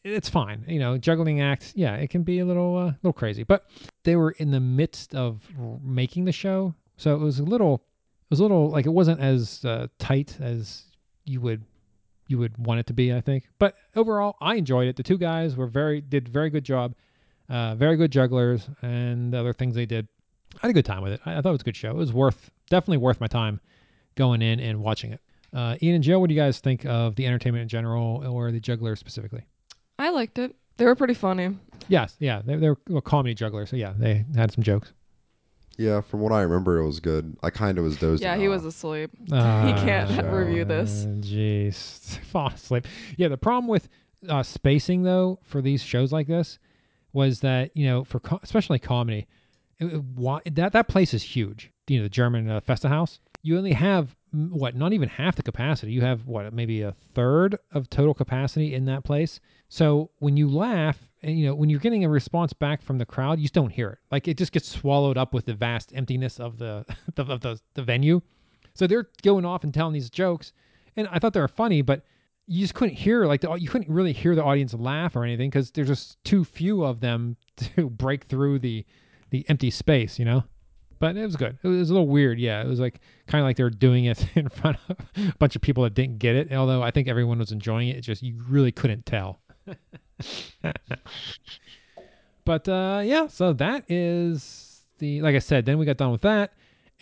it's 0.04 0.28
fine. 0.28 0.64
You 0.68 0.78
know 0.78 0.98
juggling 0.98 1.40
act 1.40 1.72
yeah 1.74 1.94
it 1.96 2.10
can 2.10 2.22
be 2.22 2.38
a 2.38 2.44
little 2.44 2.76
uh, 2.76 2.92
little 3.02 3.14
crazy. 3.14 3.42
But 3.42 3.66
they 4.04 4.16
were 4.16 4.32
in 4.32 4.50
the 4.50 4.60
midst 4.60 5.14
of 5.14 5.40
making 5.82 6.26
the 6.26 6.32
show 6.32 6.74
so 6.96 7.14
it 7.14 7.18
was 7.18 7.38
a 7.38 7.44
little 7.44 7.74
it 7.74 8.30
was 8.30 8.40
a 8.40 8.42
little 8.42 8.70
like 8.70 8.86
it 8.86 8.90
wasn't 8.90 9.20
as 9.20 9.64
uh, 9.64 9.86
tight 9.98 10.36
as 10.40 10.84
you 11.24 11.40
would 11.40 11.62
you 12.28 12.38
would 12.38 12.56
want 12.58 12.80
it 12.80 12.86
to 12.86 12.94
be 12.94 13.12
i 13.12 13.20
think. 13.20 13.48
But 13.58 13.74
overall 13.96 14.36
i 14.40 14.54
enjoyed 14.56 14.88
it. 14.88 14.96
The 14.96 15.02
two 15.02 15.18
guys 15.18 15.56
were 15.56 15.66
very 15.66 16.00
did 16.00 16.28
very 16.28 16.50
good 16.50 16.64
job 16.64 16.94
uh, 17.48 17.74
very 17.74 17.96
good 17.96 18.10
jugglers 18.10 18.68
and 18.82 19.32
the 19.32 19.38
other 19.38 19.52
things 19.52 19.74
they 19.74 19.86
did 19.86 20.08
i 20.56 20.58
had 20.66 20.70
a 20.70 20.74
good 20.74 20.84
time 20.84 21.02
with 21.02 21.12
it. 21.12 21.20
I, 21.26 21.32
I 21.38 21.40
thought 21.42 21.50
it 21.50 21.52
was 21.52 21.60
a 21.62 21.64
good 21.64 21.76
show. 21.76 21.90
It 21.90 21.96
was 21.96 22.12
worth 22.12 22.50
definitely 22.70 22.98
worth 22.98 23.20
my 23.20 23.26
time 23.26 23.60
going 24.14 24.40
in 24.42 24.60
and 24.60 24.80
watching 24.82 25.12
it. 25.12 25.20
Uh, 25.52 25.76
ian 25.82 25.94
and 25.96 26.04
joe 26.04 26.18
what 26.18 26.28
do 26.28 26.34
you 26.34 26.40
guys 26.40 26.58
think 26.60 26.84
of 26.86 27.14
the 27.16 27.26
entertainment 27.26 27.62
in 27.62 27.68
general 27.68 28.26
or 28.26 28.50
the 28.50 28.60
jugglers 28.60 28.98
specifically? 28.98 29.44
I 29.98 30.10
liked 30.10 30.38
it. 30.38 30.54
They 30.76 30.86
were 30.86 30.96
pretty 30.96 31.14
funny. 31.14 31.56
yes. 31.86 32.16
Yeah. 32.18 32.42
They, 32.44 32.56
they're 32.56 32.76
well, 32.88 33.00
comedy 33.00 33.34
jugglers. 33.34 33.70
So 33.70 33.76
yeah 33.76 33.92
they 33.96 34.24
had 34.34 34.50
some 34.50 34.64
jokes 34.64 34.92
Yeah, 35.78 36.00
from 36.00 36.20
what 36.20 36.32
I 36.32 36.42
remember, 36.42 36.78
it 36.78 36.86
was 36.86 37.00
good. 37.00 37.36
I 37.42 37.50
kind 37.50 37.78
of 37.78 37.84
was 37.84 37.96
dozing. 37.96 38.24
Yeah, 38.26 38.36
he 38.36 38.48
was 38.48 38.62
off. 38.62 38.68
asleep. 38.68 39.10
Uh, 39.32 39.84
can't 39.84 40.32
review 40.32 40.64
this. 40.64 41.04
Jeez, 41.20 42.18
fall 42.26 42.48
asleep. 42.48 42.86
Yeah, 43.16 43.28
the 43.28 43.36
problem 43.36 43.66
with 43.68 43.88
uh, 44.28 44.42
spacing 44.42 45.02
though 45.02 45.38
for 45.42 45.60
these 45.60 45.82
shows 45.82 46.12
like 46.12 46.26
this 46.26 46.58
was 47.12 47.40
that 47.40 47.70
you 47.76 47.86
know 47.86 48.04
for 48.04 48.20
co- 48.20 48.40
especially 48.42 48.78
comedy, 48.78 49.26
it, 49.78 49.86
it- 49.86 50.02
why- 50.14 50.40
that 50.52 50.72
that 50.72 50.88
place 50.88 51.12
is 51.14 51.22
huge. 51.22 51.70
You 51.86 51.98
know, 51.98 52.02
the 52.04 52.08
German 52.10 52.48
uh, 52.50 52.60
Festhaus. 52.60 53.18
You 53.42 53.58
only 53.58 53.72
have 53.74 54.16
mm, 54.34 54.50
what 54.50 54.74
not 54.74 54.92
even 54.94 55.08
half 55.08 55.36
the 55.36 55.42
capacity. 55.42 55.92
You 55.92 56.00
have 56.00 56.26
what 56.26 56.52
maybe 56.54 56.80
a 56.82 56.94
third 57.14 57.58
of 57.72 57.90
total 57.90 58.14
capacity 58.14 58.74
in 58.74 58.86
that 58.86 59.04
place. 59.04 59.38
So 59.68 60.10
when 60.18 60.36
you 60.38 60.48
laugh, 60.48 60.98
and 60.98 61.13
Eh, 61.24 61.30
you 61.30 61.46
know 61.46 61.54
when 61.54 61.70
you're 61.70 61.80
getting 61.80 62.04
a 62.04 62.08
response 62.08 62.52
back 62.52 62.82
from 62.82 62.98
the 62.98 63.06
crowd, 63.06 63.38
you 63.38 63.44
just 63.44 63.54
don't 63.54 63.70
hear 63.70 63.90
it. 63.90 63.98
Like 64.10 64.28
it 64.28 64.36
just 64.36 64.52
gets 64.52 64.68
swallowed 64.68 65.16
up 65.16 65.34
with 65.34 65.46
the 65.46 65.54
vast 65.54 65.92
emptiness 65.94 66.38
of 66.38 66.58
the 66.58 66.84
of 67.16 67.40
the, 67.40 67.60
the 67.74 67.82
venue. 67.82 68.20
So 68.74 68.86
they're 68.86 69.08
going 69.22 69.44
off 69.44 69.64
and 69.64 69.72
telling 69.72 69.94
these 69.94 70.10
jokes, 70.10 70.52
and 70.96 71.08
I 71.10 71.18
thought 71.18 71.32
they 71.32 71.40
were 71.40 71.48
funny, 71.48 71.82
but 71.82 72.04
you 72.46 72.60
just 72.60 72.74
couldn't 72.74 72.94
hear 72.94 73.24
like 73.24 73.40
the, 73.40 73.52
you 73.54 73.68
couldn't 73.68 73.88
really 73.88 74.12
hear 74.12 74.34
the 74.34 74.44
audience 74.44 74.74
laugh 74.74 75.16
or 75.16 75.24
anything 75.24 75.48
because 75.48 75.70
there's 75.70 75.88
just 75.88 76.22
too 76.24 76.44
few 76.44 76.84
of 76.84 77.00
them 77.00 77.36
to 77.56 77.88
break 77.88 78.24
through 78.24 78.58
the 78.58 78.84
the 79.30 79.44
empty 79.48 79.70
space, 79.70 80.18
you 80.18 80.24
know. 80.24 80.44
But 81.00 81.16
it 81.16 81.24
was 81.24 81.36
good. 81.36 81.58
It 81.62 81.68
was 81.68 81.90
a 81.90 81.92
little 81.92 82.08
weird, 82.08 82.38
yeah. 82.38 82.62
It 82.62 82.68
was 82.68 82.80
like 82.80 83.00
kind 83.26 83.42
of 83.42 83.46
like 83.46 83.56
they 83.56 83.64
were 83.64 83.70
doing 83.70 84.04
it 84.06 84.26
in 84.36 84.48
front 84.48 84.78
of 84.88 84.96
a 85.16 85.34
bunch 85.38 85.56
of 85.56 85.62
people 85.62 85.82
that 85.84 85.94
didn't 85.94 86.18
get 86.18 86.36
it. 86.36 86.52
Although 86.52 86.82
I 86.82 86.90
think 86.90 87.08
everyone 87.08 87.38
was 87.38 87.52
enjoying 87.52 87.88
it, 87.88 87.96
it 87.96 88.02
just 88.02 88.22
you 88.22 88.36
really 88.48 88.72
couldn't 88.72 89.04
tell. 89.06 89.40
But 92.44 92.68
uh, 92.68 93.02
yeah, 93.04 93.26
so 93.26 93.52
that 93.54 93.84
is 93.90 94.84
the 94.98 95.20
like 95.22 95.34
I 95.34 95.40
said. 95.40 95.66
Then 95.66 95.78
we 95.78 95.86
got 95.86 95.96
done 95.96 96.12
with 96.12 96.22
that, 96.22 96.52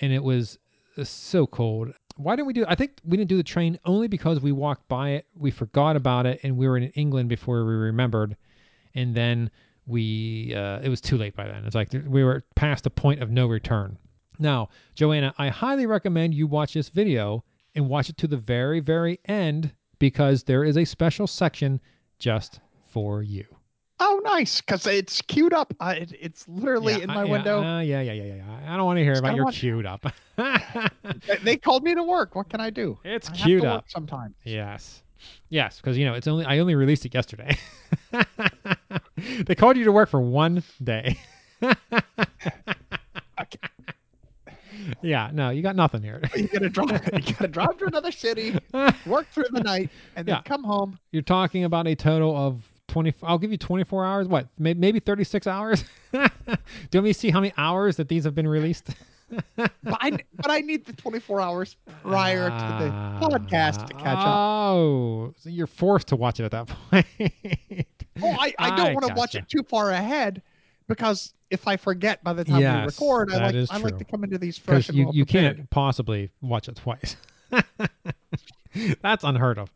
and 0.00 0.12
it 0.12 0.22
was 0.22 0.58
so 1.02 1.46
cold. 1.46 1.92
Why 2.16 2.36
didn't 2.36 2.46
we 2.46 2.52
do? 2.52 2.64
I 2.68 2.74
think 2.74 2.98
we 3.04 3.16
didn't 3.16 3.30
do 3.30 3.36
the 3.36 3.42
train 3.42 3.78
only 3.84 4.08
because 4.08 4.40
we 4.40 4.52
walked 4.52 4.86
by 4.88 5.10
it, 5.10 5.26
we 5.34 5.50
forgot 5.50 5.96
about 5.96 6.26
it, 6.26 6.40
and 6.42 6.56
we 6.56 6.68
were 6.68 6.76
in 6.76 6.90
England 6.90 7.28
before 7.28 7.64
we 7.64 7.72
remembered, 7.72 8.36
and 8.94 9.14
then 9.14 9.50
we 9.86 10.54
uh, 10.54 10.80
it 10.80 10.88
was 10.88 11.00
too 11.00 11.16
late 11.16 11.34
by 11.34 11.46
then. 11.46 11.64
It's 11.64 11.74
like 11.74 11.92
we 12.06 12.24
were 12.24 12.44
past 12.54 12.84
the 12.84 12.90
point 12.90 13.22
of 13.22 13.30
no 13.30 13.46
return. 13.46 13.98
Now, 14.38 14.70
Joanna, 14.94 15.34
I 15.38 15.48
highly 15.48 15.86
recommend 15.86 16.34
you 16.34 16.46
watch 16.46 16.74
this 16.74 16.88
video 16.88 17.44
and 17.74 17.88
watch 17.88 18.08
it 18.08 18.16
to 18.18 18.26
the 18.26 18.36
very, 18.36 18.80
very 18.80 19.20
end 19.26 19.72
because 19.98 20.42
there 20.42 20.64
is 20.64 20.76
a 20.76 20.84
special 20.84 21.26
section 21.26 21.80
just 22.18 22.60
for 22.92 23.22
you. 23.22 23.44
Oh, 24.04 24.20
nice, 24.24 24.60
because 24.60 24.86
it's 24.86 25.22
queued 25.22 25.52
up. 25.52 25.72
Uh, 25.78 25.94
it, 25.96 26.12
it's 26.20 26.46
literally 26.48 26.94
Yeah, 26.94 26.98
in 27.00 27.06
my 27.08 27.24
yeah, 27.24 27.30
window. 27.30 27.62
Uh, 27.62 27.80
yeah, 27.80 28.00
yeah, 28.00 28.12
yeah, 28.12 28.34
yeah. 28.34 28.72
I 28.72 28.76
don't 28.76 28.84
want 28.84 28.98
to 28.98 29.04
hear 29.04 29.12
about 29.14 29.36
your 29.36 29.44
watch- 29.44 29.58
queued 29.60 29.86
up. 29.86 30.04
They- 31.44 31.56
called 31.56 31.84
me 31.84 31.94
to 31.94 32.02
work. 32.02 32.34
What 32.34 32.48
can 32.48 32.60
I 32.60 32.70
do? 32.70 32.98
it's 33.04 33.28
I 33.30 33.34
queued 33.34 33.64
up. 33.64 33.84
sometimes. 33.88 34.34
Yes. 34.44 35.02
Yes, 35.50 35.76
because 35.76 35.96
you 35.96 36.04
know 36.04 36.14
it's 36.14 36.26
only 36.26 36.44
I 36.44 36.58
only 36.58 36.74
released 36.74 37.04
it 37.06 37.14
yesterday. 37.14 37.56
they 39.44 39.54
called 39.54 39.76
you 39.76 39.84
to 39.84 39.92
work 39.92 40.08
for 40.08 40.20
one 40.20 40.64
day. 40.82 41.16
yeah, 45.00 45.30
no, 45.32 45.50
you 45.50 45.62
got 45.62 45.76
nothing 45.76 46.02
here. 46.02 46.20
You 46.34 46.48
gotta 46.48 46.68
drive. 46.68 47.08
You 47.12 47.34
gotta 47.34 47.48
drive 47.48 47.76
to 47.78 47.84
another 47.86 48.10
city, 48.10 48.58
work 49.06 49.28
through 49.30 49.44
the 49.52 49.62
night, 49.62 49.90
and 50.16 50.26
then 50.26 50.36
Yeah. 50.36 50.42
come 50.42 50.64
home. 50.64 50.98
You're 51.12 51.22
talking 51.22 51.62
about 51.64 51.86
a 51.86 51.94
total 51.94 52.36
of 52.36 52.62
20 52.92 53.14
I'll 53.22 53.38
give 53.38 53.50
you 53.50 53.56
24 53.58 54.04
hours. 54.04 54.28
What? 54.28 54.48
May- 54.58 54.74
Maybe 54.74 55.00
36 55.00 55.46
hours? 55.46 55.84
Do 56.12 56.18
you 56.18 56.28
want 56.94 57.04
me 57.04 57.12
to 57.12 57.18
see 57.18 57.30
how 57.30 57.40
many 57.40 57.52
hours 57.56 57.96
that 57.96 58.08
these 58.08 58.24
have 58.24 58.34
been 58.34 58.46
released? 58.48 58.90
But 59.56 59.70
I, 59.86 60.10
but 60.34 60.50
I 60.50 60.58
need 60.60 60.84
the 60.84 60.92
24 60.92 61.40
hours 61.40 61.76
prior 62.02 62.50
to 62.50 62.84
the 62.84 62.90
Ah, 62.92 63.18
podcast 63.18 63.86
to 63.86 63.94
catch 63.94 64.18
up. 64.18 64.26
Oh, 64.26 65.32
so 65.38 65.48
you're 65.48 65.66
forced 65.66 66.08
to 66.08 66.16
watch 66.16 66.38
it 66.38 66.44
at 66.44 66.50
that 66.50 66.66
point. 66.90 67.06
Well, 68.20 68.36
I, 68.38 68.52
I 68.58 68.76
don't 68.76 68.92
want 68.92 69.06
to 69.06 69.14
watch 69.14 69.34
it 69.34 69.48
too 69.48 69.62
far 69.62 69.90
ahead 69.90 70.42
because 70.86 71.32
if 71.50 71.66
I 71.66 71.78
forget 71.78 72.22
by 72.22 72.34
the 72.34 72.44
time 72.44 72.60
Yes, 72.60 72.80
we 72.82 72.86
record, 72.88 73.32
I 73.32 73.36
like 73.46 73.70
I 73.70 73.78
like 73.78 73.96
to 73.96 74.04
come 74.04 74.22
into 74.22 74.36
these 74.36 74.58
fresh 74.58 74.90
and 74.90 74.98
you, 74.98 75.08
you 75.14 75.24
prepared. 75.24 75.56
can't 75.56 75.70
possibly 75.70 76.28
watch 76.42 76.68
it 76.68 76.76
twice. 76.76 77.16
That's 79.00 79.24
unheard 79.24 79.58
of. 79.58 79.70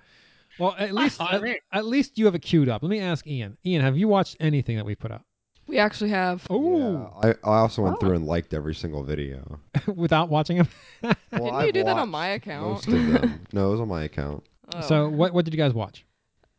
Well, 0.59 0.75
at 0.79 0.93
least 0.95 1.21
at, 1.21 1.43
at 1.73 1.85
least 1.85 2.19
you 2.19 2.25
have 2.27 2.35
it 2.35 2.43
queued 2.43 2.69
up. 2.69 2.83
Let 2.83 2.89
me 2.91 3.01
ask 3.01 3.27
Ian. 3.27 3.57
Ian, 3.67 3.83
have 3.83 3.97
you 3.97 4.09
watched 4.09 4.37
anything 4.41 4.77
that 4.77 4.87
we 4.87 4.95
put 4.95 5.11
up? 5.11 5.23
We 5.67 5.79
actually 5.79 6.11
have. 6.11 6.47
Oh, 6.49 7.11
Yeah, 7.23 7.35
I, 7.45 7.49
I 7.51 7.59
also 7.59 7.83
went 7.83 7.97
Oh. 7.97 7.99
through 8.01 8.15
and 8.15 8.25
liked 8.27 8.55
every 8.55 8.75
single 8.75 9.03
video. 9.03 9.59
without 9.95 10.29
watching 10.29 10.59
them. 10.59 10.69
Well, 11.03 11.15
Didn't 11.33 11.55
I've 11.55 11.67
you 11.67 11.73
do 11.73 11.85
that 11.85 11.97
on 11.99 12.09
my 12.09 12.29
account? 12.29 12.67
Most 12.67 12.89
of 12.89 12.93
them. 12.95 13.41
No, 13.53 13.69
it 13.69 13.71
was 13.73 13.81
on 13.81 13.89
my 13.89 14.05
account. 14.05 14.45
Oh. 14.75 14.81
So 14.81 15.09
what 15.09 15.33
what 15.35 15.45
did 15.45 15.53
you 15.55 15.59
guys 15.59 15.75
watch? 15.75 16.05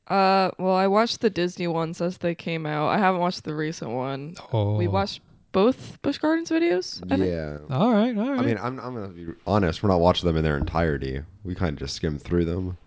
uh, 0.08 0.52
well, 0.58 0.76
I 0.76 0.88
watched 0.88 1.20
the 1.22 1.30
Disney 1.30 1.68
ones 1.68 2.00
as 2.02 2.18
they 2.18 2.34
came 2.36 2.66
out. 2.66 2.88
I 2.88 2.98
haven't 2.98 3.20
watched 3.20 3.44
the 3.44 3.54
recent 3.54 3.92
one. 3.92 4.36
Oh, 4.54 4.76
We 4.78 4.88
watched 4.88 5.20
both 5.52 6.02
Busch 6.02 6.18
Gardens 6.18 6.50
videos. 6.50 7.02
I 7.12 7.18
think. 7.18 7.30
Yeah. 7.30 7.58
All 7.76 7.92
right, 7.92 8.16
all 8.18 8.32
right. 8.32 8.40
I 8.40 8.46
mean, 8.46 8.58
I'm, 8.62 8.80
I'm 8.80 8.94
gonna 8.94 9.08
be 9.10 9.28
honest. 9.46 9.82
We're 9.84 9.90
not 9.90 10.00
watching 10.00 10.28
them 10.28 10.38
in 10.38 10.44
their 10.44 10.58
entirety. 10.58 11.22
We 11.44 11.56
kind 11.56 11.74
of 11.74 11.80
just 11.80 11.96
skimmed 11.96 12.22
through 12.22 12.46
them, 12.46 12.78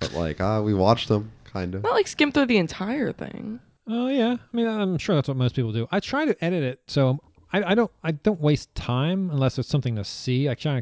but 0.00 0.12
like, 0.14 0.40
ah, 0.40 0.60
we 0.60 0.74
watched 0.74 1.08
them, 1.08 1.30
kind 1.44 1.74
of. 1.74 1.82
Not 1.82 1.92
like 1.92 2.08
skim 2.08 2.32
through 2.32 2.46
the 2.46 2.58
entire 2.58 3.12
thing. 3.12 3.60
Oh 3.86 4.08
yeah, 4.08 4.36
I 4.52 4.56
mean, 4.56 4.66
I'm 4.66 4.98
sure 4.98 5.14
that's 5.14 5.28
what 5.28 5.36
most 5.36 5.54
people 5.54 5.72
do. 5.72 5.86
I 5.92 6.00
try 6.00 6.24
to 6.24 6.44
edit 6.44 6.62
it 6.62 6.80
so 6.86 7.18
I, 7.52 7.62
I 7.72 7.74
don't 7.74 7.90
I 8.02 8.12
don't 8.12 8.40
waste 8.40 8.74
time 8.74 9.30
unless 9.30 9.56
there's 9.56 9.66
something 9.68 9.96
to 9.96 10.04
see. 10.04 10.48
I 10.48 10.54
try 10.54 10.74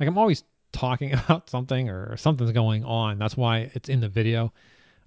like 0.00 0.08
I'm 0.08 0.18
always 0.18 0.44
talking 0.72 1.12
about 1.24 1.50
something 1.50 1.88
or 1.88 2.16
something's 2.16 2.52
going 2.52 2.84
on. 2.84 3.18
That's 3.18 3.36
why 3.36 3.70
it's 3.74 3.88
in 3.88 4.00
the 4.00 4.08
video. 4.08 4.52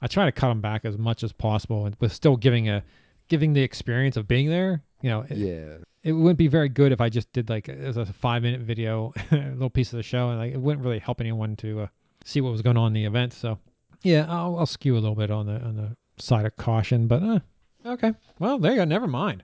I 0.02 0.08
try 0.08 0.26
to 0.26 0.32
cut 0.32 0.50
them 0.50 0.62
back 0.62 0.86
as 0.86 0.98
much 0.98 1.24
as 1.24 1.32
possible, 1.34 1.86
and 1.88 1.98
but 1.98 2.12
still 2.12 2.38
giving 2.38 2.70
a 2.70 2.84
giving 3.28 3.54
the 3.54 3.62
experience 3.62 4.18
of 4.18 4.28
being 4.28 4.50
there. 4.50 4.84
You 5.02 5.10
know, 5.10 5.26
it, 5.30 5.38
Yeah. 5.38 5.78
it 6.04 6.12
wouldn't 6.12 6.38
be 6.38 6.48
very 6.48 6.70
good 6.70 6.92
if 6.92 7.02
I 7.02 7.10
just 7.10 7.32
did 7.34 7.50
like 7.50 7.68
as 7.70 7.98
a 7.98 8.06
five 8.06 8.44
minute 8.44 8.62
video, 8.62 9.14
a 9.32 9.36
little 9.36 9.70
piece 9.72 9.92
of 9.94 9.98
the 9.98 10.04
show, 10.04 10.30
and 10.30 10.38
like 10.38 10.54
it 10.54 10.62
wouldn't 10.62 10.84
really 10.86 11.00
help 11.00 11.20
anyone 11.22 11.56
to 11.58 11.82
uh, 11.82 11.88
see 12.28 12.42
what 12.42 12.52
was 12.52 12.62
going 12.62 12.78
on 12.78 12.88
in 12.88 12.94
the 12.94 13.06
event. 13.06 13.34
So, 13.34 13.58
yeah, 14.04 14.26
I'll, 14.28 14.60
I'll 14.60 14.66
skew 14.66 14.94
a 14.94 15.00
little 15.00 15.16
bit 15.16 15.32
on 15.32 15.46
the 15.46 15.60
on 15.62 15.76
the 15.76 15.96
side 16.22 16.46
of 16.46 16.56
caution, 16.58 17.08
but 17.08 17.24
uh, 17.24 17.40
okay. 17.86 18.14
Well, 18.40 18.60
there 18.60 18.72
you 18.72 18.78
go. 18.78 18.86
Never 18.86 19.08
mind. 19.08 19.44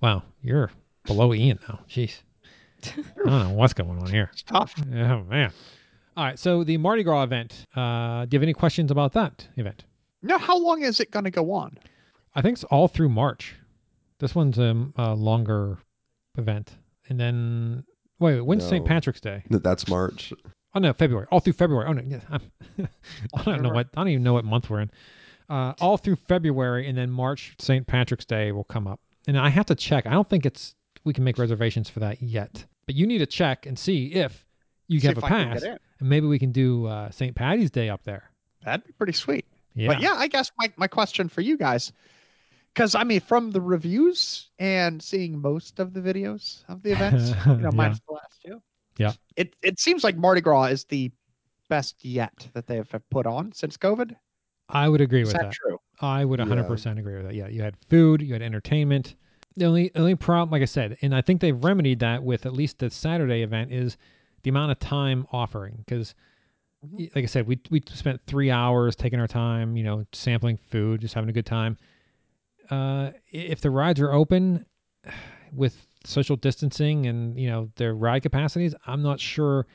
Wow, 0.00 0.22
you're 0.42 0.70
below 1.04 1.34
Ian 1.34 1.58
now. 1.68 1.80
Jeez, 1.88 2.22
I 2.84 3.02
don't 3.16 3.26
know 3.26 3.50
what's 3.54 3.74
going 3.74 3.98
on 3.98 4.10
here. 4.10 4.30
It's 4.32 4.42
tough. 4.42 4.74
Oh 4.80 5.22
man. 5.24 5.52
All 6.16 6.24
right, 6.24 6.38
so 6.38 6.64
the 6.64 6.76
Mardi 6.78 7.02
Gras 7.02 7.24
event. 7.24 7.66
Uh, 7.74 8.24
do 8.24 8.34
you 8.34 8.38
have 8.38 8.42
any 8.44 8.54
questions 8.54 8.90
about 8.90 9.12
that 9.14 9.46
event? 9.56 9.84
No. 10.22 10.38
how 10.38 10.56
long 10.58 10.82
is 10.82 11.00
it 11.00 11.10
going 11.10 11.24
to 11.24 11.30
go 11.30 11.52
on? 11.52 11.76
I 12.34 12.40
think 12.40 12.54
it's 12.54 12.64
all 12.64 12.88
through 12.88 13.10
March. 13.10 13.54
This 14.20 14.34
one's 14.34 14.58
a, 14.58 14.86
a 14.96 15.14
longer 15.14 15.78
event, 16.38 16.70
and 17.08 17.18
then 17.20 17.84
wait, 18.20 18.40
when's 18.40 18.66
St. 18.66 18.86
Patrick's 18.86 19.20
Day? 19.20 19.42
That's 19.50 19.88
March. 19.88 20.32
Oh 20.74 20.80
no, 20.80 20.92
February. 20.92 21.26
All 21.30 21.40
through 21.40 21.52
February. 21.54 21.86
Oh 21.88 21.92
no, 21.92 22.02
yeah. 22.06 22.86
I 23.34 23.42
don't 23.44 23.62
know 23.62 23.70
what. 23.70 23.88
I 23.96 24.00
don't 24.00 24.08
even 24.08 24.22
know 24.22 24.32
what 24.34 24.44
month 24.44 24.68
we're 24.70 24.80
in. 24.80 24.90
Uh, 25.48 25.74
all 25.80 25.96
through 25.96 26.16
February, 26.16 26.88
and 26.88 26.96
then 26.96 27.10
March, 27.10 27.54
St. 27.60 27.86
Patrick's 27.86 28.24
Day 28.24 28.50
will 28.52 28.64
come 28.64 28.86
up, 28.86 28.98
and 29.26 29.38
I 29.38 29.50
have 29.50 29.66
to 29.66 29.74
check. 29.74 30.06
I 30.06 30.10
don't 30.10 30.28
think 30.28 30.46
it's 30.46 30.74
we 31.04 31.12
can 31.12 31.22
make 31.22 31.38
reservations 31.38 31.88
for 31.88 32.00
that 32.00 32.22
yet, 32.22 32.64
but 32.86 32.94
you 32.94 33.06
need 33.06 33.18
to 33.18 33.26
check 33.26 33.66
and 33.66 33.78
see 33.78 34.06
if 34.14 34.46
you 34.88 35.00
See 35.00 35.06
have 35.06 35.16
a 35.18 35.20
if 35.20 35.26
can 35.26 35.50
pass, 35.50 35.62
and 35.62 35.78
maybe 36.08 36.26
we 36.26 36.38
can 36.38 36.50
do 36.50 36.86
uh, 36.86 37.10
St. 37.10 37.34
Patty's 37.36 37.70
Day 37.70 37.88
up 37.90 38.02
there. 38.04 38.30
That'd 38.64 38.86
be 38.86 38.92
pretty 38.92 39.12
sweet. 39.12 39.44
Yeah. 39.74 39.88
But 39.88 40.00
yeah, 40.00 40.14
I 40.14 40.28
guess 40.28 40.50
my, 40.58 40.72
my 40.76 40.86
question 40.86 41.28
for 41.28 41.40
you 41.42 41.58
guys, 41.58 41.92
because 42.72 42.94
I 42.94 43.04
mean, 43.04 43.20
from 43.20 43.50
the 43.50 43.60
reviews 43.60 44.48
and 44.58 45.02
seeing 45.02 45.40
most 45.40 45.78
of 45.78 45.92
the 45.92 46.00
videos 46.00 46.64
of 46.68 46.82
the 46.82 46.92
events, 46.92 47.28
you 47.46 47.56
know, 47.56 47.68
Yeah. 47.68 47.76
minus 47.76 48.00
the 48.08 48.14
last 48.14 48.40
two. 48.44 48.62
Yeah. 48.98 49.14
It 49.36 49.56
it 49.62 49.80
seems 49.80 50.04
like 50.04 50.16
Mardi 50.16 50.40
Gras 50.40 50.66
is 50.66 50.84
the 50.84 51.10
best 51.68 52.04
yet 52.04 52.48
that 52.54 52.66
they 52.66 52.76
have 52.76 52.92
put 53.10 53.26
on 53.26 53.52
since 53.52 53.76
COVID. 53.76 54.14
I 54.68 54.88
would 54.88 55.00
agree 55.00 55.22
Is 55.22 55.28
with 55.28 55.38
that 55.38 55.42
that. 55.42 55.52
true? 55.52 55.78
I 56.00 56.24
would 56.24 56.40
100% 56.40 56.98
agree 56.98 57.16
with 57.16 57.24
that. 57.26 57.34
Yeah, 57.34 57.48
you 57.48 57.62
had 57.62 57.76
food, 57.88 58.22
you 58.22 58.32
had 58.32 58.42
entertainment. 58.42 59.14
The 59.56 59.66
only 59.66 59.90
only 59.94 60.14
problem, 60.16 60.50
like 60.50 60.62
I 60.62 60.66
said, 60.66 60.96
and 61.02 61.14
I 61.14 61.20
think 61.20 61.40
they've 61.40 61.62
remedied 61.62 62.00
that 62.00 62.24
with 62.24 62.44
at 62.46 62.52
least 62.52 62.78
the 62.80 62.90
Saturday 62.90 63.42
event 63.42 63.72
is 63.72 63.96
the 64.42 64.50
amount 64.50 64.72
of 64.72 64.78
time 64.80 65.26
offering. 65.32 65.76
Because, 65.86 66.14
Mhm. 66.82 67.04
like 67.14 67.24
I 67.24 67.26
said, 67.26 67.46
we 67.46 67.60
we 67.70 67.82
spent 67.88 68.20
three 68.26 68.50
hours 68.50 68.96
taking 68.96 69.20
our 69.20 69.28
time, 69.28 69.76
you 69.76 69.84
know, 69.84 70.04
sampling 70.12 70.56
food, 70.56 71.00
just 71.00 71.14
having 71.14 71.30
a 71.30 71.32
good 71.32 71.46
time. 71.46 71.76
Uh, 72.70 73.12
if 73.30 73.60
the 73.60 73.70
rides 73.70 74.00
are 74.00 74.12
open 74.12 74.66
with 75.52 75.86
social 76.04 76.36
distancing 76.36 77.06
and 77.06 77.38
you 77.38 77.48
know 77.50 77.70
their 77.76 77.94
ride 77.94 78.22
capacities, 78.22 78.74
I'm 78.86 79.02
not 79.02 79.20
sure 79.20 79.66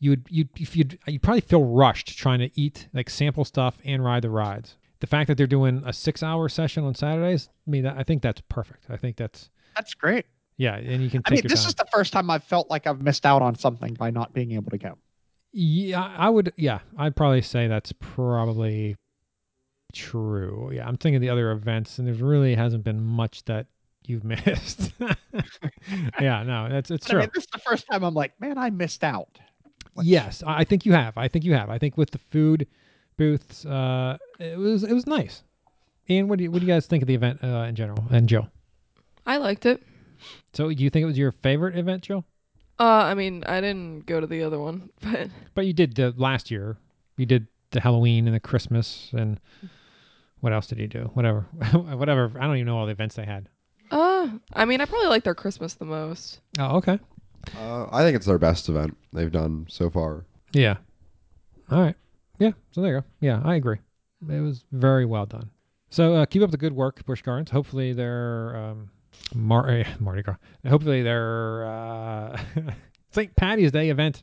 you 0.00 0.10
would 0.10 0.26
you 0.28 0.46
if 0.58 0.76
you'd 0.76 0.98
you 1.06 1.18
probably 1.20 1.40
feel 1.40 1.64
rushed 1.64 2.18
trying 2.18 2.38
to 2.40 2.50
eat 2.60 2.88
like 2.92 3.08
sample 3.10 3.44
stuff 3.44 3.78
and 3.84 4.04
ride 4.04 4.22
the 4.22 4.30
rides. 4.30 4.76
The 5.00 5.06
fact 5.06 5.28
that 5.28 5.36
they're 5.36 5.46
doing 5.46 5.82
a 5.86 5.92
six 5.92 6.22
hour 6.22 6.48
session 6.48 6.84
on 6.84 6.94
Saturdays, 6.94 7.48
I 7.66 7.70
mean, 7.70 7.86
I 7.86 8.02
think 8.02 8.22
that's 8.22 8.40
perfect. 8.48 8.86
I 8.88 8.96
think 8.96 9.16
that's 9.16 9.50
That's 9.74 9.92
great. 9.94 10.24
yeah, 10.56 10.76
and 10.76 11.02
you 11.02 11.10
can 11.10 11.22
I 11.26 11.30
mean, 11.32 11.42
this 11.46 11.62
time. 11.62 11.68
is 11.68 11.74
the 11.74 11.86
first 11.92 12.12
time 12.14 12.30
I've 12.30 12.44
felt 12.44 12.70
like 12.70 12.86
I've 12.86 13.02
missed 13.02 13.26
out 13.26 13.42
on 13.42 13.54
something 13.56 13.92
by 13.94 14.10
not 14.10 14.32
being 14.32 14.52
able 14.52 14.70
to 14.70 14.78
go. 14.78 14.96
yeah, 15.52 16.02
I 16.16 16.30
would. 16.30 16.52
Yeah, 16.56 16.78
I'd 16.98 17.14
probably 17.14 17.42
say 17.42 17.66
that's 17.68 17.92
probably 17.92 18.96
true. 19.94 20.70
Yeah, 20.72 20.86
I'm 20.86 20.96
thinking 20.96 21.16
of 21.16 21.22
the 21.22 21.30
other 21.30 21.50
events, 21.52 21.98
and 21.98 22.06
there 22.08 22.14
really 22.14 22.54
hasn't 22.54 22.84
been 22.84 23.00
much 23.02 23.44
that 23.44 23.66
you've 24.08 24.24
missed. 24.24 24.92
yeah, 26.20 26.42
no, 26.42 26.68
that's 26.68 26.90
it's 26.90 27.06
But 27.06 27.10
I 27.10 27.12
true. 27.12 27.20
mean, 27.20 27.30
this 27.34 27.44
is 27.44 27.50
the 27.52 27.58
first 27.58 27.86
time 27.90 28.02
I'm 28.04 28.14
like, 28.14 28.38
man, 28.40 28.58
I 28.58 28.70
missed 28.70 29.04
out. 29.04 29.38
Like- 29.94 30.06
Yes, 30.06 30.42
I 30.46 30.60
I 30.60 30.64
think 30.64 30.84
you 30.84 30.92
have. 30.92 31.16
I 31.16 31.28
think 31.28 31.44
you 31.44 31.54
have. 31.54 31.70
I 31.70 31.78
think 31.78 31.96
with 31.96 32.10
the 32.10 32.18
food 32.30 32.66
booths, 33.16 33.64
uh, 33.64 34.18
it 34.38 34.58
was 34.58 34.84
it 34.84 34.92
was 34.92 35.06
nice. 35.06 35.42
And 36.08 36.28
what 36.28 36.38
do 36.38 36.44
you 36.44 36.50
what 36.50 36.60
do 36.60 36.66
you 36.66 36.72
guys 36.72 36.86
think 36.86 37.02
of 37.02 37.06
the 37.08 37.14
event 37.14 37.40
uh, 37.42 37.64
in 37.68 37.74
general? 37.74 38.04
And 38.10 38.28
Joe, 38.28 38.46
I 39.26 39.38
liked 39.38 39.66
it. 39.66 39.82
so 40.52 40.68
do 40.72 40.82
you 40.82 40.90
think 40.90 41.02
it 41.04 41.06
was 41.06 41.18
your 41.18 41.32
favorite 41.32 41.76
event, 41.78 42.02
Joe? 42.02 42.24
Uh, 42.78 42.84
I 42.84 43.14
mean, 43.14 43.42
I 43.46 43.60
didn't 43.62 44.04
go 44.04 44.20
to 44.20 44.26
the 44.26 44.42
other 44.42 44.58
one, 44.58 44.90
but 45.00 45.30
But 45.54 45.66
you 45.66 45.72
did 45.72 45.94
the 45.94 46.12
last 46.18 46.50
year. 46.50 46.76
You 47.16 47.24
did 47.24 47.46
the 47.70 47.80
Halloween 47.80 48.26
and 48.26 48.34
the 48.36 48.40
Christmas 48.40 49.10
and 49.16 49.40
what 50.40 50.52
else 50.52 50.66
did 50.66 50.78
you 50.78 50.86
do? 50.86 51.10
Whatever, 51.14 51.40
whatever. 51.72 52.30
I 52.38 52.46
don't 52.46 52.56
even 52.56 52.66
know 52.66 52.76
all 52.76 52.84
the 52.86 52.92
events 52.92 53.14
they 53.16 53.24
had. 53.24 53.48
I 54.52 54.64
mean, 54.64 54.80
I 54.80 54.84
probably 54.84 55.08
like 55.08 55.24
their 55.24 55.34
Christmas 55.34 55.74
the 55.74 55.84
most. 55.84 56.40
Oh, 56.58 56.76
okay. 56.76 56.98
Uh, 57.58 57.86
I 57.92 58.02
think 58.02 58.16
it's 58.16 58.26
their 58.26 58.38
best 58.38 58.68
event 58.68 58.96
they've 59.12 59.30
done 59.30 59.66
so 59.68 59.90
far. 59.90 60.24
Yeah. 60.52 60.76
All 61.70 61.80
right. 61.80 61.94
Yeah. 62.38 62.52
So 62.72 62.80
there 62.82 62.94
you 62.94 63.00
go. 63.00 63.06
Yeah, 63.20 63.40
I 63.44 63.56
agree. 63.56 63.78
It 64.28 64.40
was 64.40 64.64
very 64.72 65.04
well 65.04 65.26
done. 65.26 65.50
So 65.90 66.14
uh, 66.14 66.26
keep 66.26 66.42
up 66.42 66.50
the 66.50 66.56
good 66.56 66.72
work, 66.72 67.04
Busch 67.06 67.22
Gardens. 67.22 67.50
Hopefully 67.50 67.92
their 67.92 68.56
um, 68.56 68.90
Mar- 69.34 69.68
eh, 69.68 69.84
Mardi 70.00 70.22
Gras. 70.22 70.36
Hopefully 70.66 71.02
their 71.02 71.64
uh, 71.66 72.40
St. 73.10 73.34
Patty's 73.36 73.72
Day 73.72 73.90
event 73.90 74.22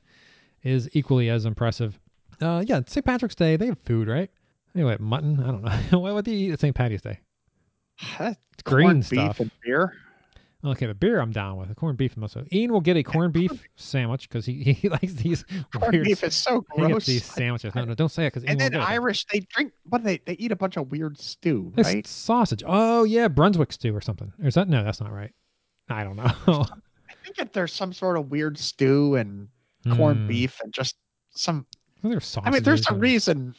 is 0.64 0.90
equally 0.94 1.30
as 1.30 1.46
impressive. 1.46 2.00
Uh, 2.42 2.64
yeah, 2.66 2.82
St. 2.86 3.06
Patrick's 3.06 3.36
Day 3.36 3.56
they 3.56 3.68
have 3.68 3.80
food, 3.80 4.08
right? 4.08 4.30
Anyway, 4.76 4.98
mutton. 5.00 5.40
I 5.40 5.46
don't 5.48 5.64
know. 5.64 6.00
what, 6.00 6.14
what 6.14 6.26
do 6.26 6.32
you 6.32 6.50
eat 6.50 6.54
at 6.54 6.60
St. 6.60 6.76
Patty's 6.76 7.02
Day? 7.02 7.20
That's 8.20 8.38
green 8.64 9.02
stuff. 9.04 9.38
beef 9.38 9.40
and 9.42 9.52
beer. 9.64 9.94
Okay, 10.66 10.86
the 10.86 10.94
beer 10.94 11.20
I'm 11.20 11.32
down 11.34 11.58
with. 11.58 11.68
The 11.68 11.76
corned 11.76 11.98
beef 11.98 12.16
also. 12.22 12.46
Ian 12.54 12.72
will 12.72 12.80
get 12.80 12.96
a 12.96 13.04
corned 13.04 13.34
beef 13.34 13.52
sandwich 13.76 14.30
because 14.30 14.46
he, 14.46 14.64
he 14.74 14.88
likes 14.88 15.14
these 15.14 15.44
Corned 15.74 15.92
weird. 15.94 16.06
beef 16.06 16.24
is 16.24 16.34
so 16.36 16.64
he 16.76 16.82
gets 16.84 16.90
gross. 16.92 17.06
these 17.06 17.26
sandwiches. 17.36 17.76
No, 17.76 17.84
no, 17.84 17.94
don't 17.96 18.08
say 18.10 18.28
it 18.28 18.34
because 18.34 18.46
and 18.46 18.58
then 18.60 18.74
Irish, 18.76 19.26
they 19.32 19.42
drink. 19.54 19.74
What 19.90 20.04
they? 20.06 20.20
They 20.26 20.34
eat 20.34 20.54
a 20.54 20.56
bunch 20.56 20.78
of 20.78 20.90
weird 20.90 21.20
stew, 21.20 21.74
It's 21.76 21.88
right? 21.94 22.08
sausage. 22.08 22.64
Oh 22.66 23.04
yeah, 23.04 23.28
Brunswick 23.28 23.74
stew 23.74 23.94
or 23.94 24.00
something. 24.00 24.32
Or 24.42 24.48
is 24.48 24.54
that 24.56 24.70
no? 24.70 24.86
That's 24.86 25.02
not 25.02 25.12
right. 25.12 25.34
I 25.90 26.06
don't 26.06 26.16
know. 26.16 26.24
I 26.48 27.14
think 27.26 27.36
that 27.36 27.52
there's 27.52 27.74
some 27.74 27.92
sort 27.92 28.18
of 28.18 28.32
weird 28.32 28.58
stew 28.58 29.16
and 29.16 29.50
corned 29.98 30.20
Hmm. 30.22 30.28
beef 30.28 30.58
and 30.64 30.74
just 30.74 30.96
some. 31.32 31.66
There's 32.02 32.38
I 32.42 32.50
mean, 32.52 32.64
there's 32.64 32.90
a 32.90 32.94
reason 32.94 33.54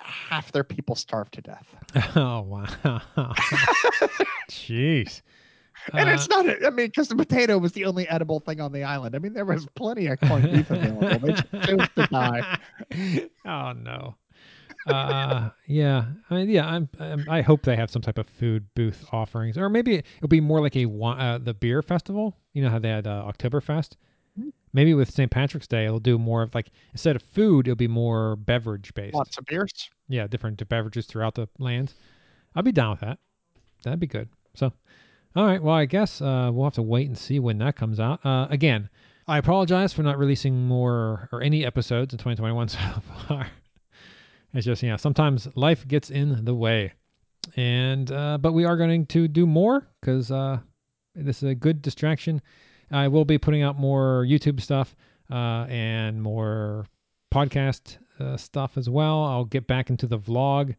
half 0.00 0.50
their 0.52 0.64
people 0.64 0.94
starve 0.94 1.30
to 1.32 1.40
death, 1.42 1.66
Oh 2.16 2.40
wow. 2.42 3.00
Jeez. 4.50 5.22
and 5.92 6.08
Uh, 6.08 6.12
it's 6.12 6.28
not. 6.28 6.46
I 6.46 6.70
mean, 6.70 6.86
because 6.86 7.08
the 7.08 7.16
potato 7.16 7.58
was 7.58 7.72
the 7.72 7.84
only 7.84 8.08
edible 8.08 8.40
thing 8.40 8.60
on 8.60 8.72
the 8.72 8.84
island. 8.84 9.14
I 9.14 9.18
mean, 9.18 9.32
there 9.32 9.44
was 9.44 9.66
plenty 9.74 10.06
of 10.06 10.20
corned 10.20 10.50
beef 10.52 10.70
available. 10.70 11.18
They 11.18 11.32
chose 11.66 11.88
to 11.96 12.06
die. 12.10 12.58
oh 13.46 13.72
no. 13.72 14.16
Uh, 14.86 15.50
yeah, 15.66 16.06
I 16.30 16.34
mean, 16.34 16.48
yeah. 16.48 16.66
I'm, 16.66 16.88
I'm. 16.98 17.26
I 17.28 17.42
hope 17.42 17.62
they 17.62 17.76
have 17.76 17.90
some 17.90 18.00
type 18.02 18.16
of 18.18 18.26
food 18.26 18.66
booth 18.74 19.04
offerings, 19.12 19.58
or 19.58 19.68
maybe 19.68 19.96
it'll 20.16 20.28
be 20.28 20.40
more 20.40 20.60
like 20.60 20.74
a 20.76 20.86
uh, 20.90 21.38
the 21.38 21.52
beer 21.54 21.82
festival. 21.82 22.36
You 22.54 22.62
know 22.62 22.70
how 22.70 22.78
they 22.78 22.88
had 22.88 23.06
uh, 23.06 23.30
Oktoberfest. 23.30 23.96
Maybe 24.72 24.94
with 24.94 25.10
St. 25.10 25.30
Patrick's 25.30 25.66
Day, 25.66 25.86
it'll 25.86 25.98
do 25.98 26.18
more 26.18 26.42
of 26.42 26.54
like 26.54 26.70
instead 26.92 27.16
of 27.16 27.22
food, 27.22 27.66
it'll 27.66 27.76
be 27.76 27.88
more 27.88 28.36
beverage 28.36 28.94
based. 28.94 29.14
Lots 29.14 29.36
of 29.36 29.44
beers. 29.46 29.90
yeah, 30.08 30.26
different 30.26 30.66
beverages 30.68 31.06
throughout 31.06 31.34
the 31.34 31.48
land. 31.58 31.92
I'd 32.54 32.64
be 32.64 32.72
down 32.72 32.90
with 32.92 33.00
that. 33.00 33.18
That'd 33.82 34.00
be 34.00 34.06
good. 34.06 34.28
So, 34.54 34.72
all 35.36 35.46
right. 35.46 35.62
Well, 35.62 35.74
I 35.74 35.86
guess 35.86 36.20
uh, 36.20 36.50
we'll 36.52 36.64
have 36.64 36.74
to 36.74 36.82
wait 36.82 37.08
and 37.08 37.18
see 37.18 37.38
when 37.38 37.58
that 37.58 37.76
comes 37.76 37.98
out. 37.98 38.24
Uh, 38.24 38.46
again, 38.50 38.88
I 39.26 39.38
apologize 39.38 39.92
for 39.92 40.02
not 40.02 40.18
releasing 40.18 40.66
more 40.66 41.28
or 41.32 41.42
any 41.42 41.64
episodes 41.64 42.12
in 42.12 42.18
2021 42.18 42.68
so 42.68 42.78
far. 43.28 43.46
It's 44.52 44.66
just, 44.66 44.82
yeah, 44.82 44.96
sometimes 44.96 45.48
life 45.54 45.86
gets 45.86 46.10
in 46.10 46.44
the 46.44 46.54
way. 46.54 46.92
And, 47.56 48.10
uh, 48.10 48.38
but 48.38 48.52
we 48.52 48.64
are 48.64 48.76
going 48.76 49.06
to 49.06 49.28
do 49.28 49.46
more 49.46 49.86
because 50.00 50.30
uh, 50.30 50.58
this 51.14 51.42
is 51.42 51.50
a 51.50 51.54
good 51.54 51.82
distraction. 51.82 52.42
I 52.90 53.08
will 53.08 53.24
be 53.24 53.38
putting 53.38 53.62
out 53.62 53.78
more 53.78 54.24
YouTube 54.28 54.60
stuff 54.60 54.94
uh, 55.30 55.66
and 55.68 56.22
more 56.22 56.86
podcast 57.32 57.98
uh, 58.18 58.36
stuff 58.36 58.76
as 58.76 58.88
well. 58.88 59.24
I'll 59.24 59.44
get 59.44 59.66
back 59.66 59.90
into 59.90 60.06
the 60.06 60.18
vlog. 60.18 60.74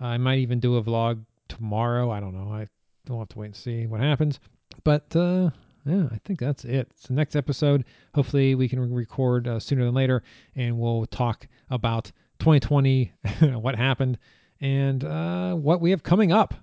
I 0.00 0.18
might 0.18 0.38
even 0.38 0.60
do 0.60 0.76
a 0.76 0.82
vlog 0.82 1.24
tomorrow. 1.48 2.10
I 2.10 2.20
don't 2.20 2.34
know. 2.34 2.52
I 2.52 2.66
will 3.08 3.20
have 3.20 3.28
to 3.30 3.38
wait 3.38 3.46
and 3.46 3.56
see 3.56 3.86
what 3.86 4.00
happens. 4.00 4.40
But 4.84 5.14
uh, 5.14 5.50
yeah, 5.84 6.08
I 6.10 6.18
think 6.24 6.38
that's 6.40 6.64
it. 6.64 6.88
It's 6.90 7.06
the 7.06 7.14
next 7.14 7.36
episode. 7.36 7.84
Hopefully, 8.14 8.54
we 8.54 8.68
can 8.68 8.92
record 8.92 9.46
uh, 9.46 9.60
sooner 9.60 9.84
than 9.84 9.94
later, 9.94 10.22
and 10.56 10.78
we'll 10.78 11.06
talk 11.06 11.46
about 11.70 12.10
2020, 12.40 13.12
what 13.54 13.76
happened, 13.76 14.18
and 14.60 15.04
uh, 15.04 15.54
what 15.54 15.80
we 15.80 15.90
have 15.90 16.02
coming 16.02 16.32
up. 16.32 16.54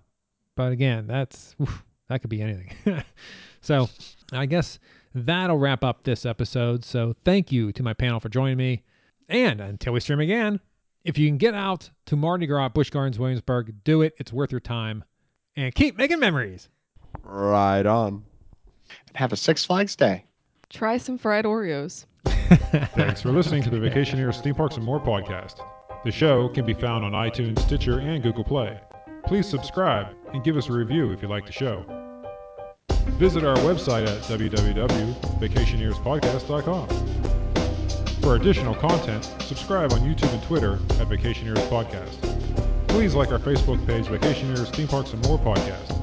But 0.56 0.72
again, 0.72 1.08
that's 1.08 1.56
oof, 1.62 1.84
that 2.10 2.22
could 2.22 2.30
be 2.30 2.42
anything. 2.42 2.72
so 3.62 3.88
I 4.32 4.46
guess 4.46 4.80
that'll 5.16 5.58
wrap 5.58 5.84
up 5.84 6.04
this 6.04 6.26
episode. 6.26 6.84
So 6.84 7.16
thank 7.26 7.52
you 7.52 7.72
to 7.74 7.84
my 7.84 7.94
panel 7.94 8.20
for 8.20 8.30
joining 8.30 8.58
me. 8.58 8.84
And 9.28 9.62
until 9.62 9.94
we 9.94 10.00
stream 10.00 10.20
again, 10.20 10.60
if 11.04 11.18
you 11.18 11.28
can 11.28 11.38
get 11.38 11.54
out 11.54 11.90
to 12.08 12.16
Mardi 12.16 12.48
Gras, 12.48 12.70
Busch 12.70 12.90
Gardens, 12.90 13.20
Williamsburg, 13.20 13.84
do 13.84 14.02
it. 14.02 14.14
It's 14.18 14.34
worth 14.34 14.52
your 14.52 14.60
time. 14.60 15.04
And 15.56 15.74
keep 15.74 15.98
making 15.98 16.20
memories. 16.20 16.70
Right 17.24 17.86
on. 17.86 18.24
And 19.08 19.18
have 19.18 19.34
a 19.34 19.38
Six 19.38 19.66
Flags 19.66 19.96
day. 19.96 20.26
Try 20.70 20.98
some 20.98 21.18
fried 21.18 21.46
Oreos. 21.46 22.06
Thanks 22.26 23.22
for 23.22 23.32
listening 23.32 23.64
to 23.64 23.70
the 23.70 23.78
Vacationeers 23.78 24.42
Theme 24.42 24.56
Parks 24.56 24.76
and 24.76 24.86
More 24.86 25.00
podcast. 25.00 25.66
The 26.04 26.12
show 26.12 26.48
can 26.50 26.66
be 26.66 26.74
found 26.74 27.04
on 27.04 27.12
iTunes, 27.12 27.60
Stitcher, 27.60 28.00
and 28.00 28.24
Google 28.24 28.44
Play. 28.44 28.80
Please 29.26 29.48
subscribe 29.48 30.16
and 30.34 30.44
give 30.44 30.58
us 30.58 30.70
a 30.70 30.74
review 30.74 31.12
if 31.12 31.22
you 31.22 31.28
like 31.28 31.46
the 31.46 31.52
show. 31.52 31.99
Visit 33.18 33.44
our 33.44 33.56
website 33.58 34.08
at 34.08 34.22
www.vacationeerspodcast.com. 34.24 36.88
For 38.22 38.36
additional 38.36 38.76
content, 38.76 39.24
subscribe 39.42 39.92
on 39.94 40.02
YouTube 40.02 40.32
and 40.34 40.44
Twitter 40.44 40.74
at 40.74 41.08
Vacationeers 41.08 41.58
Podcast. 41.70 42.18
Please 42.88 43.16
like 43.16 43.32
our 43.32 43.40
Facebook 43.40 43.84
page, 43.88 44.06
Vacationeers 44.06 44.74
Theme 44.76 44.88
Parks 44.88 45.14
and 45.14 45.26
More 45.28 45.40
Podcast. 45.40 45.96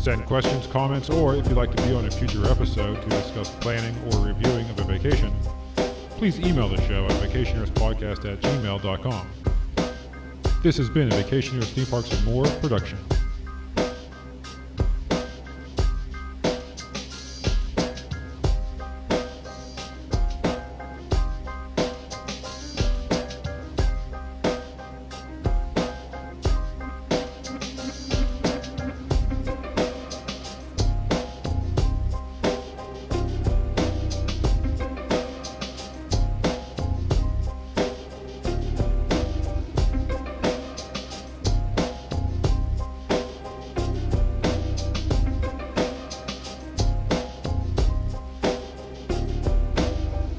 Send 0.00 0.24
questions, 0.26 0.66
comments, 0.66 1.08
or 1.10 1.34
if 1.34 1.46
you'd 1.48 1.56
like 1.56 1.74
to 1.74 1.82
be 1.82 1.94
on 1.94 2.04
a 2.04 2.10
future 2.10 2.46
episode 2.50 3.00
to 3.02 3.08
discuss 3.08 3.50
planning 3.60 3.94
or 4.12 4.20
reviewing 4.26 4.68
of 4.70 4.78
a 4.78 4.84
vacation, 4.84 5.32
please 6.10 6.38
email 6.38 6.68
the 6.68 6.80
show 6.86 7.04
at 7.06 7.12
vacationeerspodcast 7.12 8.30
at 8.30 8.40
gmail.com. 8.40 9.28
This 10.62 10.76
has 10.76 10.88
been 10.88 11.08
a 11.08 11.14
Vacationeers 11.16 11.72
Theme 11.72 11.86
Parks 11.86 12.12
and 12.12 12.24
More 12.24 12.44
production. 12.44 12.98